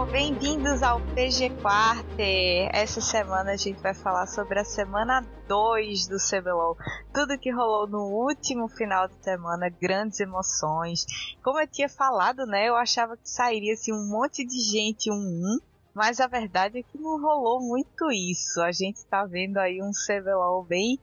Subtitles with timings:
[0.00, 2.70] pessoal, bem-vindos ao PG Quarter.
[2.72, 6.76] Essa semana a gente vai falar sobre a semana 2 do CBLOL.
[7.12, 11.04] Tudo que rolou no último final de semana, grandes emoções.
[11.42, 15.14] Como eu tinha falado, né, eu achava que sairia assim, um monte de gente um
[15.14, 15.58] um,
[15.94, 18.60] mas a verdade é que não rolou muito isso.
[18.62, 20.98] A gente tá vendo aí um CBLOL bem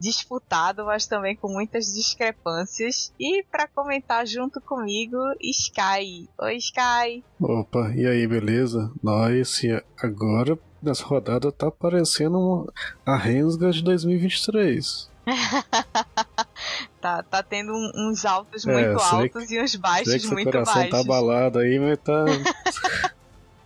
[0.00, 3.12] disputado, mas também com muitas discrepâncias.
[3.20, 6.28] E para comentar junto comigo, Sky.
[6.38, 7.22] Oi, Sky.
[7.38, 8.90] Opa, e aí, beleza?
[9.02, 9.60] Nós,
[10.02, 12.72] agora nessa rodada tá parecendo
[13.04, 15.10] a Rensga de 2023.
[17.00, 20.70] tá, tá tendo uns altos muito é, altos que, e uns baixos muito baixos.
[20.70, 22.24] O coração tá abalado aí, mas tá.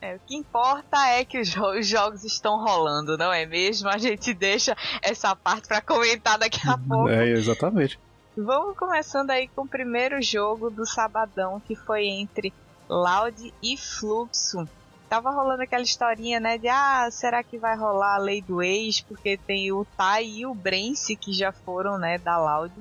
[0.05, 3.89] É, o que importa é que os, os, jogos estão rolando, não é mesmo?
[3.89, 7.09] A gente deixa essa parte para comentar daqui a pouco.
[7.09, 7.99] É, exatamente.
[8.37, 12.53] Vamos começando aí com o primeiro jogo do sabadão, que foi entre
[12.87, 14.69] Loud e Fluxo.
[15.09, 19.01] Tava rolando aquela historinha, né, de ah, será que vai rolar a lei do ex?
[19.01, 22.75] Porque tem o Tai e o Brence que já foram, né, da Loud.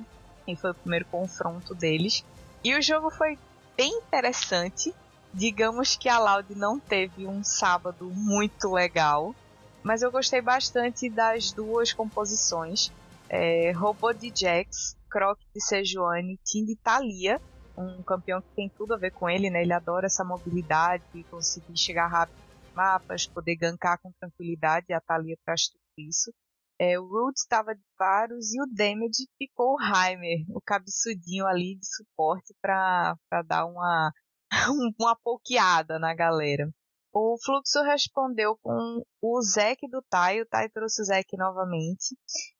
[0.46, 2.22] E foi o primeiro confronto deles.
[2.62, 3.38] E o jogo foi
[3.78, 4.92] bem interessante
[5.34, 9.34] Digamos que a Loud não teve um sábado muito legal,
[9.82, 12.92] mas eu gostei bastante das duas composições.
[13.28, 17.40] É, Robô de Jax, Croc de Sejuani, Tim de Thalia,
[17.76, 19.62] um campeão que tem tudo a ver com ele, né?
[19.62, 25.36] Ele adora essa mobilidade, conseguir chegar rápido nos mapas, poder gankar com tranquilidade, a Thalia
[25.44, 26.32] traz tudo isso.
[26.78, 31.74] É, o Root estava de Varus e o Damage ficou o Heimer, o cabeçudinho ali
[31.74, 34.12] de suporte para dar uma
[34.98, 36.68] uma pokeada na galera.
[37.12, 42.16] O Fluxo respondeu com o Zek do Tai, o Tai trouxe o Zek novamente.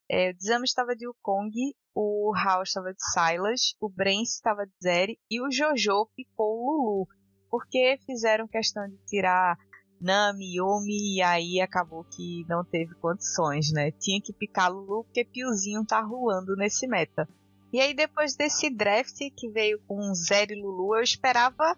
[0.09, 1.51] É, o Dizama estava de Wukong,
[1.95, 6.67] o Hao estava de Silas, o Brence estava de Zeri e o Jojo picou o
[6.67, 7.09] Lulu.
[7.51, 9.57] Porque fizeram questão de tirar
[10.01, 13.91] Nami, Yumi e aí acabou que não teve condições, né?
[13.93, 17.29] Tinha que picar Lulu porque Piozinho tá rolando nesse meta.
[17.75, 21.77] E aí, depois desse draft que veio com Zero e Lulu, eu esperava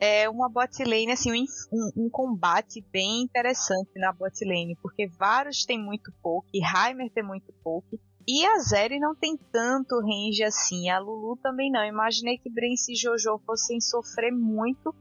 [0.00, 1.30] é, uma bot lane, assim,
[1.70, 7.22] um, um, combate bem interessante na bot lane, porque Varus tem muito pouco, Heimer tem
[7.22, 11.84] muito pouco, e a Zeri não tem tanto range assim, a Lulu também não.
[11.84, 14.94] Imaginei que Brence e Jojo fossem sofrer muito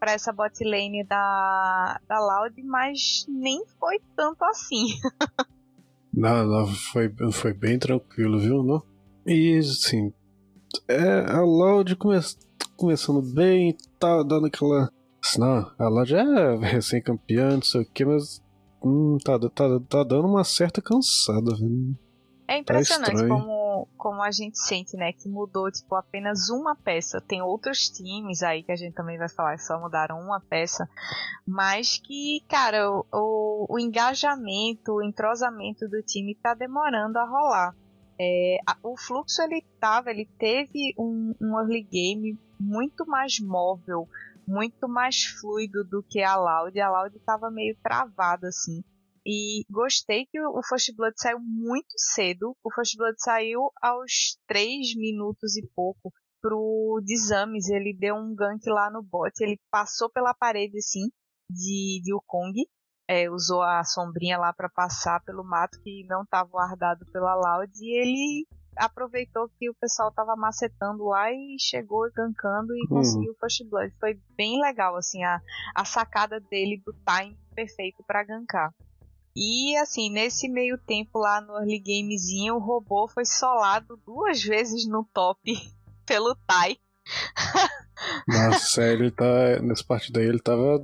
[0.00, 4.86] para essa bot lane da, da Loud, mas nem foi tanto assim.
[6.12, 8.64] não, não, foi, foi bem tranquilo, viu?
[8.64, 8.93] Não?
[9.26, 10.12] E assim,
[10.88, 12.18] é, a Loud come,
[12.76, 14.90] começando bem, tá dando aquela.
[15.38, 18.42] Não, a Loud é recém-campeã, não sei o que, mas
[18.82, 21.54] hum, tá, tá, tá dando uma certa cansada.
[21.56, 21.96] Viu?
[22.46, 27.18] É impressionante tá como, como a gente sente, né, que mudou tipo apenas uma peça.
[27.20, 30.86] Tem outros times aí que a gente também vai falar que só mudaram uma peça,
[31.46, 37.74] mas que, cara, o, o, o engajamento, o entrosamento do time tá demorando a rolar.
[38.24, 44.08] É, a, o fluxo ele tava, ele teve um, um early game muito mais móvel,
[44.48, 46.78] muito mais fluido do que a Loud.
[46.80, 48.82] A Loud estava meio travada assim.
[49.26, 52.54] E gostei que o First Blood saiu muito cedo.
[52.62, 56.12] O First Blood saiu aos 3 minutos e pouco
[56.42, 57.68] pro Desames.
[57.68, 59.32] Ele deu um gank lá no bot.
[59.40, 61.10] Ele passou pela parede assim
[61.50, 62.52] de, de Wukong
[63.08, 67.72] é, usou a sombrinha lá para passar pelo mato que não estava guardado pela Loud
[67.80, 72.96] e ele aproveitou que o pessoal estava macetando lá e chegou gankando e uhum.
[72.96, 73.94] conseguiu o First Blood.
[74.00, 75.40] Foi bem legal, assim, a,
[75.74, 78.72] a sacada dele do time perfeito para gankar.
[79.36, 84.86] E assim, nesse meio tempo lá no early gamezinho, o robô foi solado duas vezes
[84.88, 85.40] no top
[86.06, 86.76] pelo Tai.
[88.28, 89.60] Nossa, ele tá.
[89.60, 90.80] Nessa partida aí ele tava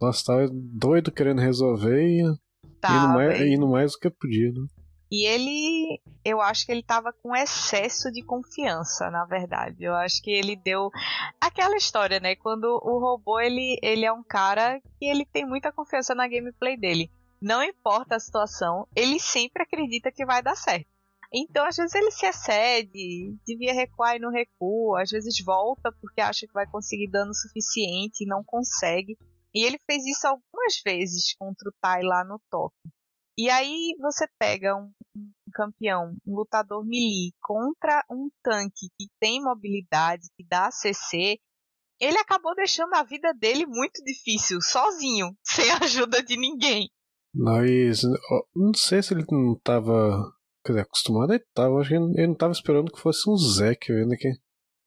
[0.00, 4.66] nossa, tava doido querendo resolver e indo, mais, indo mais do que podia, né?
[5.10, 9.84] E ele, eu acho que ele tava com excesso de confiança, na verdade.
[9.84, 10.90] Eu acho que ele deu
[11.40, 12.34] aquela história, né?
[12.34, 16.76] Quando o robô ele, ele é um cara que ele tem muita confiança na gameplay
[16.76, 17.10] dele.
[17.40, 20.88] Não importa a situação, ele sempre acredita que vai dar certo.
[21.32, 26.20] Então, às vezes ele se excede, devia recuar e não recua, às vezes volta porque
[26.20, 29.16] acha que vai conseguir dano suficiente e não consegue.
[29.56, 32.74] E ele fez isso algumas vezes contra o Tai lá no top.
[33.38, 34.92] E aí você pega um,
[35.54, 41.38] campeão, um lutador melee contra um tanque que tem mobilidade, que dá CC,
[41.98, 46.90] ele acabou deixando a vida dele muito difícil, sozinho, sem a ajuda de ninguém.
[47.34, 48.02] Mas
[48.54, 50.36] não sei se ele não estava
[50.66, 53.90] quer dizer, acostumado ele tava, acho que ele não estava esperando que fosse um Zeke
[53.90, 54.28] ainda que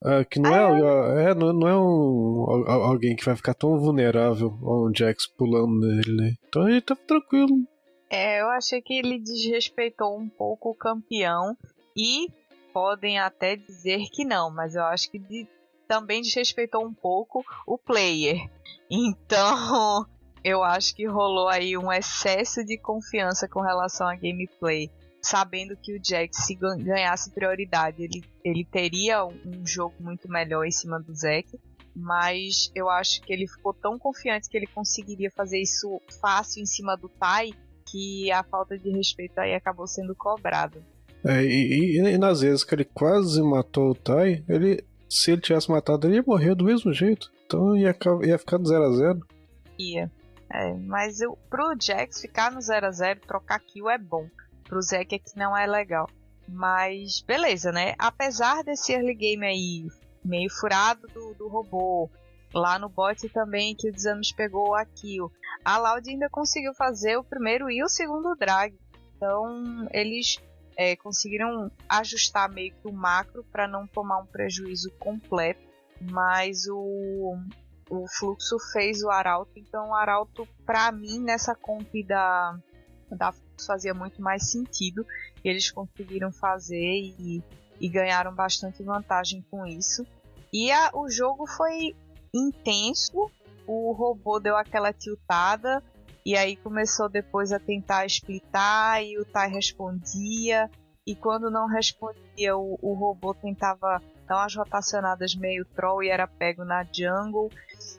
[0.02, 3.78] Uh, que não ah, é, é, não, não é um, alguém que vai ficar tão
[3.78, 6.34] vulnerável ao um Jax pulando nele, né?
[6.48, 7.68] Então ele tá tranquilo.
[8.10, 11.56] É, eu achei que ele desrespeitou um pouco o campeão
[11.98, 12.28] e
[12.74, 15.46] podem até dizer que não, mas eu acho que de,
[15.86, 18.38] também desrespeitou um pouco o player.
[18.92, 20.08] Então,
[20.44, 24.90] eu acho que rolou aí um excesso de confiança com relação à gameplay
[25.22, 30.72] sabendo que o Jax se ganhasse prioridade, ele, ele teria um jogo muito melhor em
[30.72, 31.60] cima do Zack.
[31.96, 36.66] Mas eu acho que ele ficou tão confiante que ele conseguiria fazer isso fácil em
[36.66, 37.52] cima do Tai
[37.86, 40.82] que a falta de respeito aí acabou sendo cobrada.
[41.26, 45.42] É, e, e, e, nas vezes que ele quase matou o Tai, ele, se ele
[45.42, 47.32] tivesse matado, ele ia morrer do mesmo jeito.
[47.46, 49.20] Então ia, ia ficar no 0x0.
[49.78, 50.12] Ia.
[50.52, 54.28] É, mas eu, pro Jax ficar no 0x0, trocar kill é bom
[54.70, 56.08] pro Zeke é que não é legal.
[56.48, 57.96] Mas beleza, né?
[57.98, 59.88] Apesar desse early game aí
[60.24, 62.10] meio furado do, do robô,
[62.54, 65.32] lá no bot também que o Desanos pegou a kill,
[65.66, 68.74] a Loud ainda conseguiu fazer o primeiro e o segundo drag.
[69.16, 70.40] Então eles
[70.78, 75.68] é, conseguiram ajustar meio que o macro para não tomar um prejuízo completo.
[76.02, 77.36] Mas o,
[77.90, 82.58] o fluxo fez o Arauto, então o Arauto, para mim, nessa comp da,
[83.16, 83.34] da
[83.66, 85.06] fazia muito mais sentido.
[85.44, 87.44] Eles conseguiram fazer e,
[87.80, 90.06] e ganharam bastante vantagem com isso.
[90.52, 91.96] E a, o jogo foi
[92.34, 93.30] intenso.
[93.68, 95.84] O robô deu aquela tiltada.
[96.26, 100.70] E aí começou depois a tentar explitar e o Tai respondia.
[101.06, 106.28] E quando não respondia, o, o robô tentava dar umas rotacionadas meio troll e era
[106.28, 107.50] pego na jungle.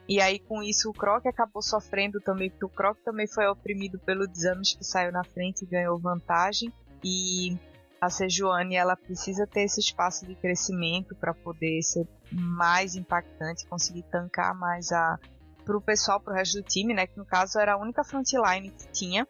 [0.09, 3.99] E aí com isso o Croc acabou sofrendo também, porque o Croc também foi oprimido
[3.99, 6.73] pelo Desames que saiu na frente e ganhou vantagem.
[7.05, 7.59] E
[8.01, 14.05] a Sejuani ela precisa ter esse espaço de crescimento para poder ser mais impactante, conseguir
[14.05, 15.19] tancar mais a
[15.65, 18.89] pro pessoal, pro resto do time, né, que no caso era a única frontline que
[18.93, 19.29] tinha.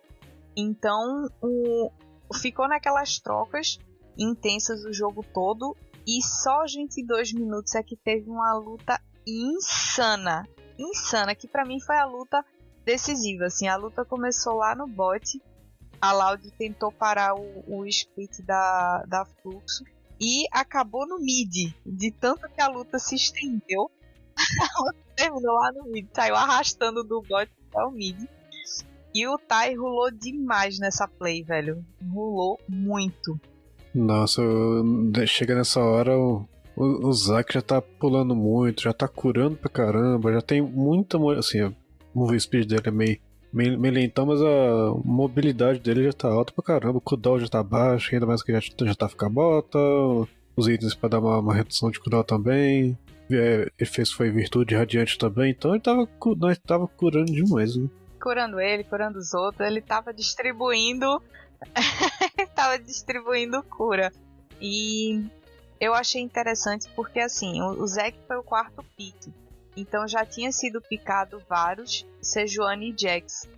[0.56, 1.91] Então, o
[2.35, 3.79] ficou naquelas trocas
[4.17, 5.76] intensas o jogo todo
[6.19, 10.49] e só os 22 minutos é que teve uma luta insana.
[10.77, 12.45] Insana, que para mim foi a luta
[12.85, 13.45] decisiva.
[13.45, 15.41] Assim, a luta começou lá no bot.
[16.01, 19.85] A Loud tentou parar o, o split da, da Fluxo
[20.19, 21.75] e acabou no mid.
[21.85, 23.91] De tanto que a luta se estendeu,
[25.15, 26.09] terminou lá no mid.
[26.12, 28.19] Saiu arrastando do bot até o mid.
[29.15, 31.85] E o Tai rolou demais nessa play, velho.
[32.12, 33.39] Rolou muito.
[33.94, 34.42] Nossa,
[35.26, 36.46] chega nessa hora, o,
[36.76, 41.19] o, o Zack já tá pulando muito, já tá curando pra caramba, já tem muita.
[41.38, 41.75] Assim, o
[42.14, 43.19] move speed dele é meio,
[43.52, 47.48] meio, meio lentão, mas a mobilidade dele já tá alta pra caramba, o cooldown já
[47.48, 49.78] tá baixo, ainda mais que já, já tá ficando bota,
[50.56, 52.96] os itens pra dar uma, uma redução de cooldown também.
[53.32, 57.88] É, ele fez foi virtude radiante também, então ele tava, nós tava curando demais, né?
[58.20, 61.22] Curando ele, curando os outros, ele tava distribuindo.
[62.55, 64.12] tava distribuindo cura.
[64.61, 65.25] E
[65.81, 69.33] eu achei interessante porque assim, o, Zack foi o quarto pick.
[69.76, 73.49] Então já tinha sido picado vários, Sejuani e Jax.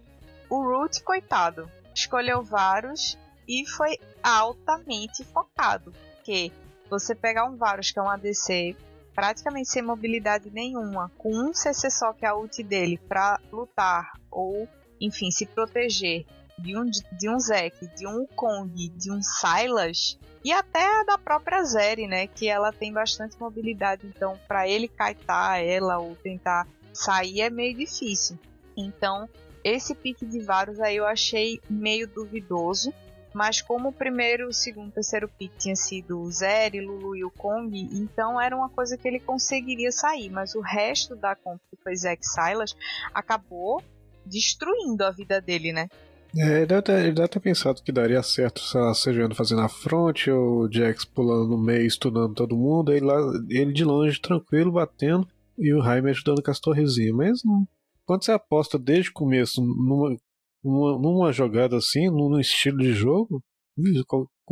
[0.48, 5.92] O Root, coitado, escolheu vários e foi altamente focado.
[6.16, 6.52] Porque
[6.88, 8.76] você pegar um Varus, que é um ADC
[9.14, 14.12] praticamente sem mobilidade nenhuma, com um CC só que é a ult dele para lutar
[14.30, 14.68] ou,
[15.00, 16.24] enfim, se proteger
[16.62, 21.62] de um, de um Zek, de um Kong, de um Silas e até da própria
[21.64, 22.26] Zeri, né?
[22.26, 27.76] Que ela tem bastante mobilidade, então para ele kaitar ela ou tentar sair é meio
[27.76, 28.38] difícil.
[28.76, 29.28] Então
[29.64, 32.92] esse pique de Varus aí eu achei meio duvidoso.
[33.34, 37.24] Mas como o primeiro, o segundo, o terceiro pick tinha sido o Zeri, Lulu e
[37.24, 40.28] o Kong, então era uma coisa que ele conseguiria sair.
[40.28, 42.76] Mas o resto da comp, que foi Zack Silas,
[43.14, 43.82] acabou
[44.26, 45.88] destruindo a vida dele, né?
[46.36, 49.60] É, ele, deve ter, ele deve ter pensado que daria certo, sei lá, Sejando fazendo
[49.60, 53.16] a front, ou o Jax pulando no meio, estudando todo mundo, aí lá,
[53.48, 57.14] ele de longe, tranquilo, batendo, e o Jaime ajudando com as torrezinhas.
[57.14, 57.66] Mas não.
[58.06, 60.16] Quando você aposta desde o começo numa,
[60.64, 63.42] numa, numa jogada assim, num estilo de jogo,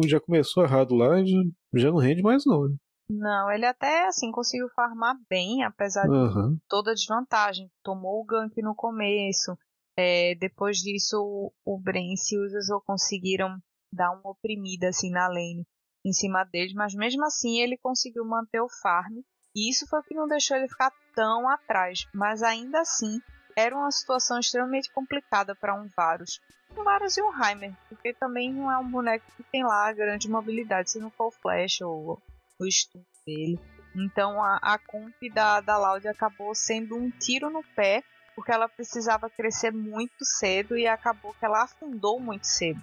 [0.07, 1.39] já começou errado lá já,
[1.75, 2.69] já não rende mais não.
[2.69, 2.77] Né?
[3.11, 6.55] Não, ele até assim conseguiu farmar bem, apesar uhum.
[6.55, 7.69] de toda a desvantagem.
[7.83, 9.57] Tomou o gank no começo,
[9.99, 13.59] É, depois disso, o, o Brence e o Jojo conseguiram
[13.93, 15.67] dar uma oprimida assim na lane
[16.05, 19.19] em cima deles, mas mesmo assim ele conseguiu manter o farm.
[19.55, 22.07] E isso foi o que não deixou ele ficar tão atrás.
[22.15, 23.21] Mas ainda assim,
[23.57, 26.41] era uma situação extremamente complicada para um Varus.
[26.77, 30.31] Um Varus e um Heimer, porque também não é um boneco que tem lá grande
[30.31, 32.23] mobilidade, se não for o Flash ou
[32.59, 33.59] o stun dele.
[33.95, 38.05] Então a, a comp da, da Loud acabou sendo um tiro no pé,
[38.41, 42.81] porque ela precisava crescer muito cedo e acabou que ela afundou muito cedo.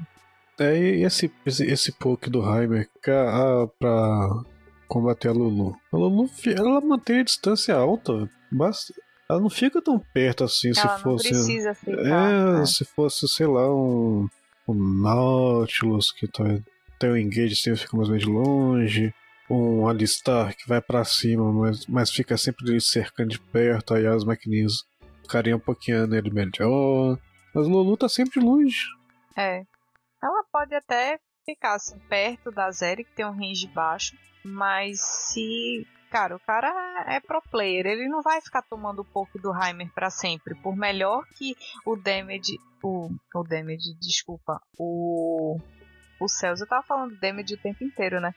[0.60, 4.44] É, e esse, esse, esse poke do Heimer ah, pra
[4.88, 5.76] combater a Lulu.
[5.92, 8.92] A Lulu ela mantém a distância alta, mas
[9.28, 11.30] ela não fica tão perto assim ela se fosse.
[11.30, 14.28] Precisa ficar, é, se fosse, sei lá, um,
[14.68, 16.44] um Nautilus que tá,
[17.00, 19.12] tem um engage assim, fica mais ou menos longe.
[19.50, 24.24] Um Alistar que vai para cima, mas, mas fica sempre cercando de perto, aí as
[24.24, 24.86] maquininhas
[25.56, 27.18] um pouquinho nele melhor.
[27.54, 28.86] Mas Lulu tá sempre longe.
[29.36, 29.64] É.
[30.22, 35.88] Ela pode até ficar assim, perto da Zeri, que tem um range baixo, mas se.
[36.10, 36.70] Cara, o cara
[37.08, 40.56] é pro player, ele não vai ficar tomando o poke do Heimer para sempre.
[40.56, 41.56] Por melhor que
[41.86, 42.58] o damage.
[42.82, 44.62] O, o damage, desculpa.
[44.78, 45.60] O.
[46.20, 48.34] O Celso, eu tava falando damage o tempo inteiro, né?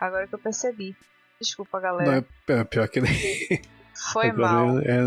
[0.00, 0.96] Agora que eu percebi.
[1.40, 2.26] Desculpa, galera.
[2.48, 3.12] Não, é, é pior que nem.
[4.12, 4.78] Foi mal.
[4.78, 4.98] É...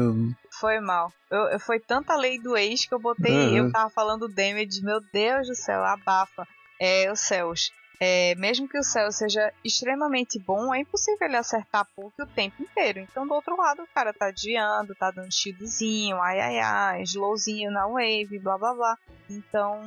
[0.60, 1.12] Foi mal.
[1.30, 3.32] Eu, eu, foi tanta lei do ex que eu botei.
[3.32, 3.58] Uhum.
[3.58, 4.84] Eu tava falando damage.
[4.84, 6.48] Meu Deus do céu, abafa.
[6.80, 7.72] É, o Céus.
[8.00, 12.62] É, mesmo que o céu seja extremamente bom, é impossível ele acertar pouco o tempo
[12.62, 13.00] inteiro.
[13.00, 17.72] Então, do outro lado, o cara tá desviando, tá dando shieldzinho, ai ai ai, slowzinho
[17.72, 18.98] na wave, blá blá blá.
[19.30, 19.82] Então,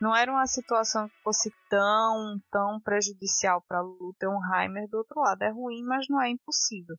[0.00, 4.98] não era uma situação que fosse tão, tão prejudicial para Lulu ter um Heimer do
[4.98, 5.42] outro lado.
[5.42, 6.96] É ruim, mas não é impossível.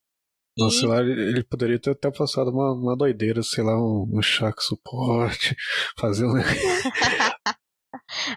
[0.57, 0.87] Nossa, e...
[0.87, 5.55] lá ele poderia ter até passado uma, uma doideira, sei lá, um, um chaco suporte,
[5.97, 6.33] fazer um.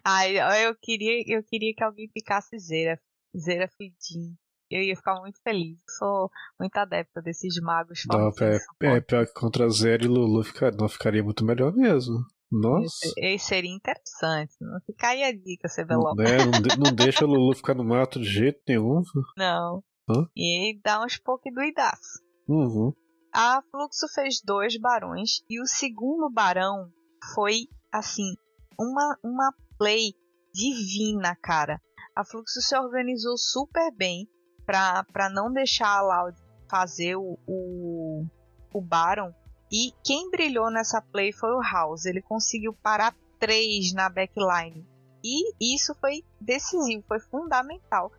[0.05, 0.37] Ai,
[0.67, 3.01] eu queria, eu queria que alguém picasse Zera,
[3.37, 4.37] Zera Fidin.
[4.71, 5.79] Eu ia ficar muito feliz.
[5.99, 8.03] Sou muito adepta desses magos.
[8.09, 12.25] Não, é, é, pior que contra Zera e Lulu ficar, não ficaria muito melhor mesmo.
[12.51, 13.13] Nossa.
[13.17, 14.55] Esse seria interessante.
[14.61, 16.15] Não fica aí a dica, CBLOL.
[16.17, 19.03] Não, é, não, de, não deixa o Lulu ficar no mato de jeito nenhum.
[19.37, 19.83] Não.
[20.09, 20.27] Hã?
[20.37, 22.23] E dá uns pouco doidaço.
[22.49, 22.93] Uhum.
[23.33, 26.91] A Fluxo fez dois barões e o segundo barão
[27.35, 28.35] foi, assim,
[28.79, 30.13] uma, uma play
[30.53, 31.81] divina, cara.
[32.17, 34.29] A Fluxo se organizou super bem
[34.67, 36.37] pra não deixar a Loud
[36.69, 38.25] fazer o, o,
[38.73, 39.33] o Baron
[39.73, 42.05] e quem brilhou nessa play foi o House.
[42.05, 44.87] Ele conseguiu parar três na backline.
[45.23, 48.11] E isso foi decisivo, foi fundamental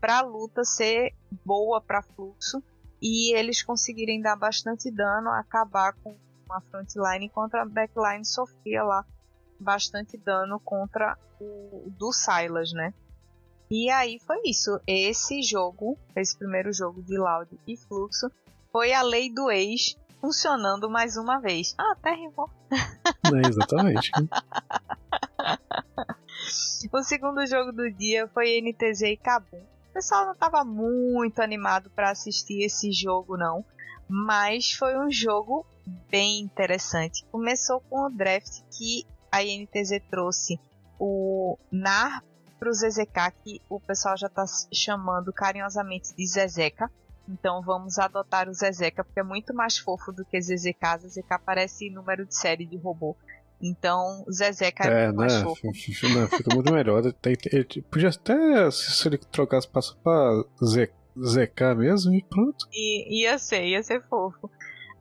[0.00, 1.14] para a luta ser
[1.44, 2.62] boa para fluxo
[3.00, 6.16] e eles conseguirem dar bastante dano, acabar com
[6.48, 9.04] uma frontline enquanto a backline sofria lá
[9.60, 12.92] bastante dano contra o do Silas, né?
[13.70, 14.80] E aí foi isso.
[14.86, 18.30] Esse jogo, esse primeiro jogo de Loud e Fluxo,
[18.72, 21.74] foi a lei do ex funcionando mais uma vez.
[21.78, 22.50] Ah, até rimou.
[23.28, 24.10] É, exatamente.
[26.90, 29.60] o segundo jogo do dia foi NTZ e Kabum.
[29.90, 33.64] O pessoal não estava muito animado para assistir esse jogo, não.
[34.08, 35.66] Mas foi um jogo
[36.10, 37.24] bem interessante.
[37.30, 40.58] Começou com o draft que a NTZ trouxe
[40.98, 42.24] o Nar
[42.58, 46.90] para o ZZK, que o pessoal já está chamando carinhosamente de Zezeca.
[47.28, 50.98] Então vamos adotar o Zezeca, porque é muito mais fofo do que ZZK.
[51.00, 53.14] ZZK parece número de série de robô.
[53.60, 55.42] Então, Zezeca é, é mais né?
[55.42, 55.66] fofo.
[55.66, 57.02] Não, fica muito melhor.
[57.04, 62.66] Ele, podia até, se ele trocasse, passar pra ZK mesmo e pronto.
[62.72, 64.50] I, ia ser, ia ser fofo.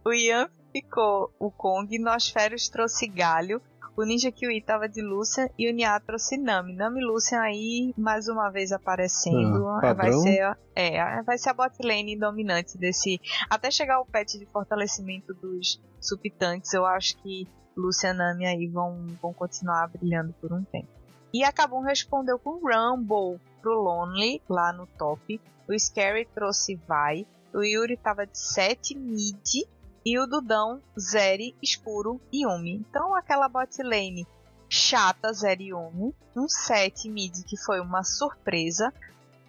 [0.03, 3.61] O Ian ficou o Kong, Nosferos trouxe Galho,
[3.97, 6.75] o Ninja Kiwi tava de Lucian e o Nia trouxe Nami.
[6.75, 9.67] Nami e Lucian aí, mais uma vez aparecendo.
[9.67, 13.19] Ah, vai ser, é, vai ser a botlane dominante desse.
[13.49, 18.67] Até chegar o patch de fortalecimento dos subtantes, eu acho que Lucian e Nami aí
[18.67, 20.87] vão, vão continuar brilhando por um tempo.
[21.33, 25.39] E a Kabum respondeu com Rumble pro Lonely, lá no top.
[25.67, 27.27] O Scary trouxe Vai.
[27.53, 29.67] O Yuri tava de 7 mid
[30.05, 32.75] e o Dudão, Zeri, Escuro e Umi.
[32.75, 34.25] Então aquela bot lane
[34.69, 36.15] chata, Zeri e Umi.
[36.35, 38.93] Um set mid que foi uma surpresa.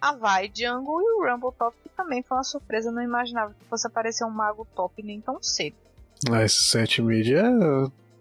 [0.01, 2.91] A Vai Jungle e o Rumble Top que também foi uma surpresa.
[2.91, 5.77] Não imaginava que fosse aparecer um mago top nem tão cedo.
[6.29, 7.41] Ah, esse set mid é,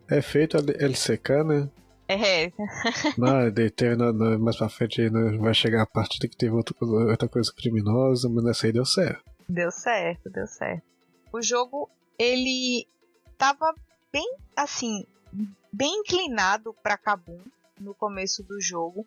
[0.09, 1.69] é feito LCK, né?
[2.09, 2.51] É.
[3.19, 6.75] não, teve, não, não, mais pra frente né, vai chegar a partida que teve outra,
[6.81, 9.23] outra coisa criminosa, mas nessa aí deu certo.
[9.47, 10.83] Deu certo, deu certo.
[11.31, 12.87] O jogo ele
[13.37, 13.75] tava
[14.11, 15.07] bem assim,
[15.71, 17.41] bem inclinado para Kabum
[17.79, 19.07] no começo do jogo.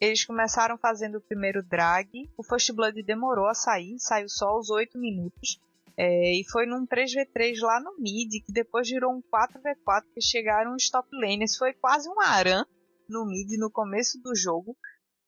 [0.00, 2.28] Eles começaram fazendo o primeiro drag.
[2.36, 5.60] O First Blood demorou a sair, saiu só aos 8 minutos.
[6.00, 10.76] É, e foi num 3v3 lá no mid, que depois virou um 4v4, que chegaram
[10.76, 11.56] os top laners.
[11.56, 12.64] Foi quase um Aran
[13.08, 14.76] no mid no começo do jogo.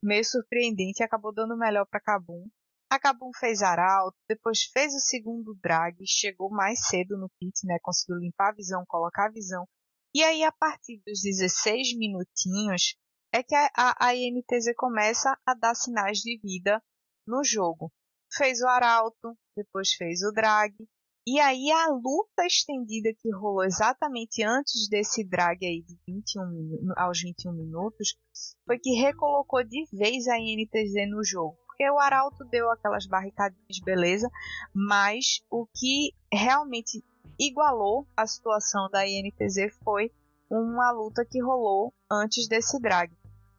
[0.00, 2.48] Meio surpreendente, acabou dando melhor para Kabum.
[2.88, 7.78] A Kabum fez arauto, depois fez o segundo drag, chegou mais cedo no pit, né?
[7.82, 9.64] Conseguiu limpar a visão, colocar a visão.
[10.14, 12.96] E aí, a partir dos 16 minutinhos,
[13.32, 16.82] é que a, a INTZ começa a dar sinais de vida
[17.26, 17.92] no jogo.
[18.32, 20.74] Fez o arauto, depois fez o drag,
[21.26, 27.20] e aí a luta estendida que rolou exatamente antes desse drag aí de 21 aos
[27.20, 28.16] 21 minutos
[28.66, 31.58] foi que recolocou de vez a INTZ no jogo.
[31.66, 34.28] Porque o Arauto deu aquelas barricadinhas, beleza,
[34.74, 37.04] mas o que realmente
[37.38, 40.10] igualou a situação da INTZ foi
[40.50, 43.12] uma luta que rolou antes desse drag.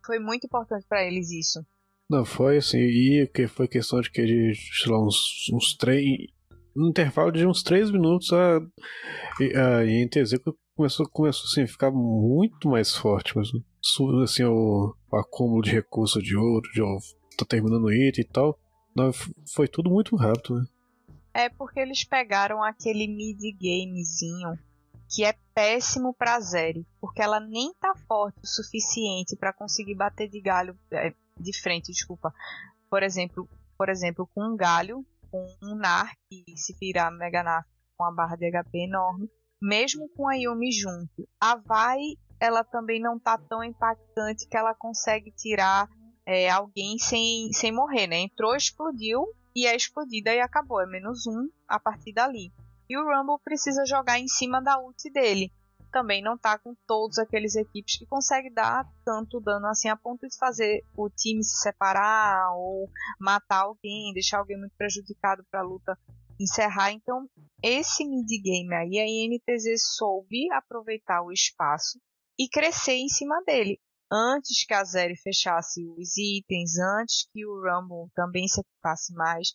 [0.06, 1.66] Foi muito importante para eles isso.
[2.12, 6.06] Não, foi assim, e que foi questão de que de, sei lá, uns, uns três.
[6.76, 10.34] No intervalo de uns três minutos, a, a INTZ
[10.76, 13.34] começou, começou assim, a ficar muito mais forte.
[13.34, 13.48] Mas,
[14.24, 16.98] assim, o, o acúmulo de recursos de ouro, de ó,
[17.38, 18.60] tá terminando o item e tal.
[18.94, 19.12] Não,
[19.56, 20.66] foi tudo muito rápido, né?
[21.34, 24.60] É porque eles pegaram aquele mid-gamezinho
[25.10, 30.30] que é péssimo pra Zeri, porque ela nem tá forte o suficiente para conseguir bater
[30.30, 32.34] de galho é, de frente, desculpa.
[32.90, 37.66] Por exemplo, por exemplo, com um galho, com um Nar que se virar Mega Nar
[37.98, 39.30] com a barra de HP enorme,
[39.62, 41.28] mesmo com a Yumi junto.
[41.40, 42.00] A Vai,
[42.40, 45.88] ela também não tá tão impactante que ela consegue tirar
[46.26, 48.18] é, alguém sem, sem morrer, né?
[48.18, 50.82] Entrou, explodiu e é explodida e acabou.
[50.82, 52.52] É menos um a partir dali.
[52.90, 55.52] E o Rumble precisa jogar em cima da ult dele.
[55.92, 60.28] Também não tá com todos aqueles equipes que conseguem dar tanto dano assim a ponto
[60.28, 65.64] de fazer o time se separar ou matar alguém, deixar alguém muito prejudicado para a
[65.64, 65.98] luta
[66.40, 66.92] encerrar.
[66.92, 67.28] Então,
[67.62, 72.00] esse mid game aí, a INTZ soube aproveitar o espaço
[72.40, 73.80] e crescer em cima dele.
[74.12, 79.54] Antes que a Zeri fechasse os itens, antes que o Rumble também se equipasse mais.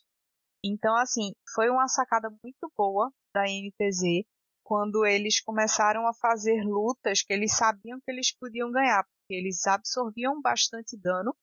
[0.63, 4.25] Então, assim, foi uma sacada muito boa da NTZ
[4.67, 9.65] quando eles começaram a fazer lutas que eles sabiam que eles podiam ganhar, porque eles
[9.65, 11.33] absorviam bastante dano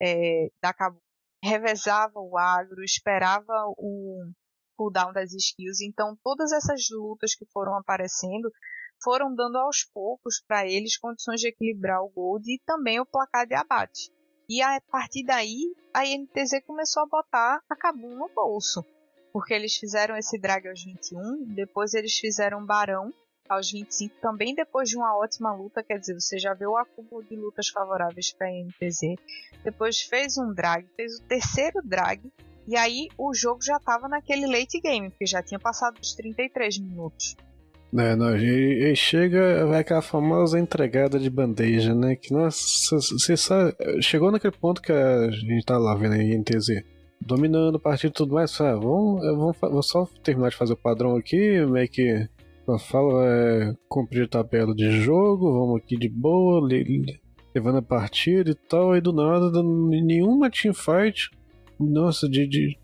[0.00, 1.02] é, da Cabo,
[1.42, 4.30] revezava o agro, esperava o
[4.76, 8.48] cooldown das skills, então todas essas lutas que foram aparecendo
[9.02, 13.44] foram dando aos poucos para eles condições de equilibrar o gold e também o placar
[13.44, 14.12] de abate.
[14.48, 18.84] E a partir daí, a INTZ começou a botar a Kabum no bolso
[19.32, 23.12] porque eles fizeram esse drag aos 21, depois eles fizeram Barão
[23.48, 27.24] aos 25, também depois de uma ótima luta, quer dizer, você já vê o acúmulo
[27.24, 29.16] de lutas favoráveis para a NTZ.
[29.64, 32.20] Depois fez um drag, fez o terceiro drag,
[32.66, 36.78] e aí o jogo já estava naquele late game, porque já tinha passado os 33
[36.80, 37.34] minutos.
[37.96, 42.16] É, não, e, chega, vai aquela famosa entregada de bandeja, né?
[42.16, 42.58] Que nossa,
[42.96, 47.80] você sabe, chegou naquele ponto que a gente tá lá vendo a NTZ dominando a
[47.80, 48.60] partida e tudo mais.
[48.60, 52.28] Ah, vamos, vou só terminar de fazer o padrão aqui, meio que
[52.76, 56.60] falo, é, cumprir a tabela de jogo, vamos aqui de boa,
[57.54, 61.30] levando a partida e tal, aí do nada, nenhuma teamfight,
[61.80, 62.78] nossa, de, de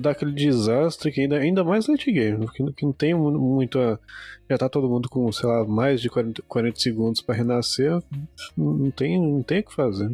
[0.00, 3.98] dar aquele desastre que ainda, ainda mais late game, que, que não tem muito a,
[4.50, 8.02] já tá todo mundo com, sei lá, mais de 40, 40 segundos para renascer,
[8.56, 10.10] não tem, não tem o que fazer.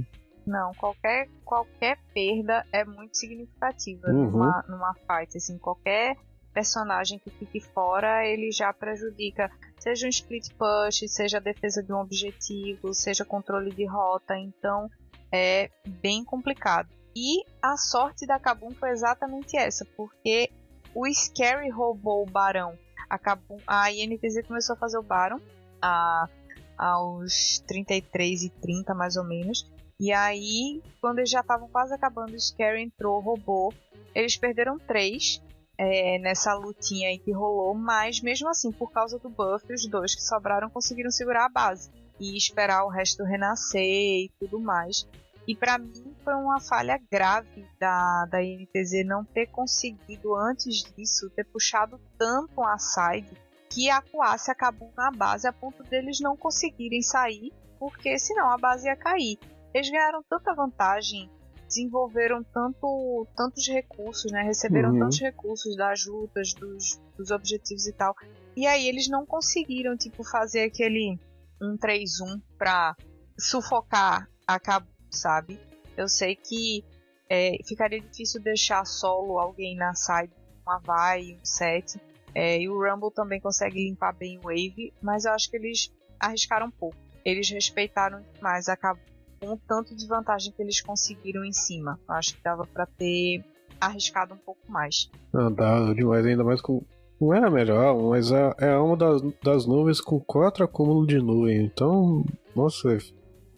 [0.50, 4.30] Não, qualquer, qualquer perda é muito significativa uhum.
[4.32, 5.36] numa, numa fight.
[5.36, 6.16] Assim, qualquer
[6.52, 11.92] personagem que fique fora, ele já prejudica, seja um split push, seja a defesa de
[11.92, 14.36] um objetivo, seja controle de rota.
[14.36, 14.90] Então
[15.30, 16.88] é bem complicado.
[17.14, 20.50] E a sorte da Kabum foi exatamente essa, porque
[20.92, 22.76] o Scary roubou o Barão.
[23.08, 25.40] A, Kabum, a INTZ começou a fazer o Barão
[25.80, 26.28] a,
[26.76, 29.70] aos 33 e 30 mais ou menos.
[30.00, 33.70] E aí, quando eles já estavam quase acabando, o Scary entrou, roubou.
[34.14, 35.42] Eles perderam três
[35.76, 40.14] é, nessa lutinha aí que rolou, mas mesmo assim, por causa do buff, os dois
[40.14, 45.06] que sobraram conseguiram segurar a base e esperar o resto renascer e tudo mais.
[45.46, 51.28] E para mim foi uma falha grave da, da INTZ não ter conseguido antes disso
[51.28, 53.36] ter puxado tanto a side
[53.68, 58.86] que acuasse acabou na base a ponto deles não conseguirem sair, porque senão a base
[58.86, 59.38] ia cair
[59.72, 61.30] eles ganharam tanta vantagem,
[61.66, 64.42] desenvolveram tanto, tantos recursos, né?
[64.42, 64.98] Receberam uhum.
[64.98, 68.14] tantos recursos das lutas, dos, dos objetivos e tal.
[68.56, 71.18] E aí eles não conseguiram, tipo, fazer aquele
[71.62, 72.96] um 3-1 pra
[73.38, 75.60] sufocar a Cabo, sabe?
[75.96, 76.84] Eu sei que
[77.28, 80.32] é, ficaria difícil deixar solo alguém na side,
[80.66, 82.00] uma vai, um set.
[82.34, 85.92] É, e o Rumble também consegue limpar bem o Wave, mas eu acho que eles
[86.18, 86.96] arriscaram um pouco.
[87.24, 89.00] Eles respeitaram mais a Cabo
[89.40, 91.98] com o tanto de vantagem que eles conseguiram em cima.
[92.08, 93.42] Eu acho que dava para ter
[93.80, 95.10] arriscado um pouco mais.
[95.32, 96.84] Não, dá demais, ainda mais com.
[97.20, 101.18] Não é a melhor, mas é, é uma das, das nuvens com quatro acúmulos de
[101.18, 101.64] nuvem.
[101.64, 102.24] Então,
[102.54, 102.98] nossa,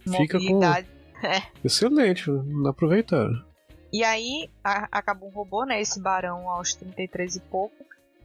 [0.00, 0.60] fica com.
[1.24, 1.40] É.
[1.62, 3.44] Excelente, não aproveitaram.
[3.92, 5.80] E aí a, acabou um robô, né?
[5.80, 7.76] Esse barão aos 33 e pouco.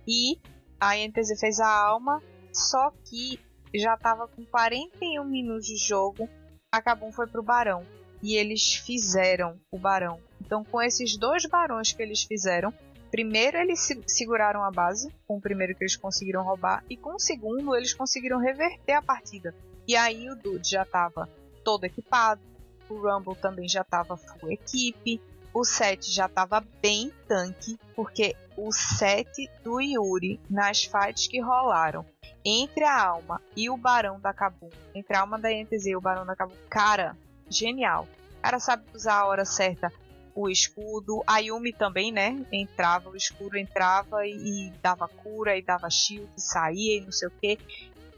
[0.08, 0.40] E
[0.80, 3.40] a NTZ fez a alma, só que
[3.76, 6.28] já tava com 41 minutos de jogo.
[6.72, 7.86] A Kabum foi pro barão.
[8.22, 10.20] E eles fizeram o barão.
[10.42, 12.74] Então, com esses dois barões que eles fizeram,
[13.12, 17.16] primeiro eles se seguraram a base, com o primeiro que eles conseguiram roubar, e com
[17.16, 19.54] o segundo eles conseguiram reverter a partida.
[19.88, 21.30] E aí o Dude já estava
[21.64, 22.42] todo equipado,
[22.90, 25.22] o Rumble também já estava full equipe,
[25.54, 32.06] o set já estava bem tanque, porque o set do Yuri nas fights que rolaram
[32.44, 36.02] entre a alma e o Barão da Kabum, entre a alma da NTZ e o
[36.02, 37.18] Barão da Kabum, cara,
[37.50, 38.08] genial.
[38.38, 39.92] O cara sabe usar a hora certa
[40.38, 41.24] o escudo.
[41.26, 42.40] A Yumi também, né?
[42.52, 47.12] Entrava, o escudo entrava e, e dava cura, e dava shield, e saía e não
[47.12, 47.58] sei o que.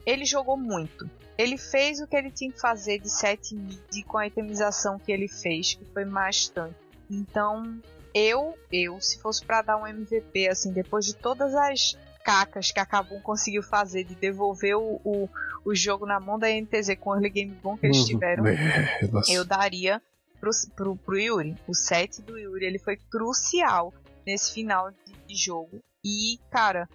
[0.04, 1.08] Ele jogou muito.
[1.38, 5.10] Ele fez o que ele tinha que fazer de 7 mid com a itemização que
[5.10, 6.76] ele fez, que foi bastante.
[7.10, 7.80] Então,
[8.14, 12.78] eu, eu, se fosse para dar um MVP, assim, depois de todas as cacas que
[12.78, 15.28] a Kabum conseguiu fazer de devolver o, o,
[15.64, 18.06] o, jogo na mão da NTZ com o early game bom que eles uhum.
[18.06, 20.00] tiveram, é, eu daria
[20.38, 21.56] pro, pro, pro Yuri.
[21.66, 23.92] O set do Yuri ele foi crucial
[24.26, 25.80] nesse final de, de jogo.
[26.04, 26.88] E, cara,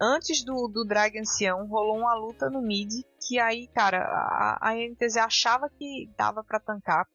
[0.00, 2.90] antes do, do Drag Ancião, rolou uma luta no mid
[3.26, 7.06] que aí, cara, a, a NTZ achava que dava para tancar,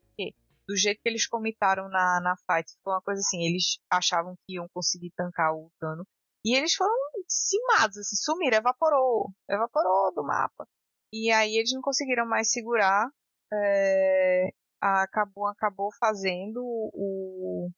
[0.68, 4.56] do jeito que eles comitaram na, na fight, foi uma coisa assim, eles achavam que
[4.56, 6.06] iam conseguir tancar o dano.
[6.46, 6.94] E eles foram
[7.28, 10.66] cimados, assim, sumiram, evaporou, evaporou do mapa.
[11.14, 13.10] E aí eles não conseguiram mais segurar.
[13.52, 14.50] É,
[14.82, 17.70] acabou, acabou fazendo o,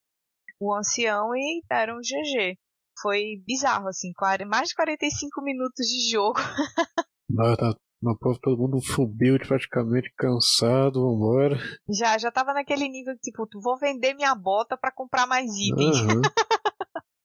[0.60, 2.58] o ancião e deram um GG.
[3.02, 4.12] Foi bizarro, assim,
[4.48, 6.40] mais de 45 minutos de jogo.
[8.02, 11.58] No povo todo mundo subiu praticamente cansado, vambora.
[11.90, 16.02] Já, já tava naquele nível tipo, vou vender minha bota para comprar mais itens.
[16.02, 16.22] Uhum.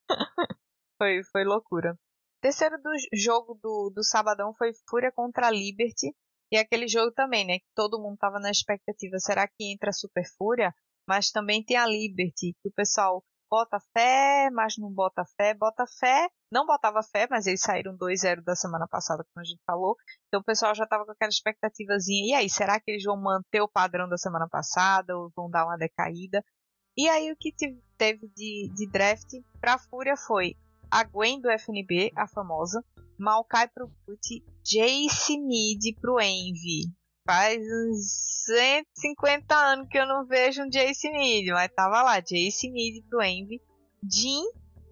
[0.99, 1.97] foi, foi loucura.
[2.43, 6.13] Terceiro do jogo do, do sabadão foi Fúria contra Liberty.
[6.53, 7.59] E aquele jogo também, né?
[7.59, 9.19] Que todo mundo tava na expectativa.
[9.19, 10.75] Será que entra Super Fúria?
[11.09, 15.85] Mas também tem a Liberty, que o pessoal bota fé, mas não bota fé, bota
[15.87, 19.97] fé, não botava fé, mas eles saíram 2-0 da semana passada, como a gente falou.
[20.29, 22.27] Então o pessoal já estava com aquela expectativazinha.
[22.27, 25.65] E aí, será que eles vão manter o padrão da semana passada ou vão dar
[25.65, 26.45] uma decaída?
[26.97, 27.53] E aí o que
[27.99, 29.29] teve de, de draft
[29.61, 30.57] pra Fúria foi
[30.91, 32.85] a Gwen do FNB, a famosa,
[33.19, 36.85] Maokai pro Boot, Jace Mid pro Envy.
[37.27, 42.71] Faz uns 150 anos que eu não vejo um Jace Mid, mas tava lá, Jace
[42.71, 43.63] Mid pro Envy,
[44.07, 44.45] Jin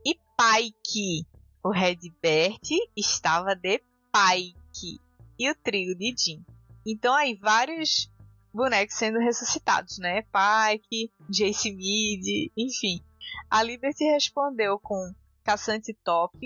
[0.04, 1.26] e Pike.
[1.62, 2.58] O Redbert
[2.96, 4.98] estava de Pike
[5.38, 6.42] e o trio de Jin.
[6.86, 8.10] Então aí vários
[8.52, 10.22] bonecos sendo ressuscitados, né?
[10.22, 13.04] Pike, Jace Mid, enfim.
[13.50, 15.12] A Liberty respondeu com
[15.44, 16.38] Caçante Top,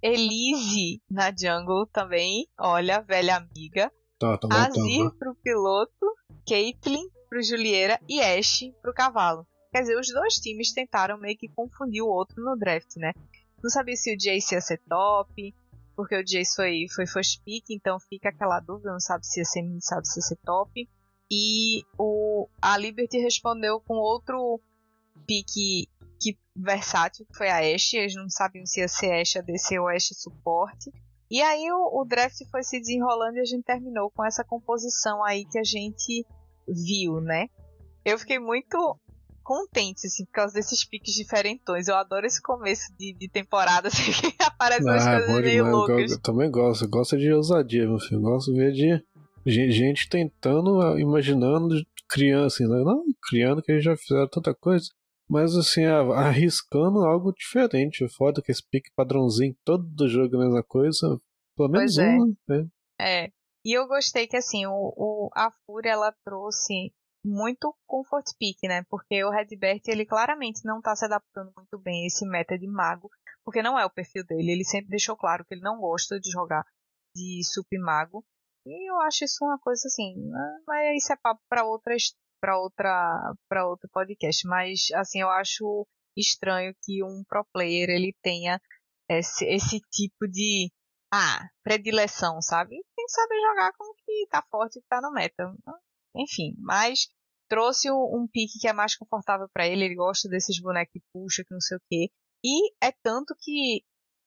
[0.00, 3.92] Elise na Jungle também, olha, velha amiga.
[4.22, 6.14] Tá, tá Azir pro piloto,
[6.46, 9.44] Caitlyn pro Julieira e Ash pro cavalo.
[9.72, 13.12] Quer dizer, os dois times tentaram meio que confundir o outro no draft, né?
[13.60, 15.54] Não sabia se o Jace ia ser top,
[15.96, 19.44] porque o Jace foi, foi first pick, então fica aquela dúvida, não sabe se ia
[19.44, 20.88] ser mid, sabe se ia ser top.
[21.30, 24.60] E o, a Liberty respondeu com outro
[25.26, 25.88] pick
[26.20, 27.96] que versátil, que foi a Ashe.
[27.96, 30.92] Eles não sabiam se ia ser Ashe ADC ou Ashe suporte.
[31.32, 35.24] E aí o, o, draft foi se desenrolando e a gente terminou com essa composição
[35.24, 36.26] aí que a gente
[36.68, 37.46] viu, né?
[38.04, 39.00] Eu fiquei muito
[39.42, 41.88] contente, assim, por causa desses piques diferentões.
[41.88, 46.10] Eu adoro esse começo de, de temporada, assim, que aparecem umas ah, coisas meio loucas.
[46.10, 48.18] Eu, eu, também gosto, eu gosto de ousadia, meu filho.
[48.18, 52.82] Eu gosto de ver de gente tentando, ah, imaginando, criando, assim, né?
[52.84, 54.84] não criando que eles já fizeram tanta coisa.
[55.32, 58.06] Mas assim, arriscando algo diferente.
[58.18, 61.18] Foda que esse pique padrãozinho, todo jogo a mesma coisa.
[61.56, 62.06] Pelo menos é.
[62.06, 62.68] uma, né?
[63.00, 63.32] É.
[63.64, 66.92] E eu gostei que assim, o, o, a Fúria ela trouxe
[67.24, 68.84] muito comfort pick, né?
[68.90, 72.66] Porque o Redbert, ele claramente não tá se adaptando muito bem a esse meta de
[72.66, 73.08] mago,
[73.42, 74.52] porque não é o perfil dele.
[74.52, 76.62] Ele sempre deixou claro que ele não gosta de jogar
[77.16, 78.22] de sup mago.
[78.66, 80.58] E eu acho isso uma coisa assim, né?
[80.66, 85.86] mas isso é papo para outras para outra para outro podcast, mas assim, eu acho
[86.16, 88.60] estranho que um pro player ele tenha
[89.08, 90.70] esse, esse tipo de
[91.12, 92.70] ah, predileção, sabe?
[92.96, 95.54] Tem que saber jogar com o que tá forte e tá no meta.
[96.16, 97.06] Enfim, mas
[97.48, 101.44] trouxe um, pique que é mais confortável para ele, ele gosta desses bonecos que puxa,
[101.44, 102.10] que não sei o quê.
[102.44, 103.84] E é tanto que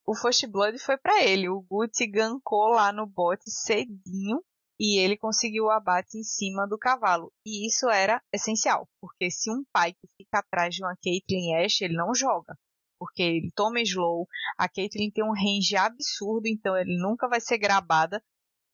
[0.07, 1.49] o First Blood foi para ele.
[1.49, 4.41] O Gucci gankou lá no bot cedinho
[4.79, 7.31] e ele conseguiu o abate em cima do cavalo.
[7.45, 11.81] E isso era essencial, porque se um pai que fica atrás de uma Caitlyn Ash,
[11.81, 12.57] ele não joga.
[12.99, 17.57] Porque ele toma slow, a Caitlyn tem um range absurdo, então ele nunca vai ser
[17.57, 18.21] grabada.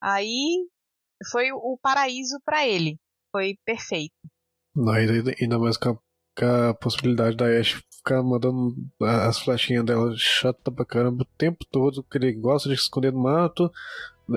[0.02, 0.68] Aí
[1.32, 3.00] foi o paraíso para ele.
[3.32, 4.16] Foi perfeito.
[4.76, 5.96] Não, ainda, mais com a,
[6.38, 11.64] com a possibilidade da Ash ficar mandando as flechinhas dela chata pra caramba o tempo
[11.70, 13.72] todo, que ele gosta de se esconder no mato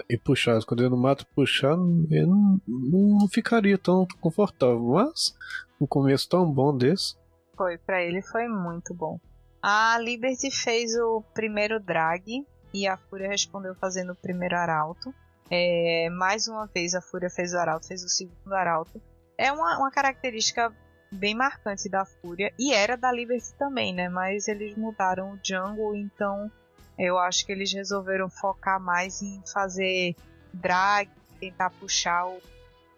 [0.09, 1.77] e puxar, esconder no mato puxar,
[2.11, 5.35] eu não, não ficaria tão confortável, mas
[5.81, 7.17] um começo tão bom desse.
[7.57, 9.19] Foi, para ele foi muito bom.
[9.63, 15.15] A Liberty fez o primeiro drag e a Fúria respondeu fazendo o primeiro arauto.
[15.51, 19.01] É, mais uma vez a Fúria fez o arauto, fez o segundo arauto.
[19.39, 20.73] É uma, uma característica
[21.11, 24.09] bem marcante da Fúria e era da Liberty também, né?
[24.09, 26.51] Mas eles mudaram o jungle, então
[26.99, 30.15] eu acho que eles resolveram focar mais em fazer
[30.53, 32.41] drag, tentar puxar o,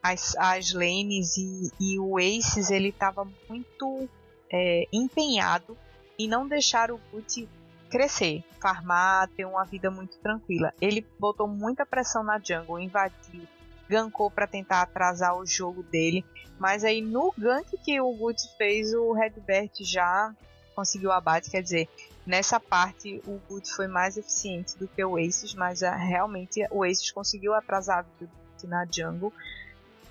[0.03, 4.09] as, as lanes e, e o Aces ele estava muito
[4.53, 5.77] é, empenhado
[6.19, 7.49] em não deixar o Gucci
[7.91, 10.73] crescer, farmar, ter uma vida muito tranquila.
[10.81, 13.47] Ele botou muita pressão na jungle, invadiu,
[13.89, 16.25] gankou para tentar atrasar o jogo dele.
[16.59, 20.35] Mas aí no gank que o Guts fez, o Redbert já
[20.75, 21.51] conseguiu abate.
[21.51, 21.89] Quer dizer,
[22.27, 26.83] nessa parte o Guts foi mais eficiente do que o Aces, mas uh, realmente o
[26.83, 29.33] Aces conseguiu atrasar a vida do na jungle.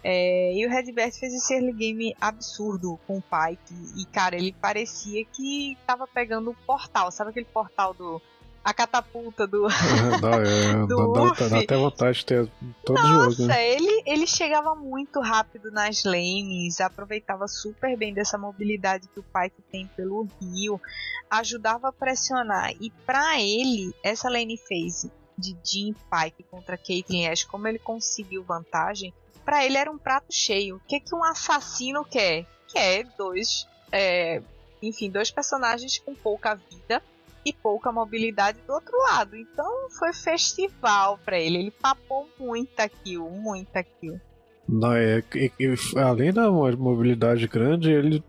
[0.08, 3.74] É, e o Redbert fez esse early game absurdo com o Pike.
[4.00, 7.12] E, cara, ele parecia que tava pegando o portal.
[7.12, 8.22] Sabe aquele portal do
[8.66, 9.68] a catapulta do.
[10.20, 12.52] dá, é, do dá, dá, até vontade de ter
[12.84, 13.48] todo Nossa, jogo.
[13.48, 13.74] Né?
[13.76, 19.62] ele, ele chegava muito rápido nas lanes, aproveitava super bem dessa mobilidade que o Pike
[19.72, 20.82] tem pelo rio,
[21.30, 22.72] ajudava a pressionar.
[22.82, 28.44] E para ele, essa lane phase de Jim Pike contra Caitlyn Ash, como ele conseguiu
[28.44, 30.78] vantagem, para ele era um prato cheio.
[30.78, 32.48] O que, que um assassino quer?
[32.68, 33.68] Quer dois.
[33.92, 34.42] É,
[34.82, 37.02] enfim, dois personagens com pouca vida
[37.46, 39.36] e pouca mobilidade do outro lado.
[39.36, 41.58] Então foi festival para ele.
[41.58, 44.20] Ele papou muita kill, muita kill.
[44.68, 48.24] Não, é, e, e, além da mobilidade grande, ele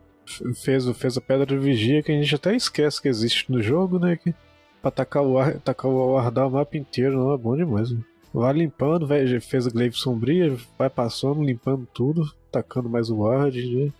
[0.54, 3.98] fez, fez a pedra de vigia que a gente até esquece que existe no jogo,
[3.98, 4.16] né?
[4.16, 4.34] Que,
[4.82, 7.90] pra atacar o, ar, atacar o wardar o mapa inteiro, não é bom demais.
[7.90, 8.00] Né?
[8.34, 13.74] Vai limpando, vai, fez a glaive sombria, vai passando, limpando tudo, atacando mais o ward.
[13.74, 13.92] Né?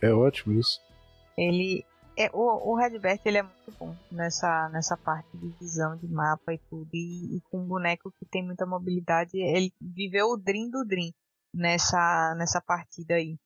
[0.00, 0.80] É, é ótimo isso.
[1.36, 1.84] Ele,
[2.18, 6.54] é, o, o Redbert ele é muito bom nessa, nessa parte de visão de mapa
[6.54, 6.88] e tudo.
[6.94, 11.12] E, e, com um boneco que tem muita mobilidade, ele viveu o Dream do Dream
[11.52, 13.38] nessa, nessa partida aí.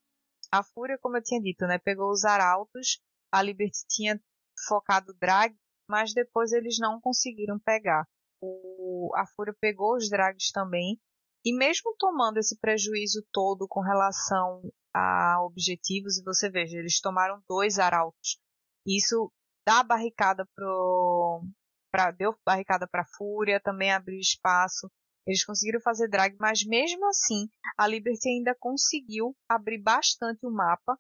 [0.53, 3.01] A Fúria, como eu tinha dito, né, pegou os arautos.
[3.33, 4.21] A Liberty tinha
[4.69, 5.55] focado drag,
[5.89, 8.07] mas depois eles não conseguiram pegar.
[8.41, 11.01] O, a Fúria pegou os drags também.
[11.45, 14.63] E mesmo tomando esse prejuízo todo com relação
[14.95, 18.39] a objetivos, e você veja, eles tomaram dois arautos
[18.87, 19.31] isso
[19.67, 21.43] dá barricada pro.
[21.93, 24.89] Pra, deu barricada para Fúria, também abriu espaço.
[25.27, 30.97] Eles conseguiram fazer drag, mas mesmo assim a Liberty ainda conseguiu abrir bastante o mapa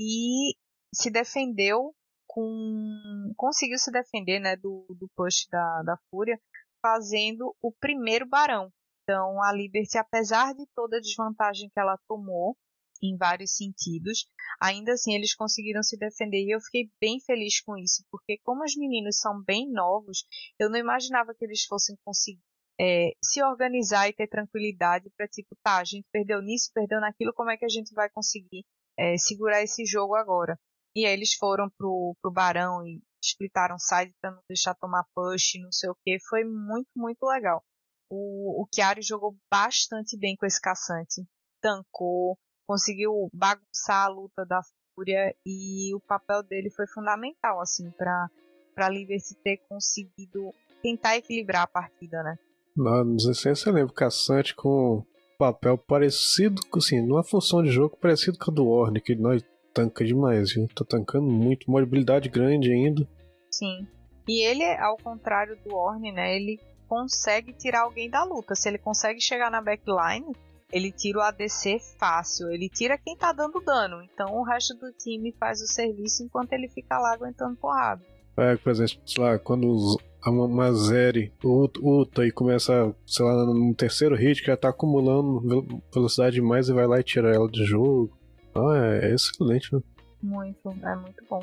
[0.00, 0.54] e
[0.94, 1.94] se defendeu
[2.26, 3.32] com.
[3.36, 6.38] conseguiu se defender né, do, do push da, da Fúria,
[6.82, 8.70] fazendo o primeiro barão.
[9.02, 12.56] Então a Liberty, apesar de toda a desvantagem que ela tomou,
[13.06, 14.26] em vários sentidos.
[14.60, 18.64] Ainda assim, eles conseguiram se defender e eu fiquei bem feliz com isso, porque como
[18.64, 20.24] os meninos são bem novos,
[20.58, 22.42] eu não imaginava que eles fossem conseguir
[22.80, 27.32] é, se organizar e ter tranquilidade para tipo, tá, a gente perdeu nisso, perdeu naquilo,
[27.32, 28.64] como é que a gente vai conseguir
[28.98, 30.58] é, segurar esse jogo agora?
[30.96, 35.54] E aí eles foram pro, pro Barão e splitaram side para não deixar tomar push,
[35.60, 37.62] não sei o que, foi muito, muito legal.
[38.10, 41.24] O, o Chiari jogou bastante bem com esse caçante,
[41.60, 44.60] tancou, conseguiu bagunçar a luta da
[44.94, 48.28] Fúria e o papel dele foi fundamental assim para
[48.74, 52.36] para Liberty ter conseguido tentar equilibrar a partida, né?
[52.76, 55.04] Não, não sei se você lembra, Caçante com
[55.38, 60.04] papel parecido, assim, numa função de jogo parecido com a do Warner, que nós tanca
[60.04, 60.68] demais, viu?
[60.74, 63.06] Tá tancando muito, mobilidade grande ainda.
[63.50, 63.86] Sim.
[64.26, 68.54] E ele, ao contrário do Orne, né, ele consegue tirar alguém da luta.
[68.54, 70.34] Se ele consegue chegar na backline,
[70.74, 74.02] ele tira o ADC fácil, ele tira quem tá dando dano.
[74.02, 78.04] Então o resto do time faz o serviço enquanto ele fica lá aguentando porrada.
[78.36, 84.16] É, por exemplo, sei lá, quando a Mazeri ulta e começa, sei lá, no terceiro
[84.16, 88.18] hit, que já tá acumulando velocidade demais e vai lá e tira ela de jogo.
[88.52, 89.80] Ah, é, é excelente, né?
[90.20, 91.42] Muito, é muito bom.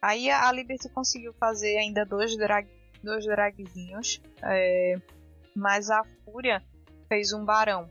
[0.00, 2.68] Aí a Liberty conseguiu fazer ainda dois, drag,
[3.02, 4.94] dois dragzinhos, é,
[5.56, 6.62] mas a Fúria
[7.08, 7.90] fez um barão.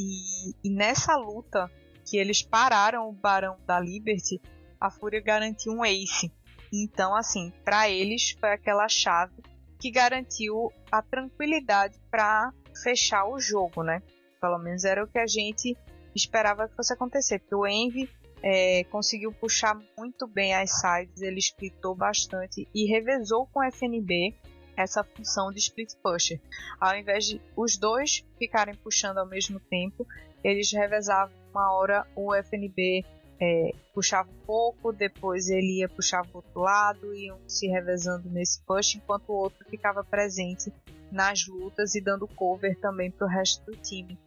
[0.00, 1.70] E, e nessa luta
[2.08, 4.40] que eles pararam o Barão da Liberty,
[4.80, 6.32] a Fúria garantiu um ace.
[6.72, 9.42] Então, assim, para eles foi aquela chave
[9.78, 14.02] que garantiu a tranquilidade para fechar o jogo, né?
[14.40, 15.76] Pelo menos era o que a gente
[16.14, 17.38] esperava que fosse acontecer.
[17.40, 18.08] Porque o Envy
[18.42, 24.34] é, conseguiu puxar muito bem as sides, ele splitou bastante e revezou com o FNB
[24.80, 26.40] essa função de split pusher.
[26.80, 30.06] Ao invés de os dois ficarem puxando ao mesmo tempo,
[30.42, 33.04] eles revezavam uma hora o FNB
[33.40, 38.28] é, puxava um pouco, depois ele ia puxar para o outro lado, iam se revezando
[38.28, 40.70] nesse push, enquanto o outro ficava presente
[41.10, 44.18] nas lutas e dando cover também para o resto do time.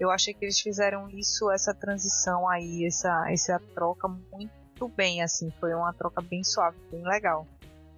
[0.00, 5.52] Eu achei que eles fizeram isso, essa transição aí, essa, essa troca muito bem, assim,
[5.60, 7.46] foi uma troca bem suave, bem legal.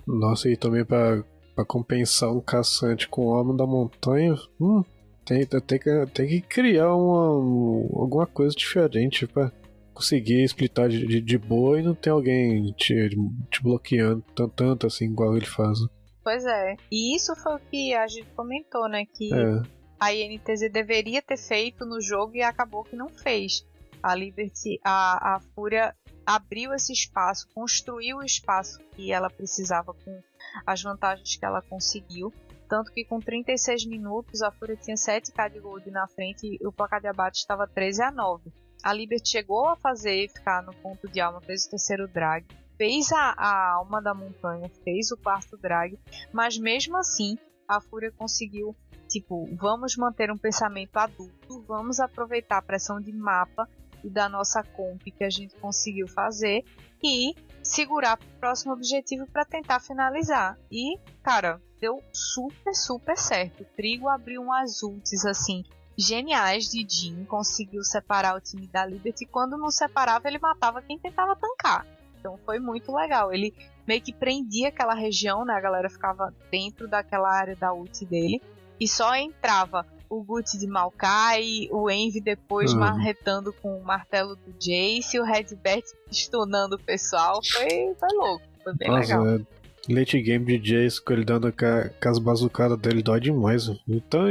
[0.06, 4.82] Nossa, e também para para compensar um caçante com o homem da montanha, hum,
[5.24, 9.52] tem, tem, que, tem que criar uma, alguma coisa diferente para
[9.94, 13.08] conseguir explitar de, de, de, boa e não ter alguém te,
[13.50, 15.78] te bloqueando tanto, tanto assim, igual ele faz.
[16.22, 16.76] Pois é.
[16.90, 19.04] E isso foi o que a gente comentou, né?
[19.14, 19.62] Que é.
[20.00, 23.64] a INTZ deveria ter feito no jogo e acabou que não fez.
[24.02, 25.94] A Liberty, a, a Fúria
[26.26, 30.22] abriu esse espaço, construiu o espaço que ela precisava com
[30.66, 32.32] as vantagens que ela conseguiu.
[32.68, 36.72] Tanto que com 36 minutos a Fúria tinha 7k de gold na frente e o
[36.72, 38.52] placar de abate estava 13 a 9.
[38.82, 43.12] A Liberty chegou a fazer ficar no ponto de alma, fez o terceiro drag, fez
[43.12, 45.98] a, a alma da montanha, fez o quarto drag,
[46.32, 48.76] mas mesmo assim a Fúria conseguiu,
[49.08, 53.68] tipo, vamos manter um pensamento adulto, vamos aproveitar a pressão de mapa
[54.04, 56.64] e da nossa comp que a gente conseguiu fazer
[57.02, 60.58] e segurar para o próximo objetivo para tentar finalizar.
[60.70, 63.62] E, cara, deu super, super certo.
[63.62, 65.64] O Trigo abriu umas ults assim
[65.96, 69.26] geniais de Jin, conseguiu separar o time da Liberty.
[69.26, 71.86] Quando não separava, ele matava quem tentava tancar.
[72.18, 73.32] Então foi muito legal.
[73.32, 73.54] Ele
[73.86, 75.54] meio que prendia aquela região, né?
[75.54, 78.42] A galera ficava dentro daquela área da ult dele
[78.80, 79.86] e só entrava
[80.18, 82.80] o Guts de Maokai, o Envy depois uhum.
[82.80, 87.40] marretando com o martelo do Jace, o Redbert stunando o pessoal.
[87.44, 89.36] Foi, foi louco, foi bem Nossa, legal.
[89.36, 93.70] É, late game de Jace com ele dando com, com as bazucadas dele dói demais.
[93.88, 94.26] Então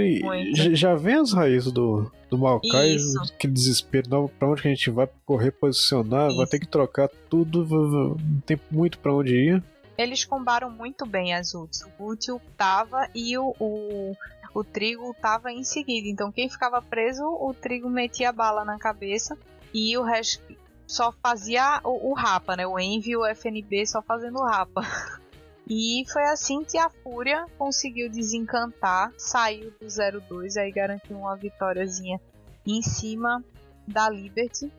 [0.54, 2.96] já vem as raízes do, do Maokai,
[3.40, 6.38] que desespero, não, pra onde que a gente vai correr, posicionar, Isso.
[6.38, 9.64] vai ter que trocar tudo, não tem muito pra onde ir.
[9.96, 11.86] Eles combaram muito bem as ults.
[12.00, 14.16] O útil tava e o, o
[14.54, 16.08] o trigo tava em seguida.
[16.08, 19.38] Então quem ficava preso, o trigo metia a bala na cabeça
[19.74, 20.44] e o resto
[20.86, 22.68] só fazia o, o rapa, né?
[22.68, 24.82] O Envy e o FNB só fazendo o rapa.
[25.66, 32.20] E foi assim que a Fúria conseguiu desencantar, saiu do 0-2, aí garantiu uma vitóriazinha
[32.68, 33.42] em cima
[33.88, 34.70] da Liberty.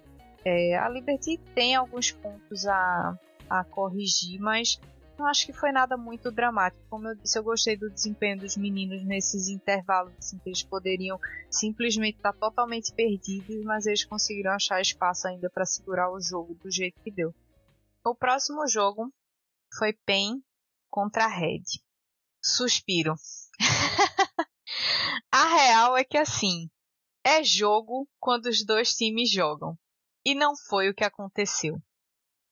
[0.44, 4.78] É, a Liberty tem alguns pontos a, a corrigir, mas
[5.18, 6.82] não acho que foi nada muito dramático.
[6.88, 11.18] Como eu disse, eu gostei do desempenho dos meninos nesses intervalos, assim, que eles poderiam
[11.50, 16.70] simplesmente estar totalmente perdidos, mas eles conseguiram achar espaço ainda para segurar o jogo do
[16.70, 17.34] jeito que deu.
[18.04, 19.12] O próximo jogo
[19.78, 20.42] foi PEN
[20.90, 21.64] contra Red.
[22.42, 23.14] Suspiro.
[25.30, 26.68] A real é que assim,
[27.24, 29.78] é jogo quando os dois times jogam.
[30.24, 31.80] E não foi o que aconteceu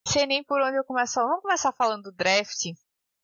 [0.06, 1.14] sei nem por onde eu começo.
[1.14, 2.66] Vamos começar falando do draft.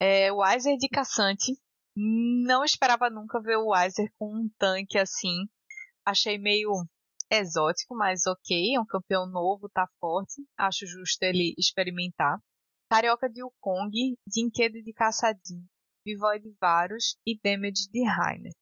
[0.00, 1.52] É, o Weiser de caçante.
[1.96, 5.48] Não esperava nunca ver o Weiser com um tanque assim.
[6.06, 6.70] Achei meio
[7.30, 8.76] exótico, mas ok.
[8.76, 10.46] É um campeão novo, tá forte.
[10.56, 12.38] Acho justo ele experimentar.
[12.90, 15.66] Carioca de Wukong, Dinquedo de Caçadinho,
[16.06, 18.52] Vivoid de Varus e Damage de Rainer.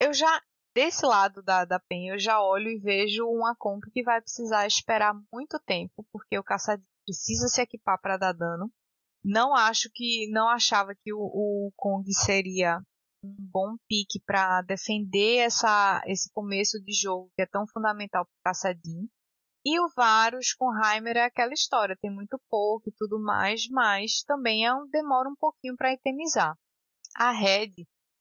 [0.00, 0.40] Eu já,
[0.72, 4.64] desse lado da, da PEN, eu já olho e vejo uma comp que vai precisar
[4.64, 8.70] esperar muito tempo, porque o Caçadinho precisa se equipar para dar dano.
[9.24, 12.78] Não acho que, não achava que o, o Kong seria
[13.24, 18.32] um bom pique para defender essa, esse começo de jogo que é tão fundamental para
[18.32, 19.08] o Caçadinho.
[19.64, 24.22] E o Varus com Heimer é aquela história, tem muito pouco e tudo mais, mas
[24.22, 26.56] também é um, demora um pouquinho para itemizar.
[27.16, 27.72] a Red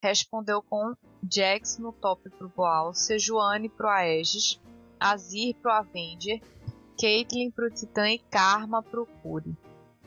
[0.04, 0.96] respondeu com
[1.32, 4.60] Jax no top pro Boal, Sejuani pro Aegis,
[5.00, 6.42] Azir pro Avenger,
[7.00, 9.56] Caitlyn pro Titã e Karma pro Curi.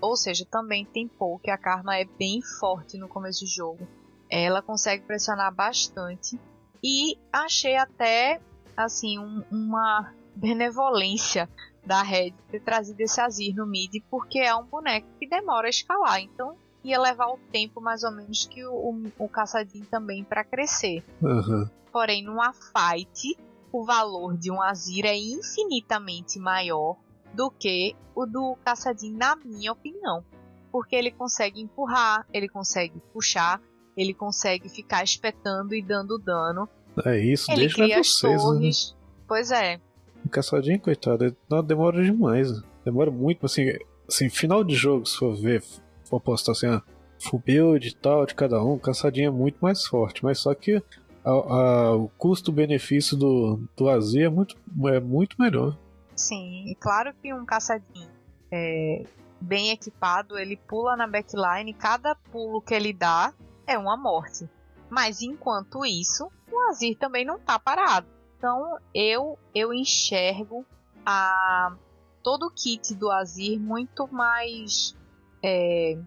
[0.01, 3.87] Ou seja, também tem poke, a Karma é bem forte no começo do jogo.
[4.31, 6.39] Ela consegue pressionar bastante.
[6.83, 8.41] E achei até
[8.77, 11.49] assim um, uma benevolência
[11.85, 15.71] da Red ter trazido esse Azir no mid, porque é um boneco que demora a
[15.71, 16.21] escalar.
[16.21, 20.45] Então ia levar o tempo mais ou menos que o, o, o caçadinho também para
[20.45, 21.05] crescer.
[21.21, 21.69] Uhum.
[21.93, 23.37] Porém, numa fight,
[23.73, 26.97] o valor de um Azir é infinitamente maior
[27.33, 30.25] do que o do caçadinho, na minha opinião.
[30.73, 33.61] Porque ele consegue empurrar, ele consegue puxar,
[33.97, 36.69] ele consegue ficar espetando e dando dano.
[37.05, 38.91] É isso, ele deixa cria vocês, as torres.
[38.93, 38.99] Né?
[39.27, 39.81] Pois é.
[40.25, 42.63] O caçadinho, coitado, demora demais.
[42.85, 43.73] Demora muito, assim,
[44.09, 45.63] assim, final de jogo, se for ver,
[46.05, 46.83] for postar assim, ah,
[47.21, 50.55] full build e tal de cada um, o caçadinho é muito mais forte, mas só
[50.55, 50.83] que
[51.25, 54.57] a, a, o custo-benefício do, do Azir é muito,
[54.87, 55.77] é muito melhor.
[56.15, 58.11] Sim, e claro que um caçadinho
[58.53, 59.05] é,
[59.41, 63.33] bem equipado, ele pula na backline, cada pulo que ele dá
[63.67, 64.49] é uma morte.
[64.89, 68.07] Mas enquanto isso, o Azir também não tá parado.
[68.37, 70.65] Então eu eu enxergo
[71.05, 71.75] a
[72.23, 74.97] todo o kit do Azir muito mais
[75.43, 75.99] é,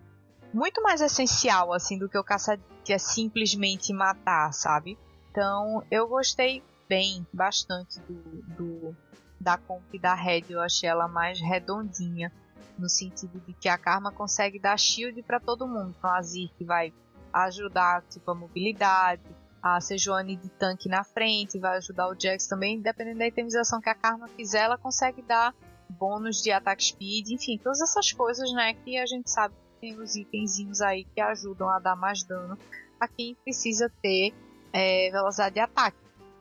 [0.54, 4.98] muito mais essencial assim do que o caçadinho que é simplesmente matar, sabe?
[5.32, 8.14] Então eu gostei bem bastante do,
[8.56, 8.96] do
[9.40, 12.32] da comp da Red, eu achei ela mais redondinha,
[12.78, 15.94] no sentido de que a Karma consegue dar shield para todo mundo.
[15.98, 16.94] Então a Azir que vai
[17.34, 19.24] ajudar tipo, a mobilidade,
[19.62, 23.90] a Sejuani de tanque na frente, vai ajudar o Jax também, dependendo da itemização que
[23.90, 25.54] a Karma fizer, ela consegue dar
[25.90, 30.16] bônus de ataque speed, enfim, todas essas coisas, né, que a gente sabe tem os
[30.16, 32.58] itenzinhos aí que ajudam a dar mais dano
[32.98, 34.34] a quem precisa ter
[34.72, 35.98] é, velocidade de ataque.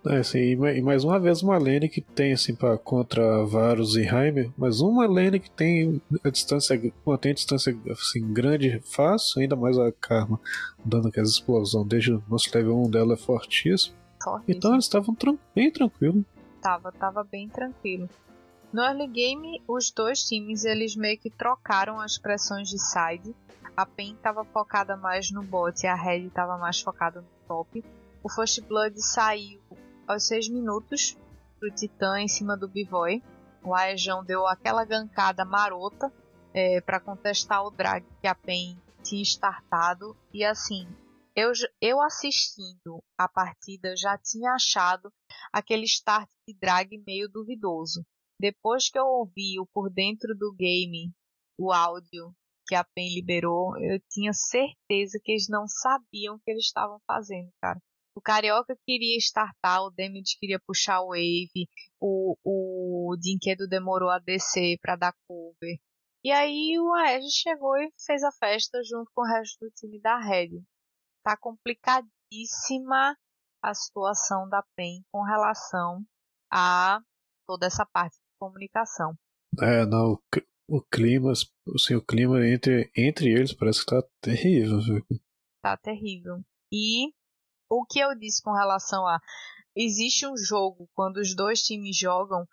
[0.07, 4.03] É, assim, e mais uma vez uma lane que tem assim para contra Varus e
[4.03, 9.57] Heimer, mas uma lane que tem a distância, mantém a distância assim, grande fácil, ainda
[9.57, 10.41] mais a Karma
[10.85, 13.97] dando aquela explosão desde o nosso level 1 dela é fortíssimo.
[14.23, 14.57] Fortíssimo.
[14.57, 16.25] Então eles estavam tran bem tranquilos.
[16.61, 18.09] Tava, tava bem tranquilo.
[18.73, 23.37] No early game, os dois times eles meio que trocaram as pressões de side.
[23.77, 27.85] A PEN estava focada mais no bot e a Red estava mais focada no top.
[28.23, 29.61] O First Blood saiu
[30.07, 31.19] aos 6 minutos
[31.61, 33.23] pro Titã em cima do Bivoy.
[33.63, 36.11] O Aejão deu aquela gancada marota
[36.55, 40.17] é, para contestar o drag que a PEN tinha startado.
[40.33, 40.89] E assim,
[41.37, 45.13] eu, eu assistindo a partida já tinha achado
[45.53, 48.03] aquele start de drag meio duvidoso.
[48.43, 51.15] Depois que eu ouvi o por dentro do game,
[51.57, 52.35] o áudio
[52.67, 57.01] que a PEN liberou, eu tinha certeza que eles não sabiam o que eles estavam
[57.07, 57.81] fazendo, cara.
[58.17, 61.69] O Carioca queria startar, o Damage queria puxar o Wave,
[62.01, 65.79] o, o Dinquedo demorou a descer para dar cover.
[66.25, 70.01] E aí o Aegis chegou e fez a festa junto com o resto do time
[70.01, 70.51] da Red.
[71.23, 73.17] Tá complicadíssima
[73.63, 76.05] a situação da PEN com relação
[76.51, 77.01] a
[77.47, 79.15] toda essa parte comunicação.
[79.61, 80.19] É, não,
[80.69, 84.81] o clima, assim, o clima entre, entre eles parece que tá terrível.
[84.81, 85.07] Viu?
[85.63, 86.43] Tá terrível.
[86.73, 87.13] E
[87.71, 89.21] o que eu disse com relação a
[89.77, 92.47] existe um jogo quando os dois times jogam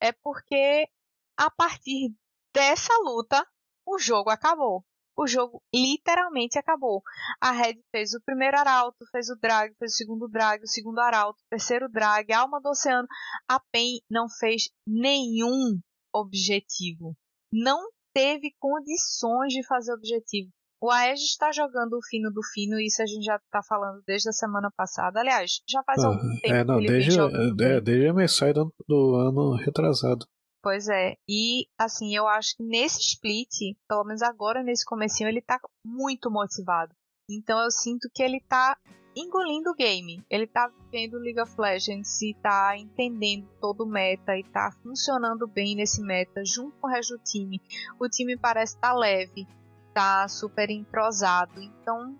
[0.00, 0.88] é porque
[1.36, 2.12] a partir
[2.52, 3.46] dessa luta
[3.86, 4.84] o jogo acabou.
[5.18, 7.02] O jogo literalmente acabou.
[7.40, 11.00] A Red fez o primeiro arauto, fez o drag, fez o segundo drag, o segundo
[11.00, 13.08] arauto, o terceiro drag, alma do oceano.
[13.50, 15.80] A PEN não fez nenhum
[16.14, 17.16] objetivo.
[17.52, 20.50] Não teve condições de fazer objetivo.
[20.80, 24.28] O Aegis está jogando o fino do fino, isso a gente já está falando desde
[24.28, 25.18] a semana passada.
[25.18, 27.60] Aliás, já faz algum Ah, tempo é, não, que ele desde, vem jogando.
[27.64, 30.24] é, desde a mensagem do, do ano retrasado.
[30.62, 35.40] Pois é, e assim, eu acho que nesse split, pelo menos agora nesse comecinho, ele
[35.40, 36.92] tá muito motivado.
[37.30, 38.76] Então eu sinto que ele tá
[39.14, 40.24] engolindo o game.
[40.30, 45.46] Ele tá vendo League of Legends e tá entendendo todo o meta e tá funcionando
[45.46, 47.60] bem nesse meta junto com o resto do time.
[48.00, 49.46] O time parece estar tá leve,
[49.94, 51.60] tá super entrosado.
[51.60, 52.18] Então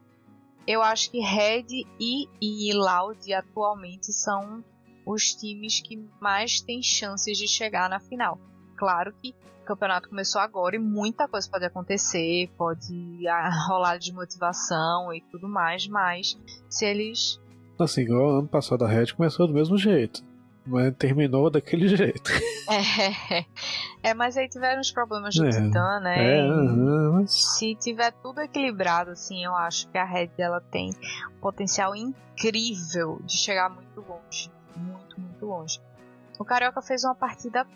[0.66, 1.66] eu acho que Red
[1.98, 4.62] e, e Loud atualmente são
[5.08, 8.38] os times que mais têm chances de chegar na final.
[8.76, 14.12] Claro que o campeonato começou agora e muita coisa pode acontecer, pode ah, rolar de
[14.12, 16.38] motivação e tudo mais, mas
[16.68, 17.40] se eles.
[17.80, 20.22] Assim, igual ano passado a Red começou do mesmo jeito.
[20.66, 22.30] Mas terminou daquele jeito.
[22.68, 23.46] É,
[24.02, 26.36] É, mas aí tiveram os problemas do É, Titã, né?
[26.36, 27.32] É, aham, mas.
[27.56, 30.90] Se tiver tudo equilibrado, assim, eu acho que a Red ela tem
[31.34, 34.50] um potencial incrível de chegar muito longe.
[34.78, 35.80] Muito, muito longe.
[36.38, 37.66] O Carioca fez uma partida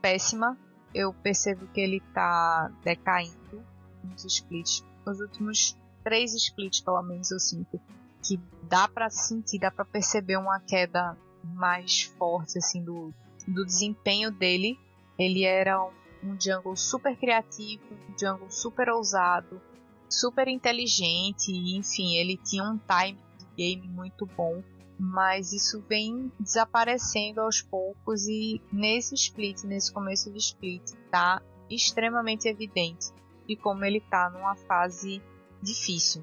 [0.00, 0.58] péssima.
[0.94, 3.64] Eu percebo que ele tá decaindo
[4.04, 4.84] nos splits.
[5.06, 7.80] Os últimos três splits, pelo menos, eu sinto
[8.22, 13.14] que dá pra sentir, dá pra perceber uma queda mais forte, assim, do,
[13.46, 14.78] do desempenho dele.
[15.18, 15.90] Ele era um,
[16.22, 19.60] um jungle super criativo, um jungle super ousado,
[20.08, 24.62] super inteligente, enfim, ele tinha um time de game muito bom,
[25.00, 31.40] mas isso vem desaparecendo aos poucos e nesse split, nesse começo do split, tá
[31.70, 33.06] extremamente evidente
[33.48, 35.22] de como ele tá numa fase
[35.62, 36.22] difícil.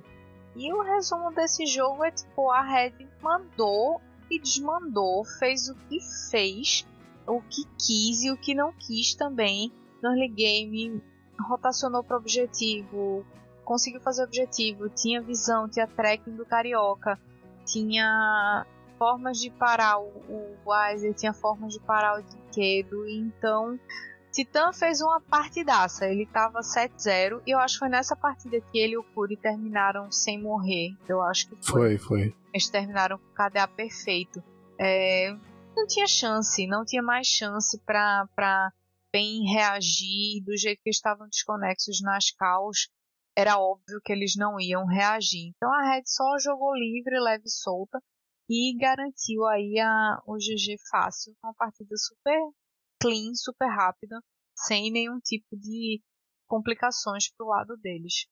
[0.55, 3.99] E o resumo desse jogo é tipo, a Red mandou
[4.29, 5.99] e desmandou, fez o que
[6.29, 6.85] fez,
[7.25, 9.71] o que quis e o que não quis também
[10.03, 11.01] no early game,
[11.39, 13.25] rotacionou para objetivo,
[13.65, 17.19] conseguiu fazer objetivo, tinha visão, tinha tracking do Carioca,
[17.67, 18.65] tinha
[18.97, 23.79] formas de parar o, o Weiser, tinha formas de parar o Dinquedo, então
[24.31, 28.77] Titã fez uma partidaça, ele tava 7-0 e eu acho que foi nessa partida que
[28.77, 31.97] ele e o Curi terminaram sem morrer, eu acho que foi.
[31.97, 32.35] Foi, foi.
[32.53, 34.43] Eles terminaram com o KDA perfeito.
[34.79, 35.35] É,
[35.75, 38.71] não tinha chance, não tinha mais chance pra
[39.11, 42.89] bem reagir do jeito que estavam desconexos nas caos.
[43.37, 45.51] Era óbvio que eles não iam reagir.
[45.55, 48.01] Então a Red só jogou livre, leve e solta
[48.49, 51.35] e garantiu aí a, o GG fácil.
[51.43, 52.39] Uma partida super
[52.99, 54.19] clean, super rápida,
[54.57, 56.01] sem nenhum tipo de
[56.47, 58.25] complicações pro lado deles.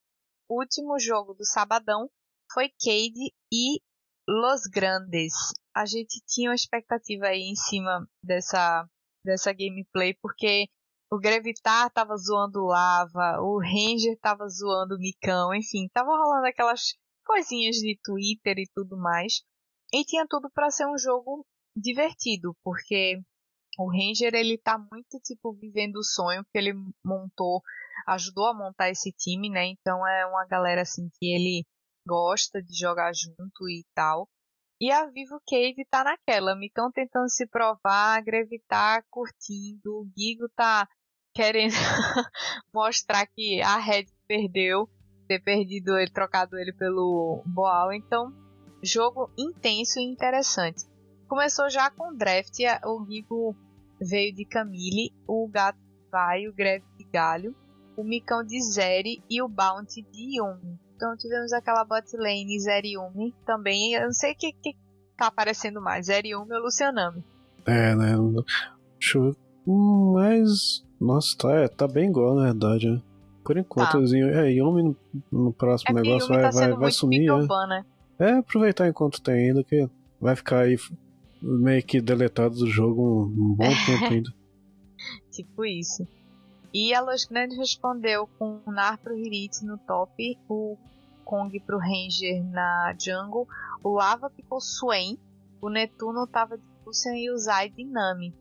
[0.49, 2.09] O último jogo do sabadão
[2.51, 3.79] foi Cade e
[4.27, 5.33] Los Grandes.
[5.75, 8.89] A gente tinha uma expectativa aí em cima dessa,
[9.23, 10.67] dessa gameplay, porque
[11.15, 16.93] o Grevitar tava zoando Lava, o Ranger tava zoando o Micão, enfim, tava rolando aquelas
[17.25, 19.41] coisinhas de Twitter e tudo mais.
[19.93, 21.45] E tinha tudo para ser um jogo
[21.75, 23.21] divertido, porque
[23.79, 27.61] o Ranger ele tá muito tipo vivendo o sonho que ele montou,
[28.07, 29.67] ajudou a montar esse time, né?
[29.67, 31.65] Então é uma galera assim que ele
[32.05, 34.27] gosta de jogar junto e tal.
[34.81, 38.21] E a Vivo Cave tá naquela, Micão tentando se provar,
[38.67, 40.85] tá curtindo, o Gigo tá
[41.35, 41.73] querendo
[42.73, 44.89] mostrar que a Red perdeu,
[45.27, 48.33] ter perdido ele, trocado ele pelo Boal, então
[48.81, 50.85] jogo intenso e interessante.
[51.27, 53.55] Começou já com draft, o Gigo
[53.99, 55.79] veio de Camille, o Gato
[56.09, 57.53] vai, o Greve de Galho,
[57.97, 60.79] o Micão de Zeri e o Bounty de Yumi.
[60.95, 63.93] Então tivemos aquela bot lane Zeriumi também.
[63.95, 64.77] Eu não sei o que, que
[65.17, 67.23] tá aparecendo mais, Zeriumi ou Lucianami.
[67.65, 68.15] É, né?
[68.15, 69.35] Ver.
[69.67, 70.84] Hum, Mas.
[70.99, 72.89] Nossa, tá, é, tá bem igual, na verdade.
[72.89, 73.01] né?
[73.43, 73.99] Por enquanto, Tá.
[73.99, 74.95] assim, é, Yumi no,
[75.31, 77.47] no próximo É negócio vai, tá vai, vai sumir, né?
[77.67, 77.85] Né?
[78.17, 79.87] É, aproveitar enquanto tem ainda, que
[80.19, 80.77] vai ficar aí
[81.41, 84.29] meio que deletado do jogo um, um bom tempo ainda.
[85.31, 86.07] Tipo isso.
[86.73, 90.77] E a Los Grandes respondeu com o Nar pro Hirit no top, o
[91.23, 93.47] Kong pro Ranger na jungle,
[93.83, 95.17] o Lava picou Swain,
[95.61, 98.33] o Netuno tava de Lucian e o Zai de Nami.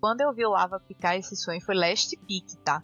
[0.00, 2.82] Quando eu vi o Lava picar esse Swain foi last pick, tá?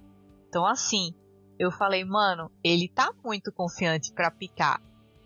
[0.48, 1.14] Então assim,
[1.58, 4.80] eu falei, mano, ele tá muito confiante pra picar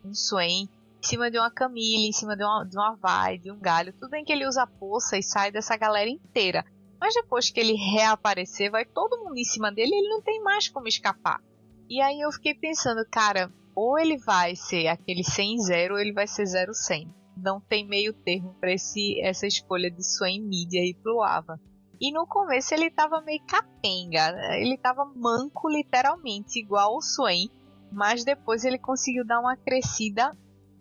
[0.04, 0.68] um Swain
[1.02, 3.92] em cima de uma Camille, em cima de uma, de uma Vai, de um galho.
[3.94, 6.64] Tudo bem que ele usa poça e sai dessa galera inteira.
[7.00, 10.40] Mas depois que ele reaparecer, vai todo mundo em cima dele e ele não tem
[10.42, 11.40] mais como escapar.
[11.88, 16.26] E aí eu fiquei pensando, cara, ou ele vai ser aquele 100-0 ou ele vai
[16.26, 17.08] ser 0-100.
[17.36, 21.58] Não tem meio termo esse, essa escolha de Swain mid aí pro Lava.
[22.00, 27.48] E no começo ele tava meio capenga, ele tava manco literalmente, igual o Swain.
[27.92, 30.34] Mas depois ele conseguiu dar uma crescida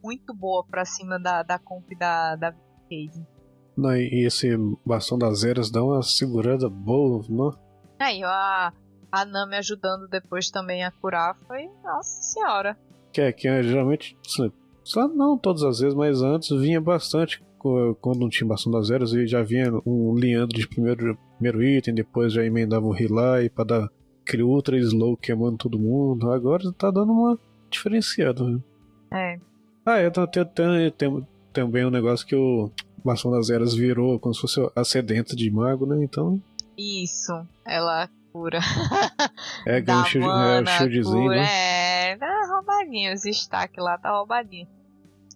[0.03, 3.25] muito boa pra cima da, da comp da, da Cade.
[3.75, 4.49] Não, e esse
[4.85, 7.57] bastão das eras dá uma segurada boa, não?
[7.99, 8.73] Aí, ó, a,
[9.11, 11.67] a Nami ajudando depois também a curar foi.
[11.83, 12.77] Nossa senhora.
[13.11, 14.17] Que é que é, geralmente,
[14.83, 19.13] só não todas as vezes, mas antes vinha bastante quando não tinha bastão das eras
[19.13, 23.63] e já vinha um Leandro de primeiro, primeiro item, depois já emendava um Relay pra
[23.63, 23.89] dar
[24.25, 26.31] aquele ultra slow queimando todo mundo.
[26.31, 27.37] Agora tá dando uma
[27.69, 28.43] diferenciada.
[28.43, 28.59] Né?
[29.13, 29.39] É.
[29.85, 32.71] Ah, é, tem, tem, tem, tem também um negócio que o
[33.03, 36.03] bastão das eras virou como se fosse a sedenta de mago, né?
[36.03, 36.41] Então
[36.77, 37.33] Isso.
[37.65, 38.59] Ela cura.
[39.65, 41.35] é ganha um shield, é, o mana, shieldzinho, cura.
[41.35, 42.11] né?
[42.11, 43.11] É, tá roubadinho.
[43.13, 44.67] Esse destaque lá tá roubadinho.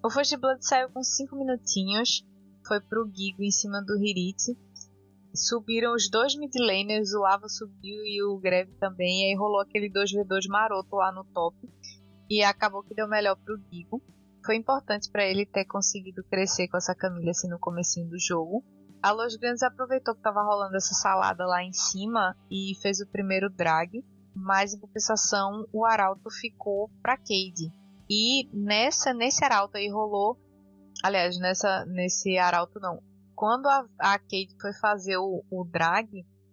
[0.06, 2.28] O First Blood saiu com 5 minutinhos.
[2.68, 4.54] Foi pro Gigo em cima do Hirit.
[5.34, 9.62] subiram os dois mid laners, o Lava subiu e o Greve também, e aí rolou
[9.62, 11.58] aquele 2v2 maroto lá no top,
[12.30, 14.04] e acabou que deu melhor pro Gigo.
[14.46, 18.62] Foi importante para ele ter conseguido crescer com essa Camila assim no comecinho do jogo.
[19.02, 23.08] A Los Grandes aproveitou que tava rolando essa salada lá em cima e fez o
[23.08, 24.04] primeiro drag,
[24.36, 27.72] mas em compensação o Arauto ficou pra Cade.
[28.16, 30.38] E nessa nesse Arauto aí rolou,
[31.04, 33.02] aliás, nessa nesse Arauto não,
[33.34, 36.08] quando a, a Cade foi fazer o, o drag,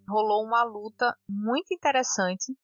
[0.08, 2.56] rolou uma luta muito interessante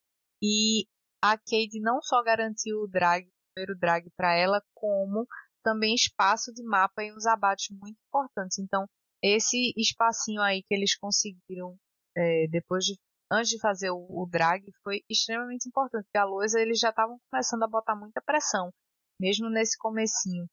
[0.42, 0.86] e
[1.22, 5.26] a Cade não só garantiu o drag, o primeiro drag para ela, como
[5.62, 8.58] também espaço de mapa e uns abates muito importantes.
[8.58, 8.86] Então,
[9.22, 11.76] esse espacinho aí que eles conseguiram
[12.16, 12.94] é, depois de
[13.30, 17.18] antes de fazer o, o, drag foi extremamente importante, porque a Loisa eles já estavam
[17.30, 18.72] começando a botar muita pressão,
[19.20, 20.46] mesmo nesse comecinho.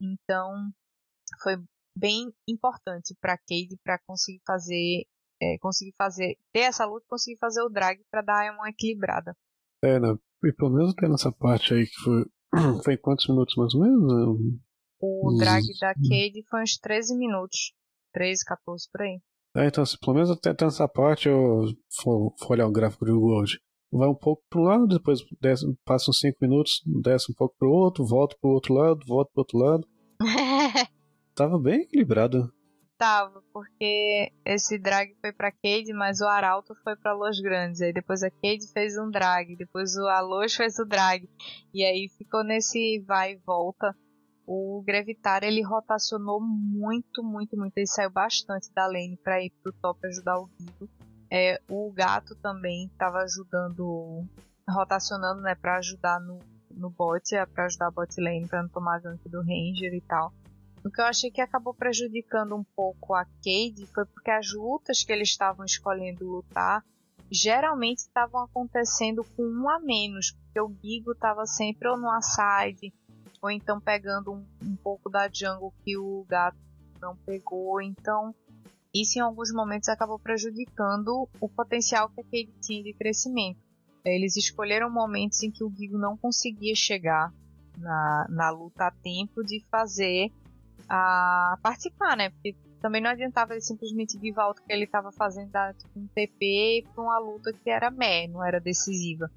[0.00, 0.70] Então,
[1.42, 1.56] foi
[1.96, 5.06] bem importante para Cade para conseguir fazer
[5.40, 9.36] é, conseguir fazer ter essa luta conseguir fazer o drag para dar uma equilibrada
[9.82, 10.08] é né?
[10.44, 12.24] e pelo menos até nessa parte aí que foi
[12.84, 14.58] foi quantos minutos mais ou menos
[15.00, 17.72] o drag da Cade foi uns 13 minutos
[18.12, 19.20] 13, 14 por aí
[19.56, 21.62] é, então se pelo menos até, nessa parte eu
[22.02, 23.60] for, for olhar o gráfico do Gold
[23.98, 27.54] vai um pouco para um lado, depois desce, passa uns 5 minutos, desce um pouco
[27.58, 29.88] para o outro, volta para o outro lado, volta para o outro lado.
[31.34, 32.52] Tava bem equilibrado.
[32.96, 37.80] Tava, porque esse drag foi pra Cade, mas o Arauto foi pra Los Grandes.
[37.80, 41.28] Aí depois a Cade fez um drag, depois o Alos fez o drag.
[41.72, 43.94] E aí ficou nesse vai e volta.
[44.46, 47.76] O Grevitar ele rotacionou muito, muito, muito.
[47.76, 50.88] Ele saiu bastante da lane pra ir pro top ajudar o Guido.
[51.30, 54.24] É, o gato também tava ajudando,
[54.68, 56.38] rotacionando, né, pra ajudar no,
[56.70, 60.00] no bot, é, pra ajudar a bot lane pra não tomar gank do Ranger e
[60.00, 60.32] tal.
[60.84, 65.02] O que eu achei que acabou prejudicando um pouco a Cade foi porque as lutas
[65.02, 66.84] que eles estavam escolhendo lutar
[67.30, 72.92] geralmente estavam acontecendo com um a menos, porque o Gigo estava sempre ou no side,
[73.40, 76.56] ou então pegando um, um, pouco da jungle que o gato
[77.00, 77.80] não pegou.
[77.80, 78.34] Então,
[78.94, 83.58] isso em alguns momentos acabou prejudicando o potencial que a Cade tinha de crescimento.
[84.04, 87.32] Eles escolheram momentos em que o Gigo não conseguia chegar
[87.78, 90.30] na, na luta a tempo de fazer
[90.88, 92.30] a participar, né?
[92.30, 96.84] Porque também não adiantava ele simplesmente de volta que ele estava fazendo tipo, um TP
[96.94, 99.30] para uma luta que era meh, não era decisiva.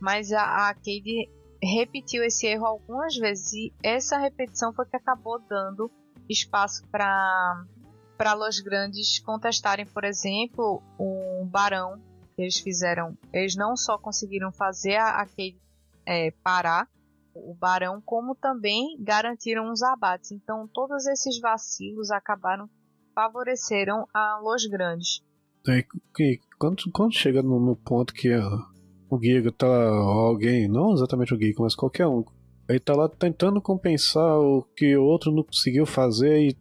[0.00, 1.28] Mas a, a Cade
[1.62, 5.90] repetiu esse erro algumas vezes e essa repetição foi que acabou dando
[6.28, 7.64] espaço para
[8.16, 12.00] para Los Grandes contestarem, por exemplo, um Barão
[12.34, 13.16] que eles fizeram.
[13.32, 15.60] Eles não só conseguiram fazer a, a Cade
[16.06, 16.88] é, parar,
[17.34, 20.30] o Barão, como também garantiram os abates.
[20.32, 22.68] Então, todos esses vacilos acabaram
[23.14, 25.22] favoreceram a Los Grandes.
[25.68, 25.84] É,
[26.58, 28.28] quando, quando chega no, no ponto que
[29.08, 32.24] o Giga tá alguém, não exatamente o Giga, mas qualquer um,
[32.68, 36.56] ele tá lá tentando compensar o que o outro não conseguiu fazer e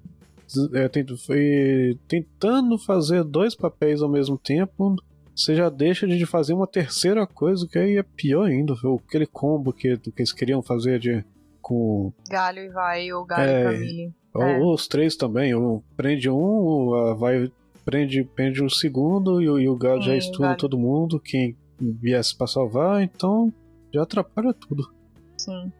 [0.74, 4.96] é, tentando fazer dois papéis ao mesmo tempo,
[5.36, 8.74] você já deixa de fazer uma terceira coisa que aí é pior ainda.
[9.08, 11.24] Aquele combo que, que eles queriam fazer de
[11.62, 12.14] com.
[12.30, 14.14] Galho e vai, ou Galho é, e Camille.
[14.34, 14.60] Ou, é.
[14.60, 15.56] os três também.
[15.56, 17.52] Ou prende um, vai,
[17.84, 21.20] prende, prende o segundo e, e o Galho Sim, já estuna todo mundo.
[21.20, 23.52] Quem viesse pra salvar, então
[23.92, 24.92] já atrapalha tudo.
[25.38, 25.72] Sim.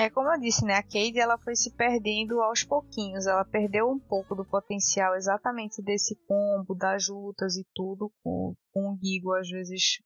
[0.00, 0.74] É como eu disse, né?
[0.74, 3.26] A Cade ela foi se perdendo aos pouquinhos.
[3.26, 8.92] Ela perdeu um pouco do potencial exatamente desse combo, das lutas e tudo, com, com
[8.92, 9.98] o Gigo às vezes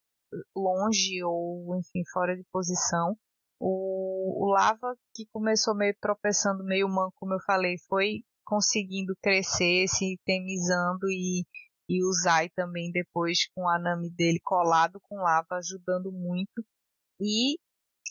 [0.55, 3.15] longe ou, enfim, fora de posição.
[3.59, 9.87] O, o Lava, que começou meio tropeçando, meio manco, como eu falei, foi conseguindo crescer,
[9.87, 11.45] se temizando e,
[11.87, 16.65] e o Zai também depois com a Nami dele colado com Lava, ajudando muito.
[17.21, 17.57] E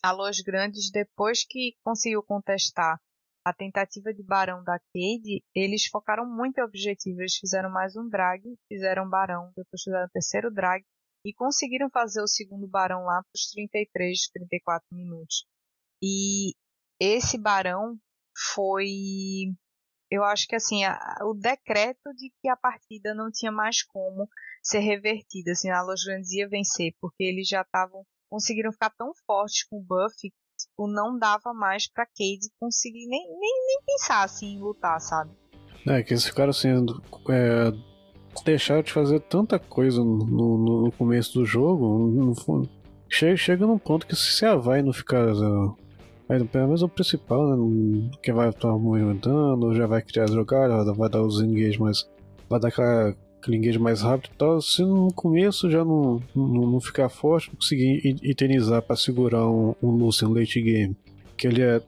[0.03, 3.01] a Los Grandes, depois que conseguiu contestar
[3.45, 7.21] a tentativa de Barão da Cade, eles focaram muito em objetivo.
[7.21, 10.85] Eles fizeram mais um drag, fizeram Barão, depois fizeram o terceiro drag
[11.25, 15.45] e conseguiram fazer o segundo Barão lá para os 33, 34 minutos.
[16.03, 16.55] E
[17.01, 17.97] esse Barão
[18.55, 19.55] foi,
[20.11, 24.29] eu acho que assim, a, o decreto de que a partida não tinha mais como
[24.63, 29.13] ser revertida, assim, a Los Grandes ia vencer, porque eles já estavam conseguiram ficar tão
[29.27, 34.25] fortes com o buff tipo, não dava mais pra Cade conseguir nem, nem, nem pensar
[34.25, 35.31] assim em lutar, sabe?
[35.87, 36.69] É, que eles ficaram assim.
[37.29, 37.73] É,
[38.45, 41.85] deixaram de fazer tanta coisa no, no, no começo do jogo.
[42.09, 42.69] No, no,
[43.07, 45.27] chega, chega num ponto que se a vai não ficar.
[46.29, 48.11] Aí, pelo menos o principal, né?
[48.23, 52.09] Que vai estar movimentando, já vai criar as jogadas, vai dar os engage, mas
[52.49, 56.67] vai dar aquela aquele engage mais rápido e tal, se no começo já não, não,
[56.71, 60.97] não ficar forte, não conseguir eternizar para segurar um, um Lucian late game,
[61.37, 61.83] que ele é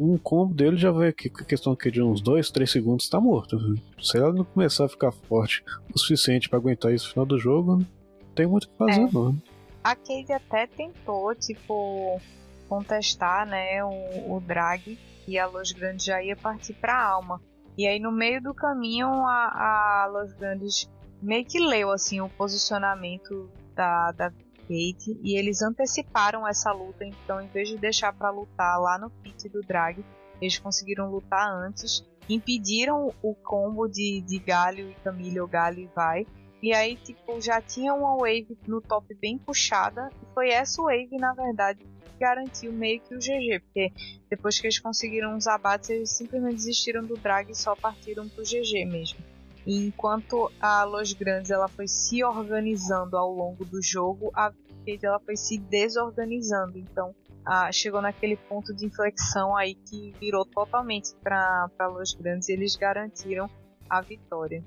[0.00, 3.56] um combo dele já vai aqui, questão aqui de uns 2, 3 segundos tá morto.
[4.02, 5.62] Se ela não começar a ficar forte
[5.94, 7.86] o suficiente para aguentar isso no final do jogo, não
[8.34, 9.12] tem muito o que fazer, é.
[9.12, 9.36] não.
[9.84, 12.20] A Cade até tentou, tipo,
[12.68, 14.98] contestar, né, o, o drag
[15.28, 17.40] e a Los Grandes já ia partir pra alma.
[17.76, 20.88] E aí no meio do caminho a, a Los Grandes
[21.20, 27.40] meio que leu assim o posicionamento da, da Kate e eles anteciparam essa luta, então
[27.40, 30.04] em vez de deixar para lutar lá no pit do drag,
[30.40, 35.90] eles conseguiram lutar antes, impediram o combo de, de Galho e Camille ou Galho e
[35.94, 36.26] vai.
[36.64, 40.08] E aí, tipo, já tinha uma wave no top bem puxada.
[40.22, 43.60] E foi essa wave, na verdade, que garantiu meio que o GG.
[43.60, 43.92] Porque
[44.30, 48.42] depois que eles conseguiram os abates, eles simplesmente desistiram do drag e só partiram pro
[48.42, 49.18] GG mesmo.
[49.66, 54.50] E enquanto a Los Grandes ela foi se organizando ao longo do jogo, a
[54.86, 56.78] Cade ela foi se desorganizando.
[56.78, 62.52] Então ah, chegou naquele ponto de inflexão aí que virou totalmente para Los Grandes e
[62.52, 63.50] eles garantiram
[63.90, 64.64] a vitória.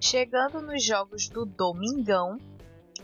[0.00, 2.38] Chegando nos jogos do Domingão,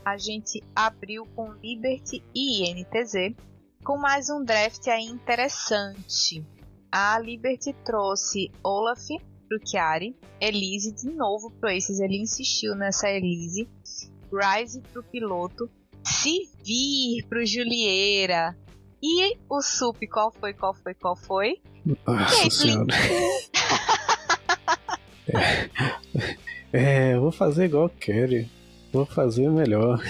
[0.05, 3.35] a gente abriu com Liberty e INTZ,
[3.83, 6.45] com mais um draft aí interessante.
[6.91, 9.07] A Liberty trouxe Olaf,
[9.49, 13.67] pro Chiari, Elise de novo pro Aces, ele insistiu nessa Elise,
[14.31, 15.69] Rise pro piloto,
[16.03, 18.55] Sivir pro Julieira.
[19.01, 21.61] E o Sup, qual foi, qual foi, qual foi?
[22.07, 22.87] Nossa senhora.
[25.27, 26.37] é,
[26.73, 28.49] é, vou fazer igual Kerry.
[28.91, 30.01] Vou fazer melhor.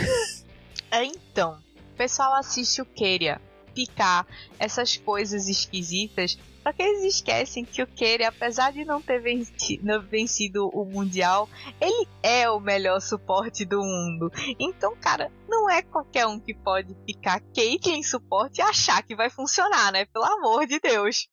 [0.92, 1.58] É, então,
[1.94, 3.42] o pessoal assiste o Keria
[3.74, 4.28] picar
[4.60, 10.02] essas coisas esquisitas só que eles esquecem que o Keira, apesar de não ter vencido,
[10.04, 11.50] vencido, o Mundial,
[11.80, 14.32] ele é o melhor suporte do mundo.
[14.58, 19.30] Então, cara, não é qualquer um que pode ficar Caitlyn suporte e achar que vai
[19.30, 20.06] funcionar, né?
[20.06, 21.28] Pelo amor de Deus.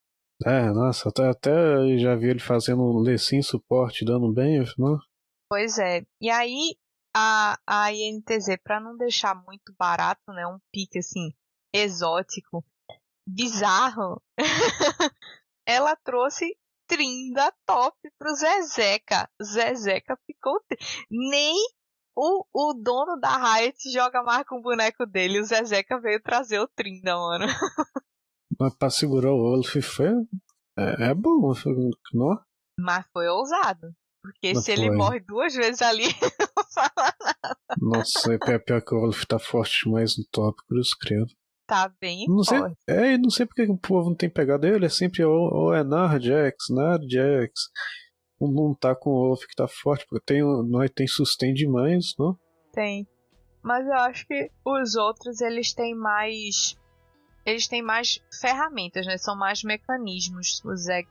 [0.45, 1.53] É, nossa, até, até
[1.99, 4.99] já vi ele fazendo um Lecim suporte dando bem, não?
[5.51, 6.07] Pois é.
[6.21, 6.77] E aí,
[7.15, 10.47] a, a INTZ, para não deixar muito barato, né?
[10.47, 11.35] Um pique assim,
[11.75, 12.65] exótico,
[13.27, 14.23] bizarro,
[15.67, 19.29] ela trouxe Trinda top pro Zezeca.
[19.43, 20.61] Zezeca ficou.
[21.11, 21.55] Nem
[22.17, 25.41] o, o dono da Riot joga mais com o boneco dele.
[25.41, 27.47] O Zezeca veio trazer o Trinda, mano.
[28.59, 30.09] Mas pra segurar o Olaf foi.
[30.77, 31.53] É, é bom,
[32.13, 32.41] não?
[32.79, 33.95] Mas foi ousado.
[34.23, 34.85] Porque não se foi.
[34.85, 36.05] ele morre duas vezes ali,
[36.57, 37.57] não fala nada.
[37.79, 41.33] Nossa, é pior que o Olaf tá forte demais no top, cruz credo
[41.71, 42.77] tá bem não forte.
[42.89, 45.73] Sei, é, não sei porque o povo não tem pegado ele, é sempre ou, ou
[45.73, 47.53] é Narjax, Narjax.
[48.41, 52.37] Não tá com o Wolf que tá forte, porque tem, nós tem sustain demais, não?
[52.73, 53.07] Tem.
[53.63, 56.77] Mas eu acho que os outros eles têm mais
[57.45, 59.17] eles têm mais ferramentas, né?
[59.17, 60.63] São mais mecanismos.
[60.65, 61.09] O Zack,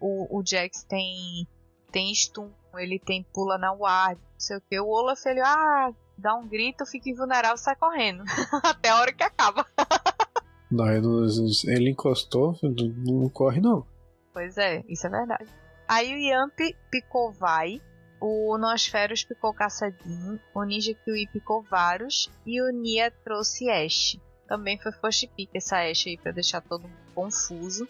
[0.00, 1.46] o, o Jax tem
[1.90, 4.78] tem stun, ele tem pula na ward, não sei o que.
[4.80, 8.24] O Olaf ele ah, dá um grito, fica invulnerável e sai correndo.
[8.62, 9.66] Até a hora que acaba.
[10.70, 13.86] não, ele encostou, não corre não.
[14.32, 15.46] Pois é, isso é verdade.
[15.88, 16.58] Aí o Yamp
[16.90, 17.80] picou Vai,
[18.20, 24.18] o Nosferos picou Caçadinho, o Ninja Kiwi picou Varus e o Nia trouxe Ash.
[24.46, 27.88] Também foi first pick essa Ash aí pra deixar todo mundo confuso.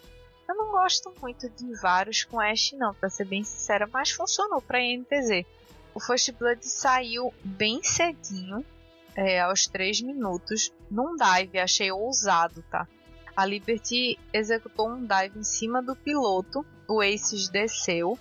[0.81, 5.45] Gosto muito de Varus com Ash não, pra ser bem sincera, mas funcionou pra NTZ.
[5.93, 8.65] O First Blood saiu bem cedinho,
[9.13, 12.87] é, aos 3 minutos, num dive, achei ousado, tá?
[13.35, 18.17] A Liberty executou um dive em cima do piloto, o Aces desceu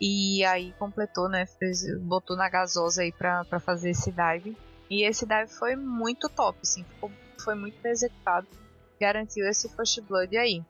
[0.00, 1.46] e aí completou, né?
[1.46, 4.56] Fez, botou na gasosa aí pra, pra fazer esse dive.
[4.90, 8.48] E esse dive foi muito top, assim, ficou, foi muito bem executado,
[9.00, 10.60] garantiu esse First Blood aí.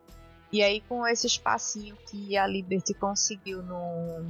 [0.52, 4.24] E aí com esse espacinho que a Liberty conseguiu no,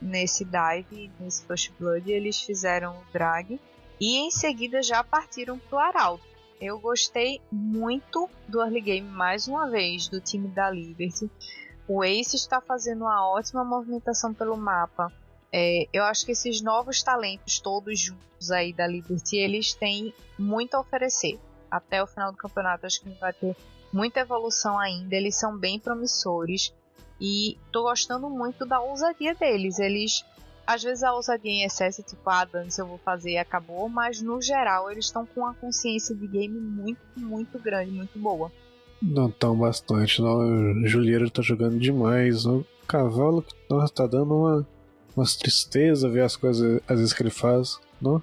[0.00, 3.60] nesse dive, nesse First Blood, eles fizeram o drag
[4.00, 6.24] e em seguida já partiram pro Arauto.
[6.60, 11.30] Eu gostei muito do early game mais uma vez do time da Liberty.
[11.88, 15.12] O Ace está fazendo uma ótima movimentação pelo mapa.
[15.52, 20.74] É, eu acho que esses novos talentos todos juntos aí da Liberty, eles têm muito
[20.74, 21.38] a oferecer.
[21.70, 23.56] Até o final do campeonato, acho que vai ter
[23.92, 25.14] muita evolução ainda.
[25.14, 26.72] Eles são bem promissores.
[27.20, 29.78] E tô gostando muito da ousadia deles.
[29.78, 30.24] Eles.
[30.66, 34.22] Às vezes a ousadia em excesso, tipo, ah, dane eu vou fazer e acabou, mas
[34.22, 38.52] no geral eles estão com uma consciência de game muito, muito grande, muito boa.
[39.02, 40.38] Não tão bastante, não.
[40.82, 42.46] O Julieiro tá jogando demais.
[42.46, 43.54] O cavalo que
[43.94, 44.68] tá dando uma,
[45.16, 48.22] umas tristeza ver as coisas às vezes que ele faz, não?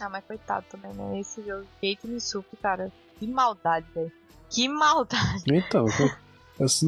[0.00, 1.18] Ah, mas coitado também, né?
[1.18, 4.12] Esse jogo, Kate Misup, cara, que maldade, velho.
[4.50, 5.44] Que maldade.
[5.52, 5.84] Então,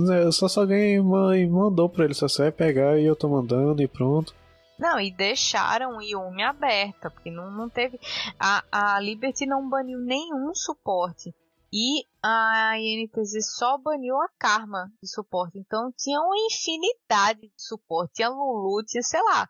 [0.07, 3.89] né, só se alguém mandou pra ele, só vai pegar e eu tô mandando e
[3.89, 4.35] pronto.
[4.79, 8.01] Não, e deixaram o Yumi aberta, porque não, não teve.
[8.39, 11.35] A, a Liberty não baniu nenhum suporte.
[11.73, 15.59] E a INTZ só baniu a Karma de suporte.
[15.59, 18.15] Então tinha uma infinidade de suporte.
[18.15, 19.49] Tinha Lulu, tinha sei lá.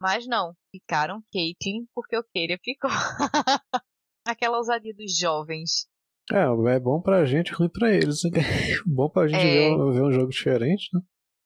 [0.00, 2.90] Mas não, ficaram Caitlyn porque o Keira ficou.
[4.26, 5.86] Aquela ousadia dos jovens.
[6.32, 8.22] É, é bom pra gente, ruim pra eles.
[8.24, 8.30] Né?
[8.86, 9.70] bom pra gente é...
[9.70, 11.00] ver, ver um jogo diferente, né?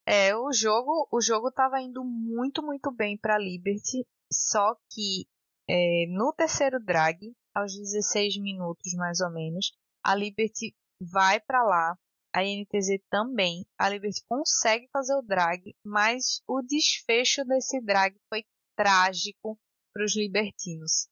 [0.07, 5.27] É, o jogo, o jogo tava indo muito, muito bem para Liberty, só que
[5.69, 7.19] é, no terceiro drag,
[7.55, 9.73] aos 16 minutos mais ou menos,
[10.05, 11.97] a Liberty vai para lá,
[12.35, 18.45] a NTZ também, a Liberty consegue fazer o drag, mas o desfecho desse drag foi
[18.77, 19.59] trágico
[19.95, 21.09] para os libertinos.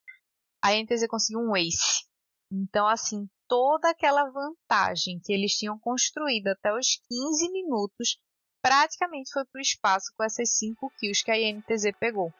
[0.63, 2.05] A NTZ conseguiu um ace.
[2.51, 8.17] Então, assim, toda aquela vantagem que eles tinham construído até os 15 minutos
[8.63, 12.33] praticamente foi pro espaço com essas 5 kills que a INTZ pegou.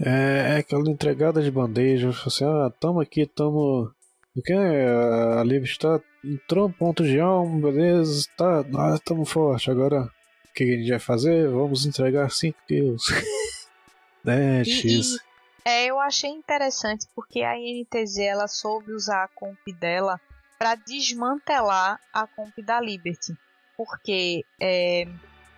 [0.00, 3.90] É, é aquela entregada de bandeja, assim, ah, tamo aqui, tamo.
[4.36, 6.00] O que A Liv está.
[6.24, 9.68] Entrou no ponto de alma, beleza, tá, nós estamos forte.
[9.68, 11.48] Agora, o que a gente vai fazer?
[11.48, 13.04] Vamos entregar 5 kills.
[14.24, 15.16] é, X.
[15.64, 20.20] é, eu achei interessante porque a INTZ ela soube usar a comp dela
[20.58, 23.36] para desmantelar a comp da Liberty.
[23.76, 25.06] Porque é,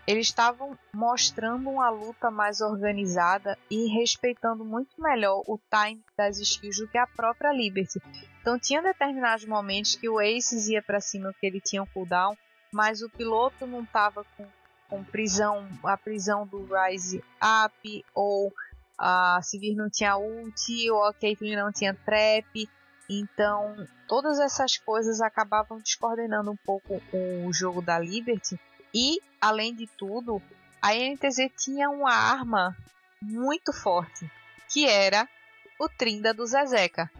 [0.08, 6.78] eles estavam mostrando uma luta mais organizada e respeitando muito melhor o time das skills
[6.78, 8.00] do que a própria Liberty.
[8.40, 12.34] Então tinha determinados momentos que o Aces ia para cima que ele tinha um cooldown,
[12.72, 14.46] mas o piloto não estava com,
[14.88, 17.22] com prisão, a prisão do Rise
[17.66, 18.50] Up ou
[18.96, 22.68] a Sivir não tinha ult ou a Caitlyn não tinha trap.
[23.08, 28.60] Então, todas essas coisas acabavam descoordenando um pouco o jogo da Liberty
[28.94, 30.42] e, além de tudo,
[30.80, 32.76] a NTZ tinha uma arma
[33.20, 34.30] muito forte,
[34.68, 35.26] que era
[35.80, 37.10] o Trinda do Zezeca.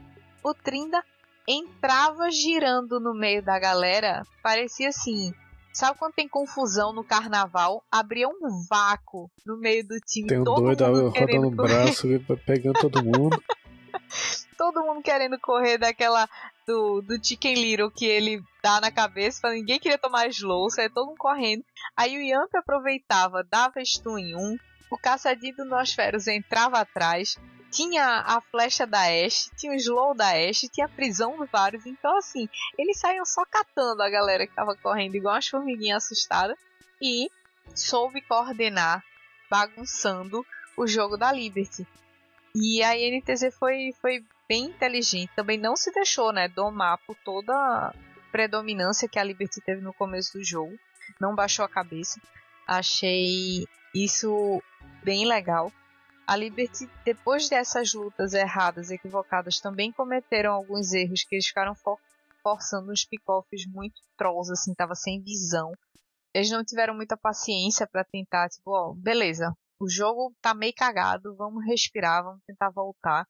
[0.42, 1.02] O Trinda
[1.46, 5.32] entrava girando no meio da galera, parecia assim.
[5.72, 7.84] Sabe quando tem confusão no carnaval?
[7.90, 10.26] Abria um vácuo no meio do time.
[10.26, 12.08] Tem um todo doido mundo rodando o braço,
[12.44, 13.40] pegando todo mundo.
[14.56, 16.28] todo mundo querendo correr daquela
[16.66, 21.06] do, do Chicken Little que ele dá na cabeça, ninguém queria tomar slow, saia todo
[21.06, 21.64] mundo correndo.
[21.96, 24.58] Aí o Yamp aproveitava, dava stun em um,
[24.90, 27.38] o caçadinho do Nosferos entrava atrás,
[27.70, 31.86] tinha a flecha da Ashe, tinha o slow da Ashe, tinha a prisão do vários,
[31.86, 36.58] então assim, eles saíam só catando a galera que tava correndo igual as formiguinhas assustadas
[37.00, 37.30] e
[37.74, 39.02] soube coordenar,
[39.50, 40.44] bagunçando
[40.76, 41.86] o jogo da Liberty.
[42.60, 47.52] E a NTZ foi, foi bem inteligente, também não se deixou, né, domar por toda
[47.54, 47.94] a
[48.32, 50.76] predominância que a Liberty teve no começo do jogo,
[51.20, 52.20] não baixou a cabeça.
[52.66, 54.60] Achei isso
[55.04, 55.72] bem legal.
[56.26, 61.96] A Liberty, depois dessas lutas erradas, equivocadas, também cometeram alguns erros que eles ficaram for
[62.42, 65.72] forçando uns pick-offs muito trolls, assim, tava sem visão.
[66.34, 71.36] Eles não tiveram muita paciência para tentar, tipo, ó, beleza, o jogo tá meio cagado,
[71.36, 73.26] vamos respirar, vamos tentar voltar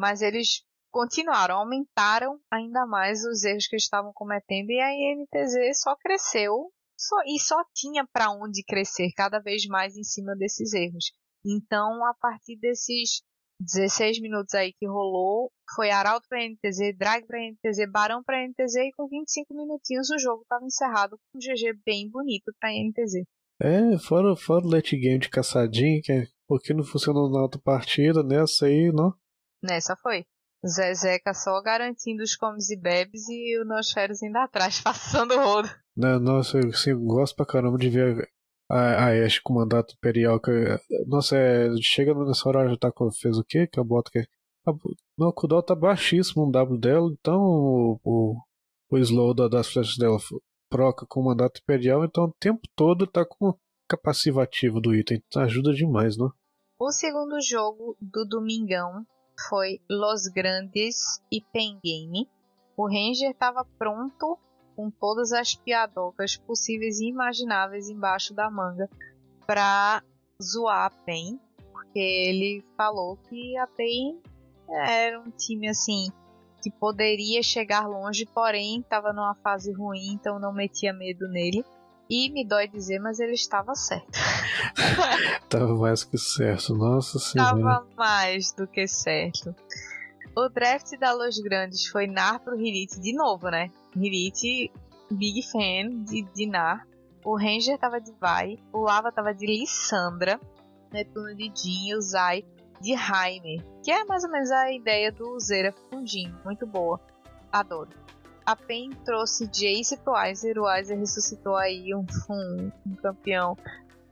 [0.00, 5.94] mas eles continuaram, aumentaram ainda mais os erros que estavam cometendo e a INTZ só
[5.96, 11.12] cresceu só, e só tinha para onde crescer cada vez mais em cima desses erros.
[11.44, 13.22] Então, a partir desses
[13.60, 18.76] 16 minutos aí que rolou, foi Arauto para NTZ, Drag para NTZ, Barão para NTZ
[18.76, 23.26] e com 25 minutinhos o jogo estava encerrado com um GG bem bonito para NTZ.
[23.62, 27.60] É, fora, fora o late game de caçadinho, que é porque não funcionou na outra
[27.60, 29.14] partida, nessa aí, não?
[29.62, 30.24] Nessa foi.
[30.66, 35.68] Zezeca só garantindo os comes e bebes e o Nosferos ainda atrás, passando o rodo.
[35.96, 38.28] Nossa, eu assim, gosto pra caramba de ver
[38.70, 40.40] a, a Ashe com o mandato imperial.
[40.40, 40.50] Que,
[41.06, 43.66] nossa, é, chega nessa hora já tá com, fez o quê?
[43.66, 44.20] Que a bota que.
[44.66, 44.72] A,
[45.18, 48.36] não, o Kudal tá baixíssimo no W dela, então o, o,
[48.90, 50.18] o slow da, das flechas dela
[50.70, 55.20] proca com o mandato imperial, então o tempo todo tá com o ativo do item.
[55.26, 56.28] Então ajuda demais, né?
[56.78, 59.04] O segundo jogo do Domingão
[59.48, 62.28] foi Los Grandes e Pen Game.
[62.76, 64.38] O Ranger estava pronto
[64.76, 68.88] com todas as piadocas possíveis e imagináveis embaixo da manga
[69.46, 70.02] para
[70.40, 71.38] zoar a Pen,
[71.72, 74.18] porque ele falou que a Pen
[74.68, 76.10] era um time assim
[76.60, 81.64] que poderia chegar longe, porém estava numa fase ruim, então não metia medo nele.
[82.08, 84.10] E me dói dizer, mas ele estava certo.
[85.48, 87.50] Tava mais que certo, nossa senhora.
[87.50, 89.54] Tava mais do que certo.
[90.36, 93.70] O draft da Los Grandes foi Nar pro Hirit de novo, né?
[93.96, 94.72] Hirit,
[95.10, 96.86] big fan de, de Nar.
[97.24, 100.40] O Ranger tava de Vai, o Lava tava de Lissandra,
[100.92, 102.44] Netuno de Jin o Zai
[102.80, 107.00] de Jaime, que é mais ou menos a ideia do Zera Fundinho, muito boa.
[107.52, 107.90] Adoro
[108.50, 110.58] a PEN trouxe Jace pro Weiser.
[110.58, 113.56] O Weiser ressuscitou aí um, um, um campeão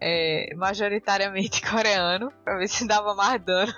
[0.00, 3.72] é, majoritariamente coreano, pra ver se dava mais dano.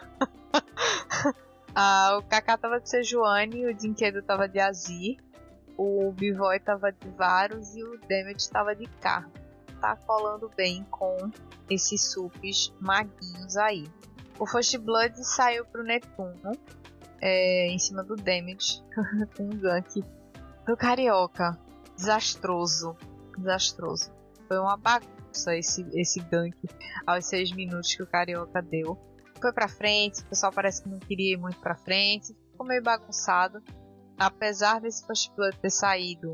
[1.74, 5.16] ah, o Kaká tava de Sejuani, o Dinquedo tava de Azir,
[5.76, 9.26] o Bivoy tava de Varus e o Demet tava de K.
[9.80, 11.30] Tá colando bem com
[11.70, 13.86] esses supes maguinhos aí.
[14.40, 16.52] O First Blood saiu pro Netuno,
[17.20, 18.82] é, em cima do Damage,
[19.36, 20.02] com um gank
[20.66, 21.60] do Carioca.
[21.94, 22.96] Desastroso.
[23.36, 24.10] Desastroso.
[24.48, 26.56] Foi uma bagunça esse, esse gank
[27.06, 28.98] aos seis minutos que o Carioca deu.
[29.42, 32.34] Foi pra frente, o pessoal parece que não queria ir muito pra frente.
[32.50, 33.62] Ficou meio bagunçado.
[34.18, 36.32] Apesar desse First Blood ter saído,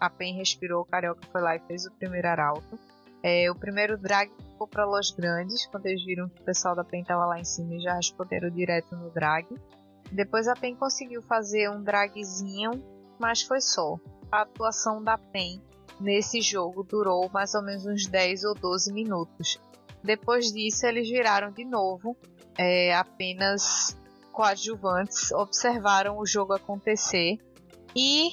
[0.00, 2.78] a PEN respirou, o Carioca foi lá e fez o primeiro arauto.
[3.26, 6.84] É, o primeiro drag ficou para Los Grandes, quando eles viram que o pessoal da
[6.84, 9.46] PEN estava lá em cima e já responderam direto no drag.
[10.12, 12.72] Depois a PEN conseguiu fazer um dragzinho
[13.18, 13.98] mas foi só.
[14.30, 15.62] A atuação da PEN
[16.00, 19.60] nesse jogo durou mais ou menos uns 10 ou 12 minutos.
[20.02, 22.16] Depois disso, eles viraram de novo,
[22.58, 23.96] é, apenas
[24.32, 27.38] coadjuvantes, observaram o jogo acontecer
[27.94, 28.30] e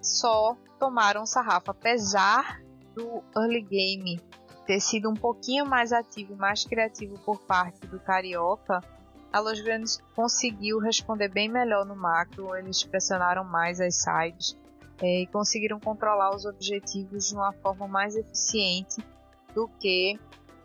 [0.00, 1.70] só tomaram sarrafa.
[1.70, 2.63] Apesar
[2.94, 4.20] do early game
[4.66, 8.80] ter sido um pouquinho mais ativo e mais criativo por parte do Carioca,
[9.32, 14.56] a Los Grandes conseguiu responder bem melhor no macro, eles pressionaram mais as sides
[15.02, 19.04] é, e conseguiram controlar os objetivos de uma forma mais eficiente
[19.54, 20.18] do que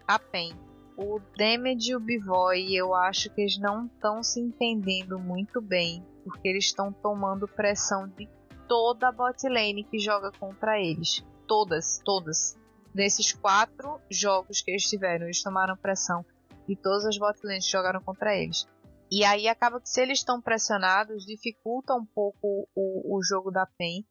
[0.07, 0.53] a PEN.
[0.95, 6.05] O Damage e o Bivoy, eu acho que eles não estão se entendendo muito bem,
[6.23, 8.29] porque eles estão tomando pressão de
[8.67, 11.23] toda a bot lane que joga contra eles.
[11.49, 12.55] Todas, todas.
[12.93, 16.23] Nesses quatro jogos que eles tiveram, eles tomaram pressão
[16.67, 18.67] e todas as botlanes jogaram contra eles.
[19.11, 23.65] E aí acaba que se eles estão pressionados, dificulta um pouco o, o jogo da
[23.65, 24.05] PEN,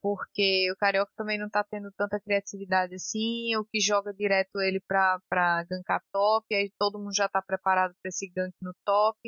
[0.00, 4.80] porque o Carioca também não tá tendo tanta criatividade assim, o que joga direto ele
[4.80, 9.18] pra, pra gankar top, aí todo mundo já tá preparado para esse gank no top.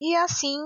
[0.00, 0.58] E assim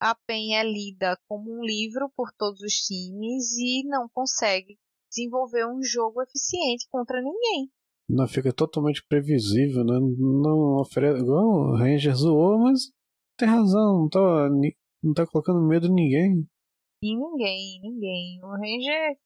[0.00, 4.78] a PEN é lida como um livro por todos os times e não consegue
[5.14, 7.70] desenvolver um jogo eficiente contra ninguém.
[8.08, 9.98] Não fica totalmente previsível, né?
[10.18, 11.20] Não oferece.
[11.20, 12.90] Igual o Ranger zoou, mas
[13.38, 14.48] tem razão, não tá,
[15.02, 16.48] não tá colocando medo em ninguém.
[17.02, 18.40] Em ninguém, ninguém.
[18.42, 19.16] O Ranger,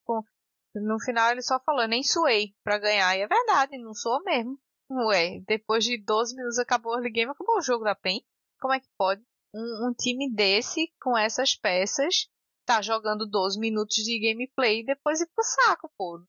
[0.74, 3.16] no final ele só falou, nem suei pra ganhar.
[3.16, 4.58] E é verdade, não soou mesmo.
[4.90, 8.20] Ué, depois de 12 minutos acabou o game, acabou o jogo da PEN.
[8.60, 9.22] Como é que pode?
[9.54, 12.28] Um, um time desse, com essas peças,
[12.66, 16.20] tá jogando 12 minutos de gameplay e depois ir pro saco, pô.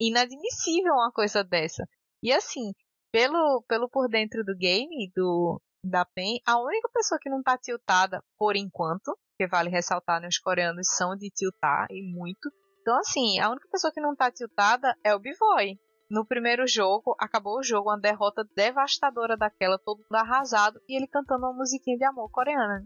[0.00, 1.84] Inadmissível uma coisa dessa.
[2.22, 2.72] E assim,
[3.12, 7.56] pelo, pelo por dentro do game, do da PEN, a única pessoa que não tá
[7.56, 12.50] tiltada por enquanto, que vale ressaltar, né, os coreanos são de tiltar e muito.
[12.80, 15.78] Então assim, a única pessoa que não tá tiltada é o Bivoy.
[16.10, 21.06] No primeiro jogo, acabou o jogo, uma derrota devastadora daquela, todo mundo arrasado, e ele
[21.06, 22.82] cantando uma musiquinha de amor coreana.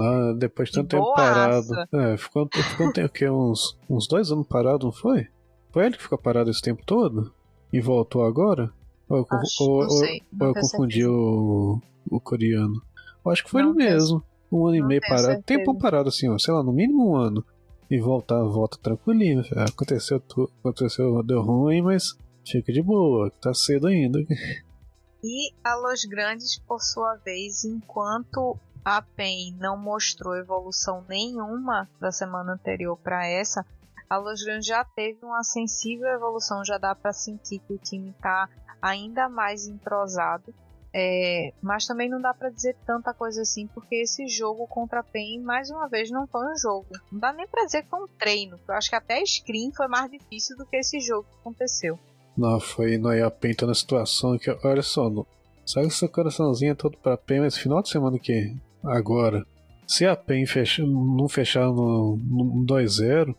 [0.00, 1.66] Ah, depois de tanto tempo parado.
[1.92, 3.30] É, ficou, ficou tem, o quê?
[3.30, 5.28] Uns, uns dois anos parado, não foi?
[5.70, 7.32] Foi ele que ficou parado esse tempo todo?
[7.74, 8.72] e voltou agora?
[9.08, 12.80] Ou eu, acho, ou, ou eu confundi o, o coreano?
[13.26, 14.22] Eu acho que foi ele mesmo.
[14.50, 15.26] Um ano e meio parado.
[15.26, 15.58] Certeza.
[15.58, 17.44] Tempo parado assim, ó, sei lá, no mínimo um ano.
[17.90, 19.42] E voltar, volta tranquilinho.
[19.56, 22.16] Aconteceu tudo, aconteceu, deu ruim, mas
[22.46, 24.18] fica de boa, tá cedo ainda.
[25.22, 32.12] E a Los Grandes, por sua vez, enquanto a PEN não mostrou evolução nenhuma da
[32.12, 33.64] semana anterior para essa,
[34.08, 38.10] a Los Grandes já teve uma sensível evolução, já dá para sentir que o time
[38.10, 38.48] está
[38.82, 40.54] ainda mais entrosado.
[40.96, 45.02] É, mas também não dá para dizer tanta coisa assim, porque esse jogo contra a
[45.02, 46.86] PEN, mais uma vez, não foi um jogo.
[47.10, 48.60] Não dá nem pra dizer que foi um treino.
[48.68, 51.98] Eu acho que até a screen foi mais difícil do que esse jogo que aconteceu.
[52.36, 52.96] Não, foi.
[52.96, 55.10] Não, a PEN tá na situação que, olha só,
[55.66, 59.44] sabe que seu coraçãozinho todo pra PEN, mas final de semana que agora,
[59.88, 63.34] se a PEN fecha, não fechar no, no 2-0,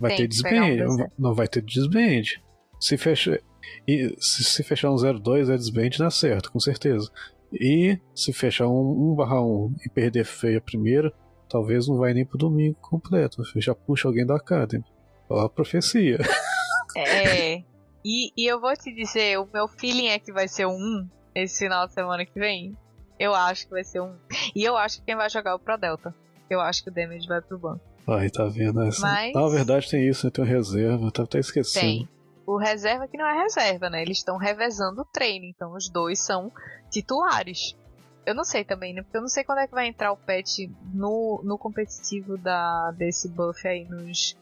[0.00, 0.86] Vai ter desband.
[0.88, 2.40] Um não vai ter desband.
[2.80, 3.40] Se fecha,
[3.86, 7.10] e se, se fechar um 02 é desband dá certo, com certeza.
[7.52, 11.12] E se fechar um 1 barra 1 e perder feio a primeira,
[11.48, 13.42] talvez não vai nem pro domingo completo.
[13.56, 14.84] Já puxa alguém da Academy.
[15.28, 16.18] Ó a profecia.
[16.96, 17.62] É.
[18.04, 21.08] E, e eu vou te dizer, o meu feeling é que vai ser um 1
[21.34, 22.76] esse final de semana que vem.
[23.18, 24.14] Eu acho que vai ser um.
[24.56, 26.14] E eu acho que quem vai jogar é o Pro Delta.
[26.48, 27.80] Eu acho que o Damage vai pro banco.
[28.08, 29.02] Aí tá vendo essa.
[29.02, 30.30] Mas- Na verdade tem isso, né?
[30.32, 31.84] Tem um reserva, eu tava até esquecendo.
[31.86, 32.08] Tem.
[32.50, 34.02] O reserva que não é reserva, né?
[34.02, 36.50] Eles estão revezando o treino, então os dois são
[36.90, 37.76] titulares.
[38.26, 39.02] Eu não sei também, né?
[39.02, 42.90] Porque eu não sei quando é que vai entrar o patch no, no competitivo da,
[42.90, 44.36] desse buff aí nos,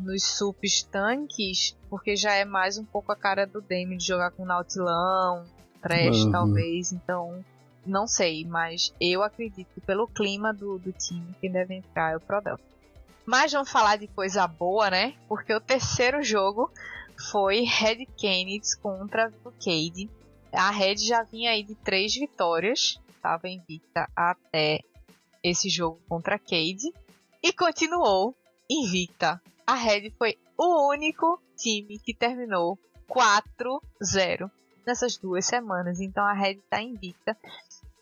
[0.00, 4.30] nos subs tanques, porque já é mais um pouco a cara do Dame de jogar
[4.30, 5.44] com Nautilão,
[5.82, 6.32] Trash Uhum.
[6.32, 7.44] talvez, então
[7.84, 12.16] não sei, mas eu acredito que pelo clima do, do time, quem deve entrar é
[12.16, 12.58] o Prodel.
[13.26, 15.14] Mas vamos falar de coisa boa, né?
[15.28, 16.70] Porque o terceiro jogo
[17.30, 19.30] foi Red Canids contra
[19.62, 20.10] Cade.
[20.52, 24.80] A Red já vinha aí de três vitórias, estava invicta até
[25.42, 26.92] esse jogo contra Cade
[27.42, 28.34] e continuou
[28.68, 29.40] invicta.
[29.66, 34.50] A Red foi o único time que terminou 4-0
[34.86, 37.36] nessas duas semanas, então a Red está invicta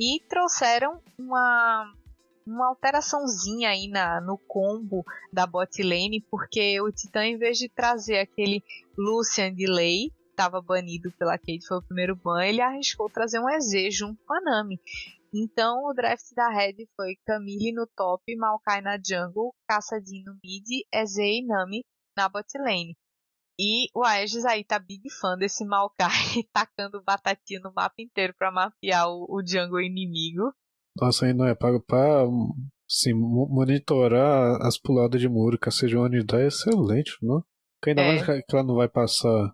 [0.00, 1.92] e trouxeram uma
[2.50, 7.68] uma alteraçãozinha aí na, no combo da bot lane, porque o Titã, em vez de
[7.68, 8.62] trazer aquele
[8.96, 13.48] Lucian de lei, estava banido pela Cade, foi o primeiro ban, ele arriscou trazer um
[13.48, 14.80] EZ junto com a Nami.
[15.34, 20.64] Então o draft da Red foi Camille no top, Maokai na jungle, Cassadin no mid,
[20.92, 21.84] EZ e Nami
[22.16, 22.96] na bot lane.
[23.60, 26.08] E o Aegis aí tá big fã desse Maokai,
[26.54, 30.54] tacando batatinha no mapa inteiro pra mapear o, o jungle inimigo.
[31.00, 32.22] Nossa, aí não é pago pra
[32.90, 37.42] assim, mo- monitorar as puladas de muro que a Sejuani dá é excelente, não?
[37.80, 38.06] Porque ainda É.
[38.06, 39.52] mais que que ela não vai passar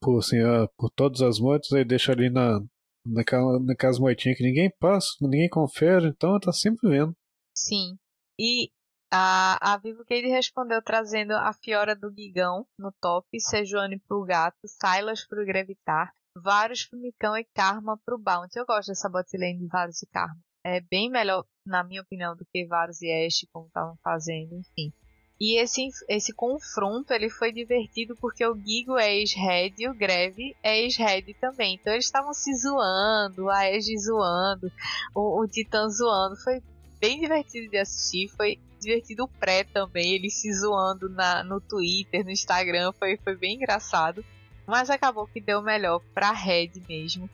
[0.00, 0.36] por, assim,
[0.76, 2.60] por todas as moitas, aí deixa ali na,
[3.06, 7.14] naquela, naquelas moitinhas que ninguém passa, ninguém confere, então tá sempre vendo.
[7.56, 7.96] Sim.
[8.38, 8.70] E
[9.10, 14.58] a, a Vivo Cade respondeu trazendo a Fiora do Gigão no top, Sejuani pro Gato,
[14.66, 18.58] Silas pro Gravitar, Varus pro Micão e Karma pro Bounty.
[18.58, 20.38] Eu gosto dessa botlane de Varus e Karma.
[20.64, 24.92] É bem melhor, na minha opinião, do que Varus e Ashe, como estavam fazendo, enfim.
[25.40, 30.56] E esse, esse confronto ele foi divertido porque o Gigo é ex-Red e o Greve
[30.64, 31.76] é ex-Red também.
[31.76, 34.70] Então eles estavam se zoando, a Ashe zoando,
[35.14, 36.36] o, o Titã zoando.
[36.42, 36.60] Foi
[37.00, 38.28] bem divertido de assistir.
[38.30, 42.92] Foi divertido o pré também, ele se zoando na, no Twitter, no Instagram.
[42.98, 44.24] Foi, foi bem engraçado.
[44.66, 47.30] Mas acabou que deu melhor pra Red mesmo.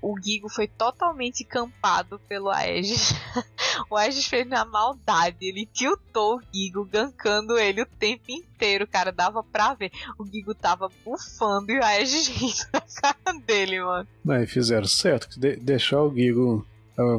[0.00, 3.12] O Gigo foi totalmente campado pelo Aegis.
[3.90, 5.38] o Aegis fez na maldade.
[5.40, 9.10] Ele tiltou o Gigo, gankando ele o tempo inteiro, cara.
[9.10, 9.90] Dava pra ver.
[10.18, 14.06] O Gigo tava bufando e o Aegis rindo na cara dele, mano.
[14.28, 16.64] Aí fizeram certo, que de- deixar o Gigo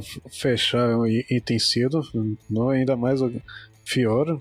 [0.02, 2.02] f- fechar um i- item cedo,
[2.50, 3.30] não ainda mais o
[3.84, 4.40] Fiora.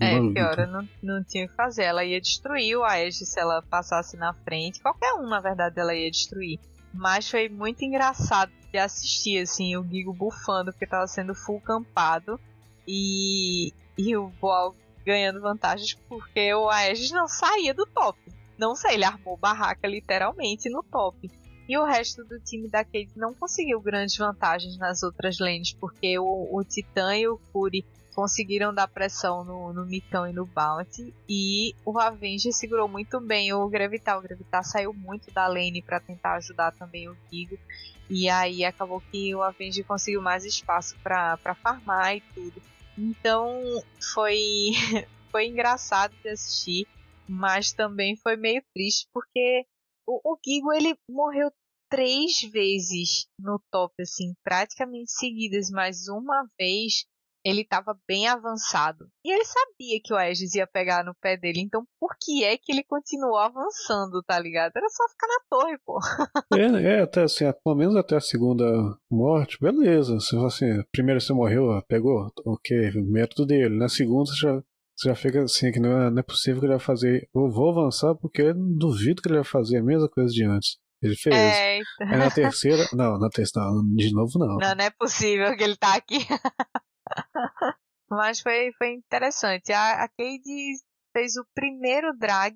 [0.00, 1.82] É, Fiora não, não tinha o que fazer.
[1.84, 4.80] Ela ia destruir o Aegis se ela passasse na frente.
[4.80, 6.58] Qualquer um, na verdade, ela ia destruir.
[6.96, 12.40] Mas foi muito engraçado de assistir, assim, o Gigo bufando, porque tava sendo full campado.
[12.86, 14.74] E, e o Boal
[15.04, 18.18] ganhando vantagens, porque o Aegis não saía do top.
[18.58, 21.30] Não sei, ele armou barraca literalmente no top.
[21.68, 26.18] E o resto do time da Cade não conseguiu grandes vantagens nas outras lanes, porque
[26.18, 27.84] o, o Titã e o Fury
[28.16, 31.12] conseguiram dar pressão no, no Micão e no Bounty.
[31.28, 34.18] E o Avenger segurou muito bem o Gravitar.
[34.18, 37.58] O Gravitar saiu muito da lane para tentar ajudar também o Gigo.
[38.08, 42.62] E aí acabou que o Avenger conseguiu mais espaço para farmar e tudo.
[42.96, 43.52] Então
[44.14, 44.72] foi,
[45.30, 46.88] foi engraçado de assistir,
[47.28, 49.66] mas também foi meio triste porque
[50.06, 51.52] o, o Gigo ele morreu
[51.90, 57.04] três vezes no top, assim, praticamente seguidas, mas uma vez
[57.46, 59.06] ele estava bem avançado.
[59.24, 62.58] E ele sabia que o Aegis ia pegar no pé dele, então por que é
[62.58, 64.72] que ele continuou avançando, tá ligado?
[64.76, 66.00] Era só ficar na torre, pô.
[66.56, 68.64] É, é, até assim, pelo menos até a segunda
[69.08, 70.18] morte, beleza.
[70.18, 73.78] Se você, primeiro você morreu, pegou, ok, método dele.
[73.78, 74.62] Na segunda você já,
[74.96, 77.28] você já fica assim, que não é, não é possível que ele vai fazer.
[77.32, 80.78] Eu vou avançar porque eu duvido que ele vai fazer a mesma coisa de antes.
[81.00, 81.36] Ele fez.
[81.36, 84.56] É, Aí na terceira, não, na terceira, não, de novo não.
[84.56, 86.18] não, não é possível que ele tá aqui.
[88.10, 89.72] Mas foi, foi interessante.
[89.72, 90.76] A, a Cade
[91.12, 92.54] fez o primeiro drag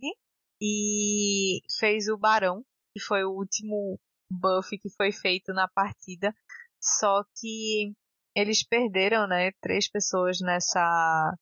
[0.61, 3.99] e fez o Barão, que foi o último
[4.31, 6.35] buff que foi feito na partida.
[6.81, 7.93] Só que
[8.35, 9.51] eles perderam, né?
[9.61, 11.35] Três pessoas nessa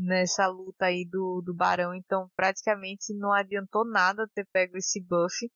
[0.00, 5.48] nessa luta aí do, do Barão, então praticamente não adiantou nada ter pego esse buff.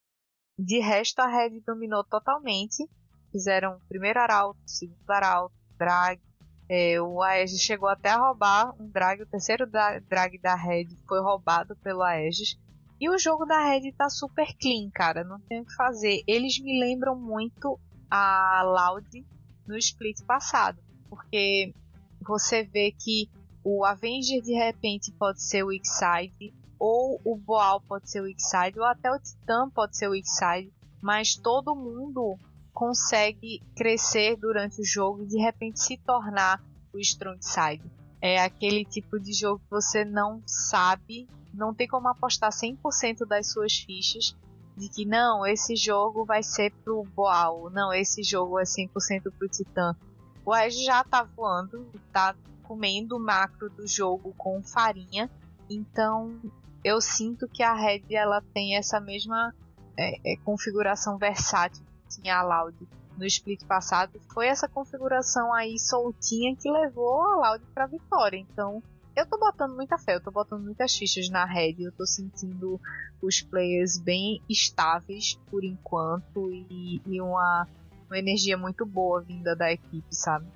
[0.59, 2.89] De resto, a Red dominou totalmente.
[3.33, 6.21] Fizeram primeiro arauto, segundo arauto, drag.
[6.69, 9.23] É, o Aegis chegou até a roubar um drag.
[9.23, 12.59] O terceiro dra- drag da Red foi roubado pelo Aegis.
[13.01, 16.23] E o jogo da Red tá super clean, cara, não tem o que fazer.
[16.27, 17.79] Eles me lembram muito
[18.11, 19.25] a Loud
[19.67, 20.79] no split passado,
[21.11, 21.75] porque
[22.23, 23.29] você vê que
[23.63, 28.25] o Avenger de repente pode ser o weak side, ou o Boal pode ser o
[28.25, 30.73] weak side, ou até o Titã pode ser o weak side,
[31.03, 32.39] mas todo mundo
[32.77, 36.63] consegue crescer durante o jogo e de repente se tornar
[36.93, 37.83] o strong side.
[38.21, 43.51] É aquele tipo de jogo que você não sabe, não tem como apostar 100% das
[43.51, 44.37] suas fichas
[44.77, 49.49] de que não, esse jogo vai ser pro Boal, não, esse jogo é 100% pro
[49.49, 49.97] Titã.
[50.45, 55.31] O Edge já tá voando, tá comendo o macro do jogo com farinha.
[55.71, 56.39] Então
[56.85, 59.55] eu sinto que a Red ela tem essa mesma
[59.99, 62.77] é, é, configuração versátil tinha a Loud
[63.17, 64.21] no split passado.
[64.33, 68.39] Foi essa configuração aí soltinha que levou a Loud para vitória.
[68.39, 68.83] Então
[69.15, 72.79] eu tô botando muita fé, eu tô botando muitas fichas na Red, eu tô sentindo
[73.23, 77.67] os players bem estáveis por enquanto e, e uma,
[78.09, 80.47] uma energia muito boa vinda da equipe, sabe?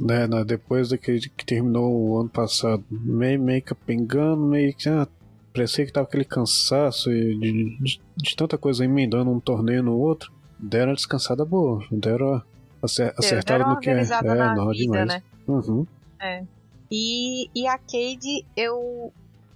[0.00, 4.88] né, né, depois daquele que terminou o ano passado, meio, meio capengando, meio que.
[4.88, 5.08] Ah,
[5.52, 10.32] parecia que tava aquele cansaço de, de, de, tanta coisa emendando um torneio no outro.
[10.58, 12.42] Deram uma descansada boa, deram
[12.82, 14.02] acer, acertaram no que é.
[14.02, 15.08] É, não, vida, demais.
[15.08, 15.22] Né?
[15.46, 15.86] Uhum.
[16.20, 16.44] É.
[16.90, 19.12] E, e a Cade, eu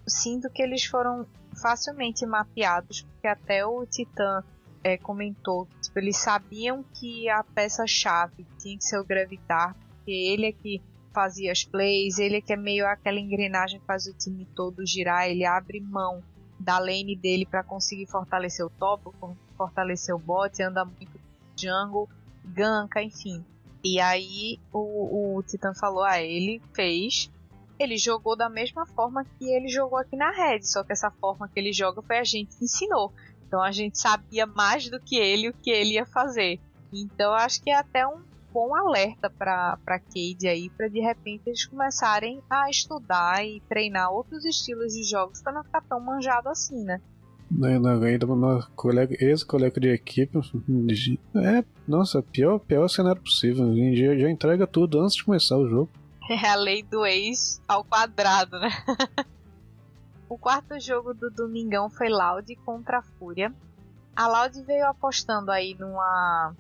[0.07, 1.27] sinto que eles foram
[1.61, 4.43] facilmente mapeados, porque até o Titã
[4.85, 10.47] é, comentou, tipo, eles sabiam que a peça-chave tinha que ser o Gravitar, porque ele
[10.47, 14.15] é que fazia as plays, ele é que é meio aquela engrenagem que faz o
[14.15, 16.23] time todo girar, ele abre mão
[16.59, 19.11] da lane dele para conseguir fortalecer o top,
[19.53, 21.21] fortalecer o bot, anda muito
[21.57, 22.09] jungle,
[22.45, 23.45] ganka, enfim.
[23.85, 27.31] E aí o, o Titan falou, ah, ele fez,
[27.79, 31.49] ele jogou da mesma forma que ele jogou aqui na Red, só que essa forma
[31.49, 33.13] que ele joga foi a gente que ensinou.
[33.47, 36.61] Então a gente sabia mais do que ele o que ele ia fazer.
[36.93, 38.23] Então acho que é até um
[38.53, 44.45] bom alerta para Cade aí, para de repente eles começarem a estudar e treinar outros
[44.45, 47.01] estilos de jogos para não ficar tão manjado assim, né?
[48.05, 50.39] Ainda uma colega, ex-colega de equipe.
[51.35, 53.75] É, nossa, pior, pior cenário possível.
[53.95, 55.91] Já entrega tudo antes de começar o jogo.
[56.31, 58.71] É a lei do ex ao quadrado, né?
[60.29, 63.53] o quarto jogo do Domingão foi Loud contra a Fúria.
[64.15, 66.55] A Loud veio apostando aí numa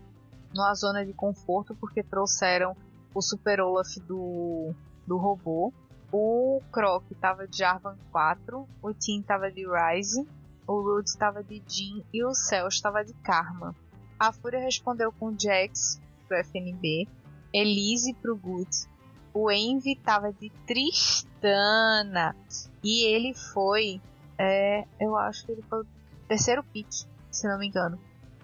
[0.54, 2.76] numa zona de conforto porque trouxeram
[3.14, 4.74] o Super Olaf do,
[5.06, 5.72] do robô.
[6.12, 10.26] O Croc tava de Jarvan 4, o Tim tava de Rise,
[10.66, 13.74] o Lud estava de Jin e o Cell estava de Karma.
[14.18, 17.08] A Fúria respondeu com Jax pro FNB,
[17.52, 18.86] Elise pro Gut,
[19.34, 22.36] o Envy tava de Tristana
[22.82, 24.00] e ele foi,
[24.38, 25.86] é, eu acho que ele foi o
[26.28, 26.88] terceiro pick,
[27.30, 27.98] se não me engano.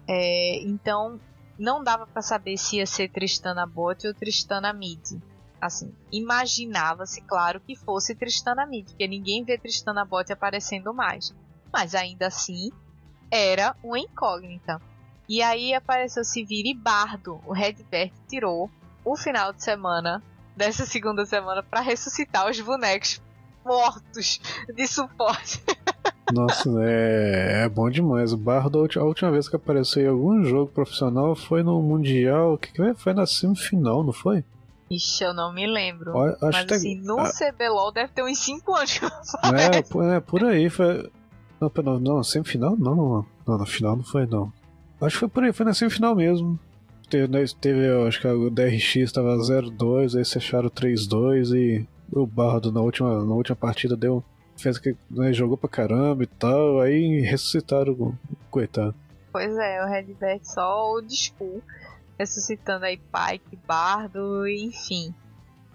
[0.07, 1.19] É, então
[1.57, 5.21] não dava para saber se ia ser Tristana bot ou Tristana mid.
[5.61, 11.35] Assim, imaginava-se, claro, que fosse Tristana mid, porque ninguém vê Tristana bot aparecendo mais.
[11.71, 12.71] Mas ainda assim,
[13.31, 14.81] era uma incógnita.
[15.27, 17.39] E aí apareceu Sivir e Bardo.
[17.45, 18.69] O Redbert tirou
[19.05, 20.23] o final de semana
[20.55, 23.21] dessa segunda semana para ressuscitar os bonecos
[23.63, 24.41] mortos
[24.75, 25.63] de suporte.
[26.33, 28.33] Nossa, é, é bom demais.
[28.33, 32.57] O Bardo, a última vez que apareceu em algum jogo profissional foi no Mundial.
[32.57, 34.43] que, que foi na semifinal, não foi?
[34.89, 36.15] Ixi, eu não me lembro.
[36.15, 36.73] Olha, Mas que...
[36.73, 40.69] assim, no CBLOL deve ter uns 5 anos que é, é, por aí.
[40.69, 41.11] Foi...
[41.59, 42.75] Não, não, não, semifinal?
[42.77, 44.51] Não, não, na final não foi, não.
[45.01, 46.59] Acho que foi por aí, foi na semifinal mesmo.
[47.09, 52.71] Teve, né, teve acho que o DRX estava 0-2, aí fecharam 3-2 e o Bardo
[52.71, 54.23] na última, na última partida deu
[54.59, 58.15] fez que né, jogou pra caramba e tal, aí ressuscitaram o
[58.51, 58.93] coitado.
[59.31, 61.63] Pois é, o Redbert só o school,
[62.17, 65.13] ressuscitando aí Pike, Bardo, enfim.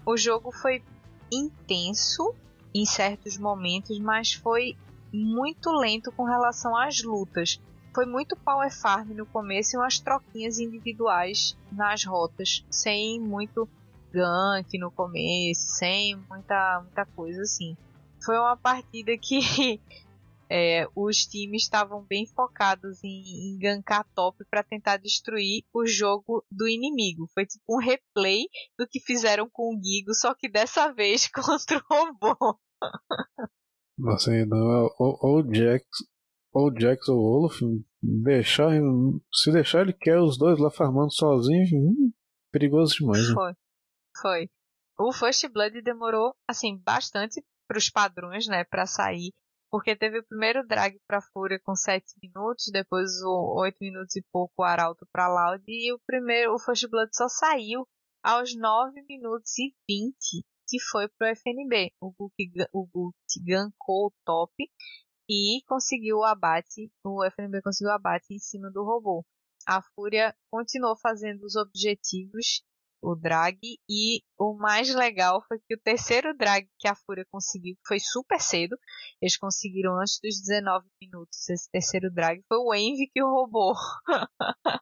[0.05, 0.83] O jogo foi
[1.31, 2.33] intenso
[2.73, 4.77] em certos momentos, mas foi
[5.13, 7.59] muito lento com relação às lutas.
[7.93, 13.69] Foi muito power farm no começo e umas troquinhas individuais nas rotas, sem muito
[14.11, 17.75] gank no começo, sem muita, muita coisa assim
[18.25, 19.39] foi uma partida que
[20.49, 26.43] é, os times estavam bem focados em, em gankar top para tentar destruir o jogo
[26.51, 27.29] do inimigo.
[27.33, 28.45] Foi tipo um replay
[28.77, 32.59] do que fizeram com o Gigo, só que dessa vez contra o robô.
[33.97, 35.85] Nossa, não, ou, ou Jax,
[36.53, 37.59] ou Jax ou Olaf,
[38.01, 38.71] deixar,
[39.31, 42.11] se deixar ele quer os dois lá farmando sozinho, hum,
[42.51, 43.27] perigoso demais.
[43.29, 43.33] Né?
[43.33, 43.53] Foi,
[44.21, 44.49] foi.
[44.97, 49.33] O First Blood demorou assim bastante para os padrões, né, para sair,
[49.71, 54.23] Porque teve o primeiro drag pra Fúria com 7 minutos, depois o 8 minutos e
[54.31, 57.87] pouco o Arauto pra Loud, e o primeiro, o First Blood só saiu
[58.23, 61.91] aos 9 minutos e 20, que foi pro FNB.
[62.01, 62.33] O Guk,
[62.73, 64.53] o Guk gankou o top
[65.29, 69.25] e conseguiu o abate, o FNB conseguiu o abate em cima do robô.
[69.67, 72.63] A Fúria continuou fazendo os objetivos,
[73.01, 73.57] o drag,
[73.89, 78.39] e o mais legal foi que o terceiro drag que a Fúria conseguiu foi super
[78.39, 78.77] cedo.
[79.21, 82.43] Eles conseguiram antes dos 19 minutos esse terceiro drag.
[82.47, 83.73] Foi o Envy que roubou.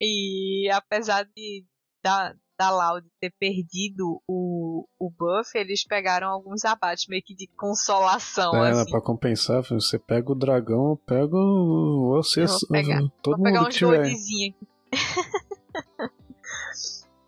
[0.00, 1.66] e apesar de
[2.02, 7.46] da, da Loud ter perdido o, o buff, eles pegaram alguns abates meio que de
[7.56, 8.54] consolação.
[8.64, 8.90] É, assim.
[8.90, 13.68] pra compensar, você pega o dragão, eu pego você, vou pegar, todo vou pegar mundo
[13.68, 13.96] uns tiver.
[13.96, 14.74] goldzinhos aqui.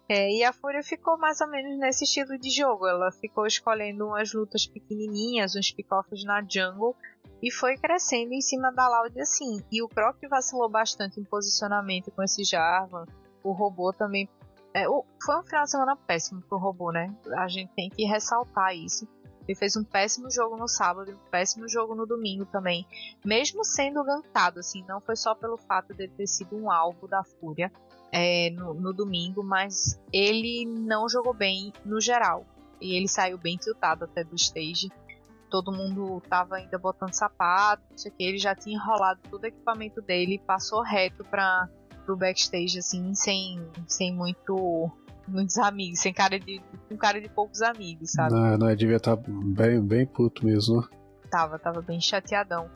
[0.09, 2.87] é, e a Fúria ficou mais ou menos nesse estilo de jogo.
[2.87, 6.95] Ela ficou escolhendo umas lutas pequenininhas, uns pick-offs na jungle,
[7.43, 9.61] e foi crescendo em cima da Loud assim.
[9.71, 13.05] E o Croc vacilou bastante em posicionamento com esse Jarvan.
[13.43, 14.29] O robô também
[14.77, 14.85] é,
[15.25, 17.11] foi um final de semana péssimo pro robô, né?
[17.39, 19.09] A gente tem que ressaltar isso.
[19.49, 22.87] Ele fez um péssimo jogo no sábado um péssimo jogo no domingo também.
[23.25, 27.25] Mesmo sendo gankado, assim, não foi só pelo fato de ter sido um alvo da
[27.25, 27.73] Fúria
[28.13, 32.45] é, no, no, domingo, mas ele não jogou bem no geral.
[32.79, 34.91] E ele saiu bem tiltado até do stage.
[35.49, 38.25] Todo mundo tava ainda botando sapato, não sei o que.
[38.25, 41.67] Ele já tinha enrolado todo o equipamento dele passou reto pra
[42.07, 44.91] pro backstage, assim, sem, sem muito.
[45.29, 46.63] Muitos amigos, sem cara de.
[46.89, 48.33] com cara de poucos amigos, sabe?
[48.33, 50.89] Não, não, devia estar bem, bem puto mesmo.
[51.29, 52.71] Tava, tava bem chateadão.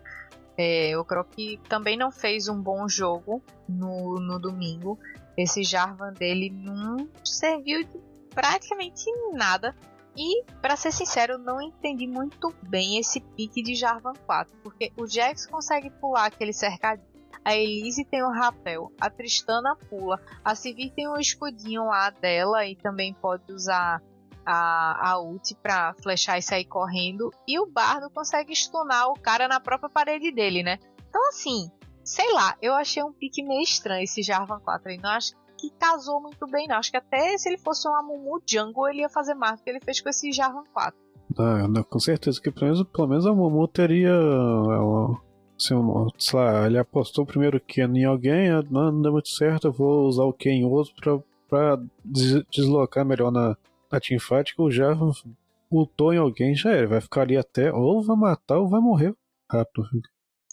[0.59, 1.33] É, o Croc
[1.69, 4.99] também não fez um bom jogo no, no domingo.
[5.37, 8.01] Esse Jarvan dele não serviu de
[8.35, 9.75] praticamente nada.
[10.17, 14.53] E, para ser sincero, não entendi muito bem esse pique de Jarvan 4.
[14.63, 17.10] Porque o Jax consegue pular aquele cercadinho
[17.45, 22.67] a Elise tem o rapel, a Tristana pula, a Sivir tem o escudinho lá dela
[22.67, 24.03] e também pode usar
[24.45, 27.31] a, a ult pra flechar e sair correndo.
[27.47, 30.79] E o Bardo consegue stunar o cara na própria parede dele, né?
[31.09, 31.71] Então assim,
[32.05, 34.99] sei lá, eu achei um pique meio estranho esse Jarvan 4 aí.
[34.99, 36.77] Não acho que casou muito bem, não.
[36.77, 39.71] Acho que até se ele fosse um Amumu Jungle, ele ia fazer mais do que
[39.71, 40.99] ele fez com esse Jarvan 4.
[41.37, 44.13] Não, não, com certeza que pelo menos, pelo menos a Mumu teria
[45.61, 45.75] se
[46.19, 49.73] sei lá, ele apostou primeiro Ken em alguém, ah, não, não deu muito certo, eu
[49.73, 51.19] vou usar o Ken em outro pra,
[51.49, 53.57] pra deslocar melhor na,
[53.93, 55.13] na teamfight, que Jarvan
[55.71, 59.15] ultou em alguém, já era, vai ficar ali até, ou vai matar ou vai morrer
[59.51, 59.87] rápido.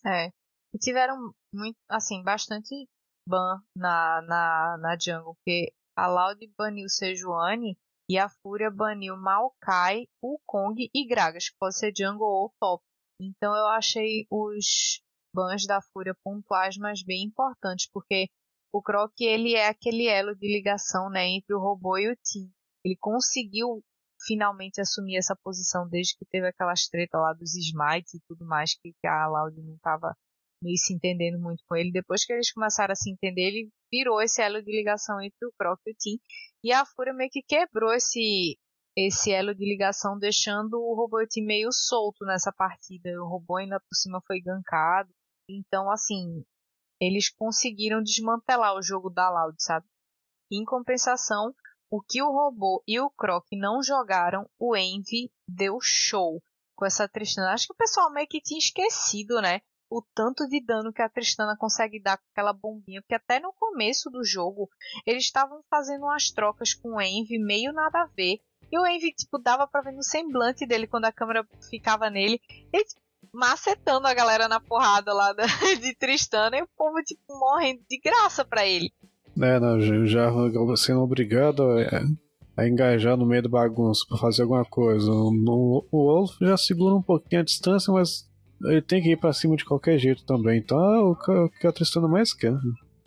[0.05, 0.27] É,
[0.73, 2.87] e tiveram muito, assim, bastante
[3.27, 7.77] ban na, na, na jungle, porque a Loud baniu Sejuani
[8.09, 10.07] e a Fúria baniu Maokai,
[10.45, 12.83] Kong e Gragas, que pode ser jungle ou top.
[13.19, 15.01] Então eu achei os
[15.33, 18.27] bans da Fúria pontuais, mas bem importantes, porque
[18.71, 22.49] o Croc ele é aquele elo de ligação né, entre o robô e o Team.
[22.83, 23.83] Ele conseguiu
[24.25, 28.73] finalmente assumir essa posição desde que teve aquelas treta lá dos smites e tudo mais,
[28.73, 30.15] que, que a Loud não estava
[30.61, 31.91] meio se entendendo muito com ele.
[31.91, 35.51] Depois que eles começaram a se entender, ele virou esse elo de ligação entre o
[35.57, 36.17] Croc e o Team.
[36.63, 38.57] E a Fúria meio que quebrou esse,
[38.97, 43.11] esse elo de ligação, deixando o robô meio solto nessa partida.
[43.21, 45.13] O robô ainda por cima foi gankado.
[45.47, 46.43] Então, assim,
[46.99, 49.85] eles conseguiram desmantelar o jogo da Loud, sabe?
[50.51, 51.53] Em compensação,
[51.91, 56.41] o que o robô e o Croc não jogaram, o Envy deu show
[56.75, 57.53] com essa Tristana.
[57.53, 59.61] Acho que o pessoal meio que tinha esquecido, né?
[59.91, 63.01] O tanto de dano que a Tristana consegue dar com aquela bombinha.
[63.01, 64.67] Porque até no começo do jogo,
[65.05, 68.39] eles estavam fazendo umas trocas com o Envy meio nada a ver.
[68.71, 72.39] E o Envy, tipo, dava pra ver no semblante dele quando a câmera ficava nele.
[72.73, 73.01] Ele, tipo,
[73.33, 75.45] macetando a galera na porrada lá da,
[75.81, 78.91] de Tristana e o povo, tipo, morrendo de graça pra ele.
[79.39, 80.31] É, não, já
[80.75, 85.11] sendo obrigado a, a engajar no meio da bagunça pra fazer alguma coisa.
[85.11, 88.27] O, o Wolf já segura um pouquinho a distância, mas
[88.63, 90.59] ele tem que ir pra cima de qualquer jeito também.
[90.59, 92.57] Então é o que a Tristana mais quer.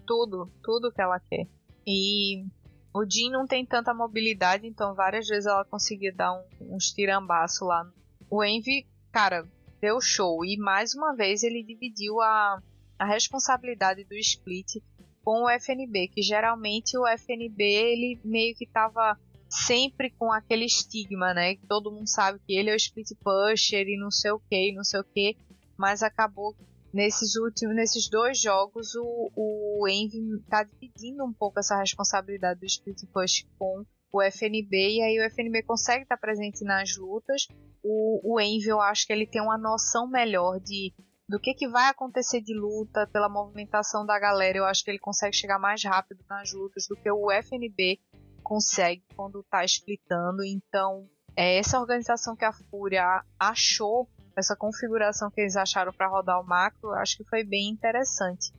[0.07, 1.49] Tudo, tudo que ela quer.
[1.87, 2.45] E
[2.93, 7.65] o Jean não tem tanta mobilidade, então várias vezes ela conseguia dar um, uns tirambaço
[7.65, 7.89] lá.
[8.29, 9.47] O Envy, cara,
[9.81, 10.45] deu show.
[10.45, 12.61] E mais uma vez ele dividiu a,
[12.99, 14.83] a responsabilidade do split
[15.25, 19.19] com o FNB, que geralmente o FNB ele meio que tava
[19.49, 21.57] sempre com aquele estigma, né?
[21.69, 24.85] Todo mundo sabe que ele é o split pusher e não sei o que, não
[24.85, 25.37] sei o que,
[25.77, 26.55] mas acabou
[26.93, 32.67] nesses últimos, nesses dois jogos, o, o Envy está dividindo um pouco essa responsabilidade do
[32.67, 37.47] Split Push com o FNB e aí o FNB consegue estar presente nas lutas.
[37.83, 40.93] O, o Envy, eu acho que ele tem uma noção melhor de
[41.29, 44.59] do que, que vai acontecer de luta pela movimentação da galera.
[44.59, 48.01] Eu acho que ele consegue chegar mais rápido nas lutas do que o FNB
[48.43, 50.43] consegue quando está splitando.
[50.45, 56.41] Então, é essa organização que a Fúria achou, essa configuração que eles acharam para rodar
[56.41, 58.53] o macro, acho que foi bem interessante.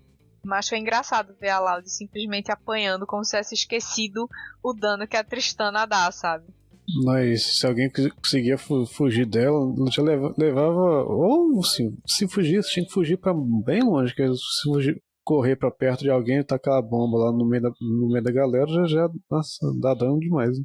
[0.43, 4.27] Mas foi engraçado ver a Loud simplesmente apanhando como se tivesse esquecido
[4.63, 6.45] o dano que a Tristana dá, sabe?
[7.03, 7.89] Mas se alguém
[8.21, 9.59] conseguia fugir dela,
[9.99, 11.03] leva, levava.
[11.03, 13.33] Ou assim, se fugisse, tinha que fugir para
[13.63, 14.13] bem longe.
[14.15, 17.61] Que se fugir, correr para perto de alguém e tacar a bomba lá no meio
[17.61, 20.57] da, no meio da galera, já, já nossa, dá dano demais.
[20.57, 20.63] Né?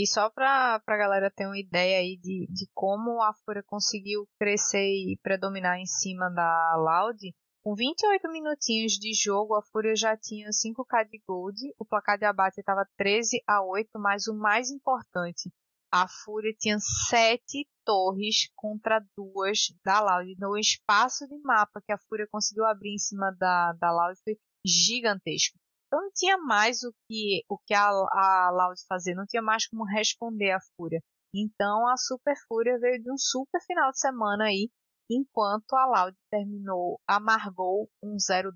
[0.00, 4.26] E só pra, pra galera ter uma ideia aí de, de como a Fúria conseguiu
[4.38, 7.18] crescer e predominar em cima da Loud,
[7.62, 12.24] com 28 minutinhos de jogo, a Fúria já tinha 5k de gold, o placar de
[12.24, 15.52] abate estava 13 a 8, mas o mais importante,
[15.92, 20.32] a Fúria tinha 7 torres contra duas da Loud.
[20.32, 24.18] Então, o espaço de mapa que a Fúria conseguiu abrir em cima da, da Loud
[24.24, 25.58] foi gigantesco.
[25.90, 29.66] Então não tinha mais o que, o que a, a Loud fazer, não tinha mais
[29.66, 31.02] como responder à Fúria.
[31.34, 34.70] Então a Super Fúria veio de um super final de semana aí,
[35.10, 38.52] enquanto a Loud terminou, amargou um 0-2,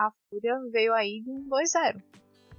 [0.00, 2.02] a Fúria veio aí de um 2-0.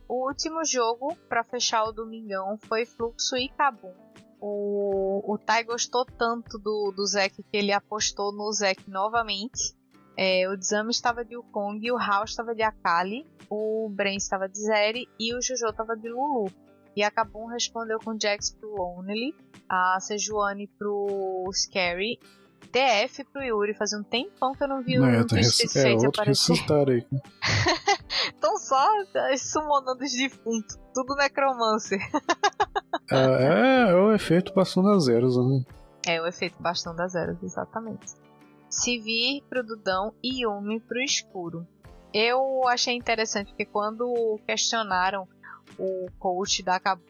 [0.08, 3.94] O último jogo para fechar o domingão foi Fluxo e Kabum.
[4.40, 9.76] O, o Tai gostou tanto do, do Zek que ele apostou no Zek novamente.
[10.24, 14.60] É, o Zami estava de Wukong, o Hao estava de Akali, o Bren estava de
[14.60, 16.52] Zeri e o Jojo estava de Lulu.
[16.96, 19.34] E a Kabum respondeu com Jax pro Lonely,
[19.68, 22.20] a Sejuani pro Scary
[22.72, 23.74] TF pro Yuri.
[23.74, 26.54] Fazia um tempão que eu não vi o é, Twisted é, Fate aparecer.
[26.88, 27.04] aí.
[28.32, 28.88] Estão só
[29.40, 30.78] summonando os defuntos.
[30.94, 32.00] Tudo necromancer.
[33.10, 35.66] é, é, é, o efeito bastão das zeros, né?
[36.06, 38.21] É o efeito bastão das zeros, exatamente.
[38.72, 41.68] Sivir pro Dudão e Yumi pro escuro.
[42.14, 45.28] Eu achei interessante porque quando questionaram
[45.78, 47.04] o coach da Kabu,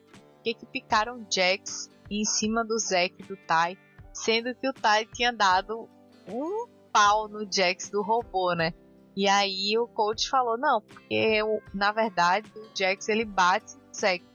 [0.43, 3.77] que que picaram Jax em cima do Zack do Tai,
[4.11, 5.87] sendo que o Tai tinha dado
[6.27, 8.73] um pau no Jax do robô, né?
[9.15, 13.93] E aí o coach falou, não, porque eu, na verdade o Jax ele bate no
[13.93, 14.25] Zack,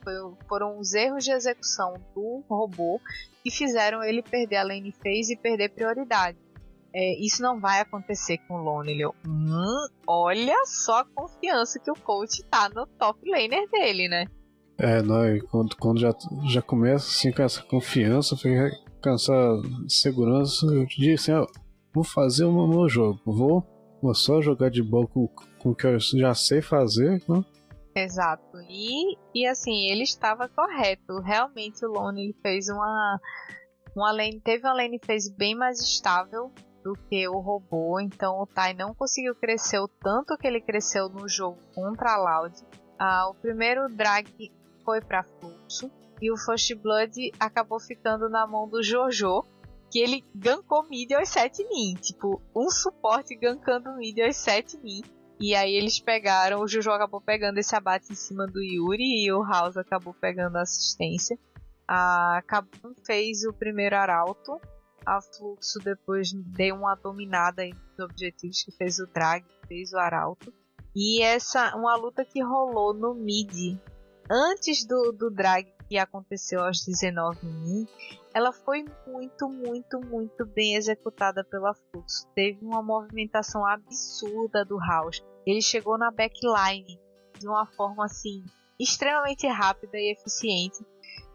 [0.47, 3.01] foram os erros de execução do robô
[3.43, 6.37] que fizeram ele perder a lane phase e perder prioridade
[6.99, 9.05] é, isso não vai acontecer com o Lonely.
[9.05, 14.25] Hum, olha só a confiança que o coach tá no top laner dele, né?
[14.79, 16.11] É, não, quando, quando já,
[16.47, 21.45] já começa assim com essa confiança, com essa segurança, eu disse assim, ó,
[21.93, 23.63] vou fazer o meu jogo, vou,
[24.01, 25.27] vou só jogar de boa com,
[25.59, 27.45] com o que eu já sei fazer, né?
[27.95, 28.57] Exato.
[28.67, 31.19] E, e assim, ele estava correto.
[31.19, 33.19] Realmente o Lone fez uma,
[33.95, 36.51] uma lane, teve uma lane phase bem mais estável
[36.87, 41.09] do que o robô, então o Tai não conseguiu crescer o tanto que ele cresceu
[41.09, 42.55] no jogo contra a Loud.
[42.97, 44.53] Ah, o primeiro drag
[44.85, 45.91] foi para Fluxo
[46.21, 49.43] e o First Blood acabou ficando na mão do Jojo,
[49.91, 55.01] que ele gankou mid aos 7 min, tipo, um suporte gankando mid aos 7 min.
[55.41, 59.31] E aí eles pegaram, o Jojo acabou pegando esse abate em cima do Yuri e
[59.33, 61.37] o House acabou pegando a assistência.
[61.85, 64.57] A Kabum fez o primeiro arauto
[65.07, 70.53] a Fluxo depois deu uma dominada nos objetivos que fez o Drag, fez o Arauto.
[70.93, 73.79] E essa uma luta que rolou no mid
[74.29, 77.87] antes do, do drag que aconteceu aos 19 mil,
[78.33, 82.27] ela foi muito, muito, muito bem executada pela Fluxo.
[82.35, 85.23] Teve uma movimentação absurda do House.
[85.45, 86.99] Ele chegou na backline
[87.39, 88.43] de uma forma assim
[88.77, 90.85] extremamente rápida e eficiente.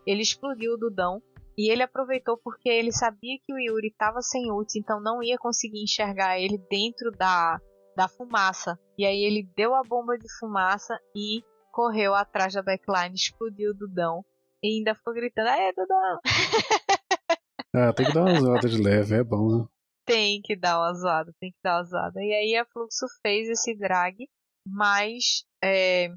[0.06, 1.22] Ele explodiu o Dudão
[1.56, 5.36] e ele aproveitou porque ele sabia que o Yuri estava sem ult, então não ia
[5.38, 7.60] conseguir enxergar ele dentro da,
[7.96, 8.78] da fumaça.
[8.96, 11.42] E aí ele deu a bomba de fumaça e
[11.72, 14.24] correu atrás da backline, explodiu o Dudão.
[14.62, 16.20] E ainda ficou gritando, aê, Dudão!
[17.74, 19.66] ah, tem que dar uma zoada de leve, é bom, né?
[20.04, 22.20] Tem que dar uma zoada, tem que dar uma zoada.
[22.20, 24.28] E aí a Fluxo fez esse drag,
[24.66, 26.08] mas é,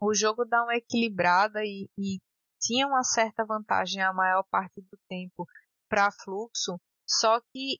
[0.00, 2.18] o jogo dá uma equilibrada e, e
[2.66, 5.46] tinha uma certa vantagem a maior parte do tempo
[5.88, 7.78] para fluxo, só que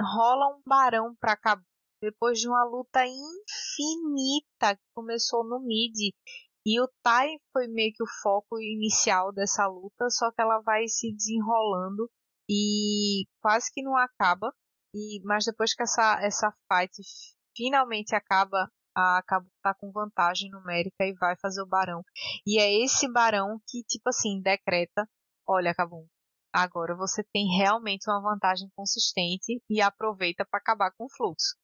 [0.00, 1.62] rola um barão para acabar
[2.00, 5.94] depois de uma luta infinita que começou no mid
[6.64, 10.86] e o Tai foi meio que o foco inicial dessa luta, só que ela vai
[10.88, 12.08] se desenrolando
[12.48, 14.52] e quase que não acaba.
[14.94, 16.92] E mas depois que essa essa fight
[17.56, 22.02] finalmente acaba, a Cabo tá com vantagem numérica e vai fazer o barão.
[22.46, 25.08] E é esse barão que, tipo assim, decreta:
[25.46, 26.06] olha, Cabo,
[26.52, 31.56] agora você tem realmente uma vantagem consistente e aproveita para acabar com o fluxo.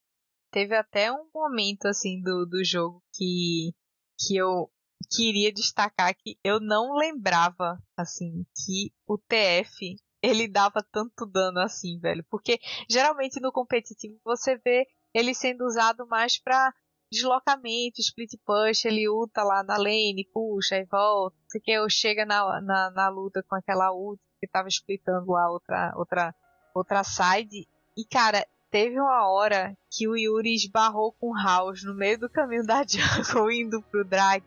[0.50, 3.74] Teve até um momento, assim, do, do jogo que,
[4.18, 4.70] que eu
[5.10, 11.98] queria destacar que eu não lembrava, assim, que o TF ele dava tanto dano assim,
[12.00, 12.24] velho.
[12.30, 12.58] Porque
[12.90, 16.72] geralmente no competitivo você vê ele sendo usado mais para
[17.10, 22.60] deslocamento, split push, ele ulta lá na lane, puxa e volta, porque eu chega na,
[22.60, 26.34] na, na, luta com aquela ult que tava splitando lá outra, outra,
[26.74, 27.66] outra side.
[27.96, 32.28] E cara, teve uma hora que o Yuri esbarrou com o House no meio do
[32.28, 34.44] caminho da jungle indo pro drag.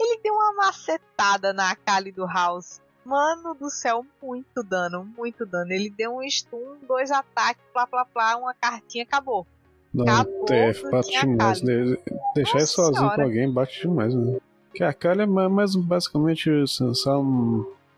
[0.00, 2.80] Ele deu uma macetada na Akali do House.
[3.04, 5.72] Mano do céu, muito dano, muito dano.
[5.72, 9.46] Ele deu um stun, dois ataques, plá plá plá, uma cartinha, acabou.
[9.92, 11.62] Não, acabou, TF bate demais.
[11.62, 11.96] Né?
[12.34, 13.16] Deixar ele sozinho senhora.
[13.16, 14.38] com alguém bate demais, né?
[14.74, 17.22] Que a Kali é mais basicamente só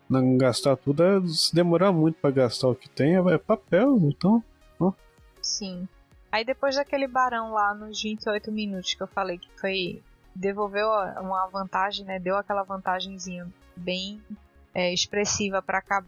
[0.09, 4.43] não gastar tudo, é se demorar muito para gastar o que tem, é papel, então.
[4.79, 4.91] Ó.
[5.41, 5.87] Sim.
[6.31, 10.01] Aí depois daquele barão lá nos 28 minutos que eu falei que foi.
[10.33, 10.87] Devolveu
[11.19, 12.17] uma vantagem, né?
[12.17, 13.45] Deu aquela vantagemzinha
[13.75, 14.21] bem
[14.73, 16.07] é, expressiva para Cabum.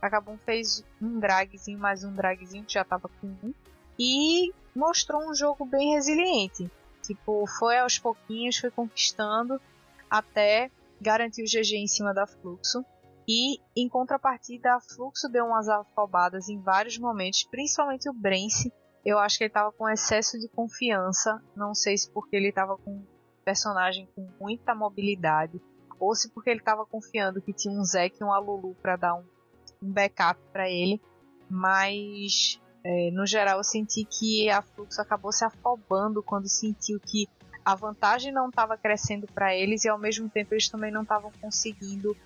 [0.00, 3.52] A Cabum fez um dragzinho, mais um dragzinho que já tava com um.
[3.98, 6.70] E mostrou um jogo bem resiliente.
[7.02, 9.60] Tipo, foi aos pouquinhos, foi conquistando
[10.08, 10.70] até
[11.00, 12.84] garantir o GG em cima da Fluxo.
[13.26, 18.72] E em contrapartida, a Fluxo deu umas afobadas em vários momentos, principalmente o Brence.
[19.04, 21.42] Eu acho que ele estava com excesso de confiança.
[21.56, 23.06] Não sei se porque ele estava com um
[23.44, 25.60] personagem com muita mobilidade,
[25.98, 29.14] ou se porque ele estava confiando que tinha um Zek e um Alulu para dar
[29.14, 29.24] um,
[29.82, 31.00] um backup para ele.
[31.48, 37.28] Mas é, no geral, eu senti que a Fluxo acabou se afobando quando sentiu que
[37.64, 41.30] a vantagem não estava crescendo para eles e ao mesmo tempo eles também não estavam
[41.40, 42.16] conseguindo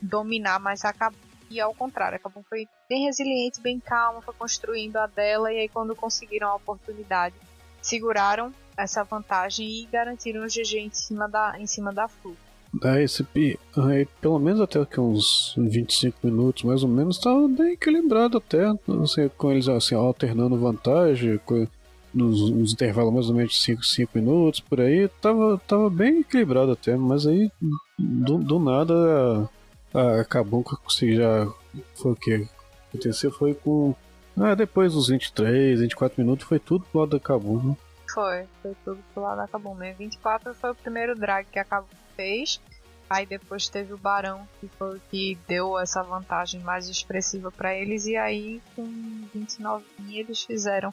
[0.00, 1.18] dominar mais a Kabum.
[1.50, 5.58] E ao contrário, a Kabum foi bem resiliente, bem calma, foi construindo a dela e
[5.58, 7.34] aí quando conseguiram a oportunidade,
[7.82, 12.45] seguraram essa vantagem e garantiram o GG em cima da, em cima da Fluxo.
[12.80, 17.72] Da SP, aí, pelo menos até que uns 25 minutos, mais ou menos, tava bem
[17.72, 18.66] equilibrado até,
[19.02, 21.66] assim, com eles assim, alternando vantagem, com,
[22.12, 26.72] nos, nos, intervalos mais ou menos 5, 5 minutos, por aí, tava, tava bem equilibrado
[26.72, 27.50] até, mas aí
[27.98, 29.48] do, do nada
[29.94, 31.46] a, acabou eu consegui já.
[31.94, 32.48] Foi o que?
[32.88, 33.94] Aconteceu foi com.
[34.38, 37.76] Ah, depois dos 23, 24 minutos, foi tudo pro lado da Kabum, né?
[38.12, 39.98] Foi, foi tudo pro lado da Kabum mesmo.
[39.98, 41.86] 24 foi o primeiro drag que a Kabum
[42.16, 42.60] fez.
[43.08, 47.72] Aí depois teve o Barão, que foi o que deu essa vantagem mais expressiva para
[47.72, 48.06] eles.
[48.06, 48.84] E aí, com
[49.32, 49.84] 29
[50.18, 50.92] eles fizeram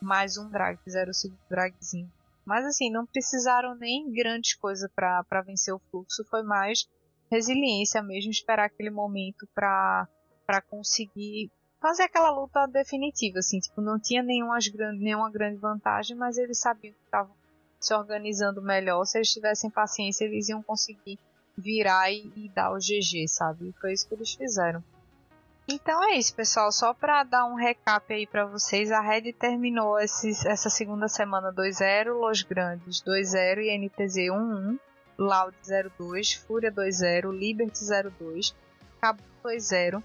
[0.00, 2.08] mais um drag, fizeram o segundo dragzinho.
[2.44, 6.88] Mas assim, não precisaram nem grandes coisas para vencer o fluxo, foi mais
[7.30, 10.06] resiliência mesmo, esperar aquele momento para
[10.70, 11.50] conseguir
[11.80, 14.58] fazer aquela luta definitiva, assim, tipo, não tinha nenhuma,
[14.98, 17.34] nenhuma grande vantagem, mas eles sabiam que estavam
[17.80, 21.18] se organizando melhor, se eles tivessem paciência, eles iam conseguir
[21.56, 23.68] virar e, e dar o GG, sabe?
[23.68, 24.82] E foi isso que eles fizeram.
[25.70, 26.72] Então é isso, pessoal.
[26.72, 31.52] Só para dar um recap aí para vocês, a Red terminou esses, essa segunda semana
[31.52, 34.78] 2-0, Los Grandes 2-0 e NTZ 1-1,
[35.18, 38.54] Loud 0-2, Fúria 2-0, Liberty 0-2,
[38.98, 40.02] Cabo 2-0,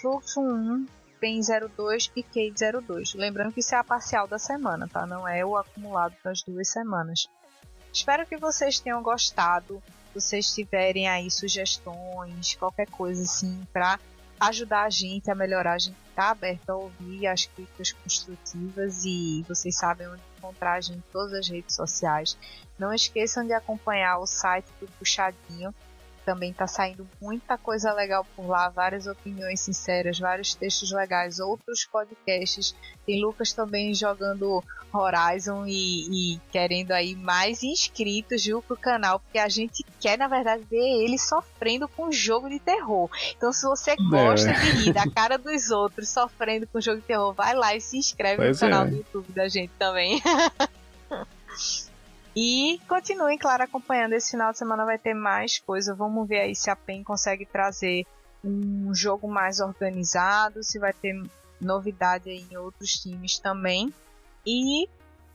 [0.00, 0.86] Fluxo 1,
[1.22, 3.14] PEN02 e K 02.
[3.14, 5.06] Lembrando que isso é a parcial da semana, tá?
[5.06, 7.28] Não é o acumulado das duas semanas.
[7.92, 9.80] Espero que vocês tenham gostado.
[10.12, 13.98] Vocês tiverem aí sugestões, qualquer coisa assim, para
[14.40, 15.74] ajudar a gente a melhorar.
[15.74, 20.80] A gente está aberto a ouvir as críticas construtivas e vocês sabem onde encontrar a
[20.80, 22.36] gente em todas as redes sociais.
[22.78, 25.74] Não esqueçam de acompanhar o site do Puxadinho,
[26.24, 31.84] também tá saindo muita coisa legal por lá, várias opiniões sinceras, vários textos legais, outros
[31.84, 32.74] podcasts.
[33.04, 34.62] Tem Lucas também jogando
[34.92, 40.28] Horizon e, e querendo aí mais inscritos, viu, pro canal, porque a gente quer, na
[40.28, 43.08] verdade, ver ele sofrendo com jogo de terror.
[43.36, 44.52] Então, se você gosta é.
[44.52, 47.96] de rir da cara dos outros sofrendo com jogo de terror, vai lá e se
[47.96, 48.90] inscreve pois no canal é.
[48.90, 50.22] do YouTube da gente também.
[52.34, 54.14] E continuem, claro, acompanhando.
[54.14, 55.94] Esse final de semana vai ter mais coisa.
[55.94, 58.06] Vamos ver aí se a PEN consegue trazer
[58.44, 61.22] um jogo mais organizado, se vai ter
[61.60, 63.92] novidade aí em outros times também.
[64.46, 64.88] E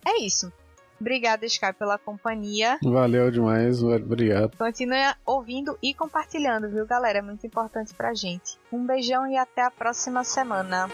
[0.06, 0.52] é isso.
[1.00, 2.80] Obrigada, Sky, pela companhia.
[2.84, 4.58] Valeu demais, obrigado.
[4.58, 7.20] Continue ouvindo e compartilhando, viu, galera?
[7.20, 8.58] É muito importante pra gente.
[8.72, 10.90] Um beijão e até a próxima semana.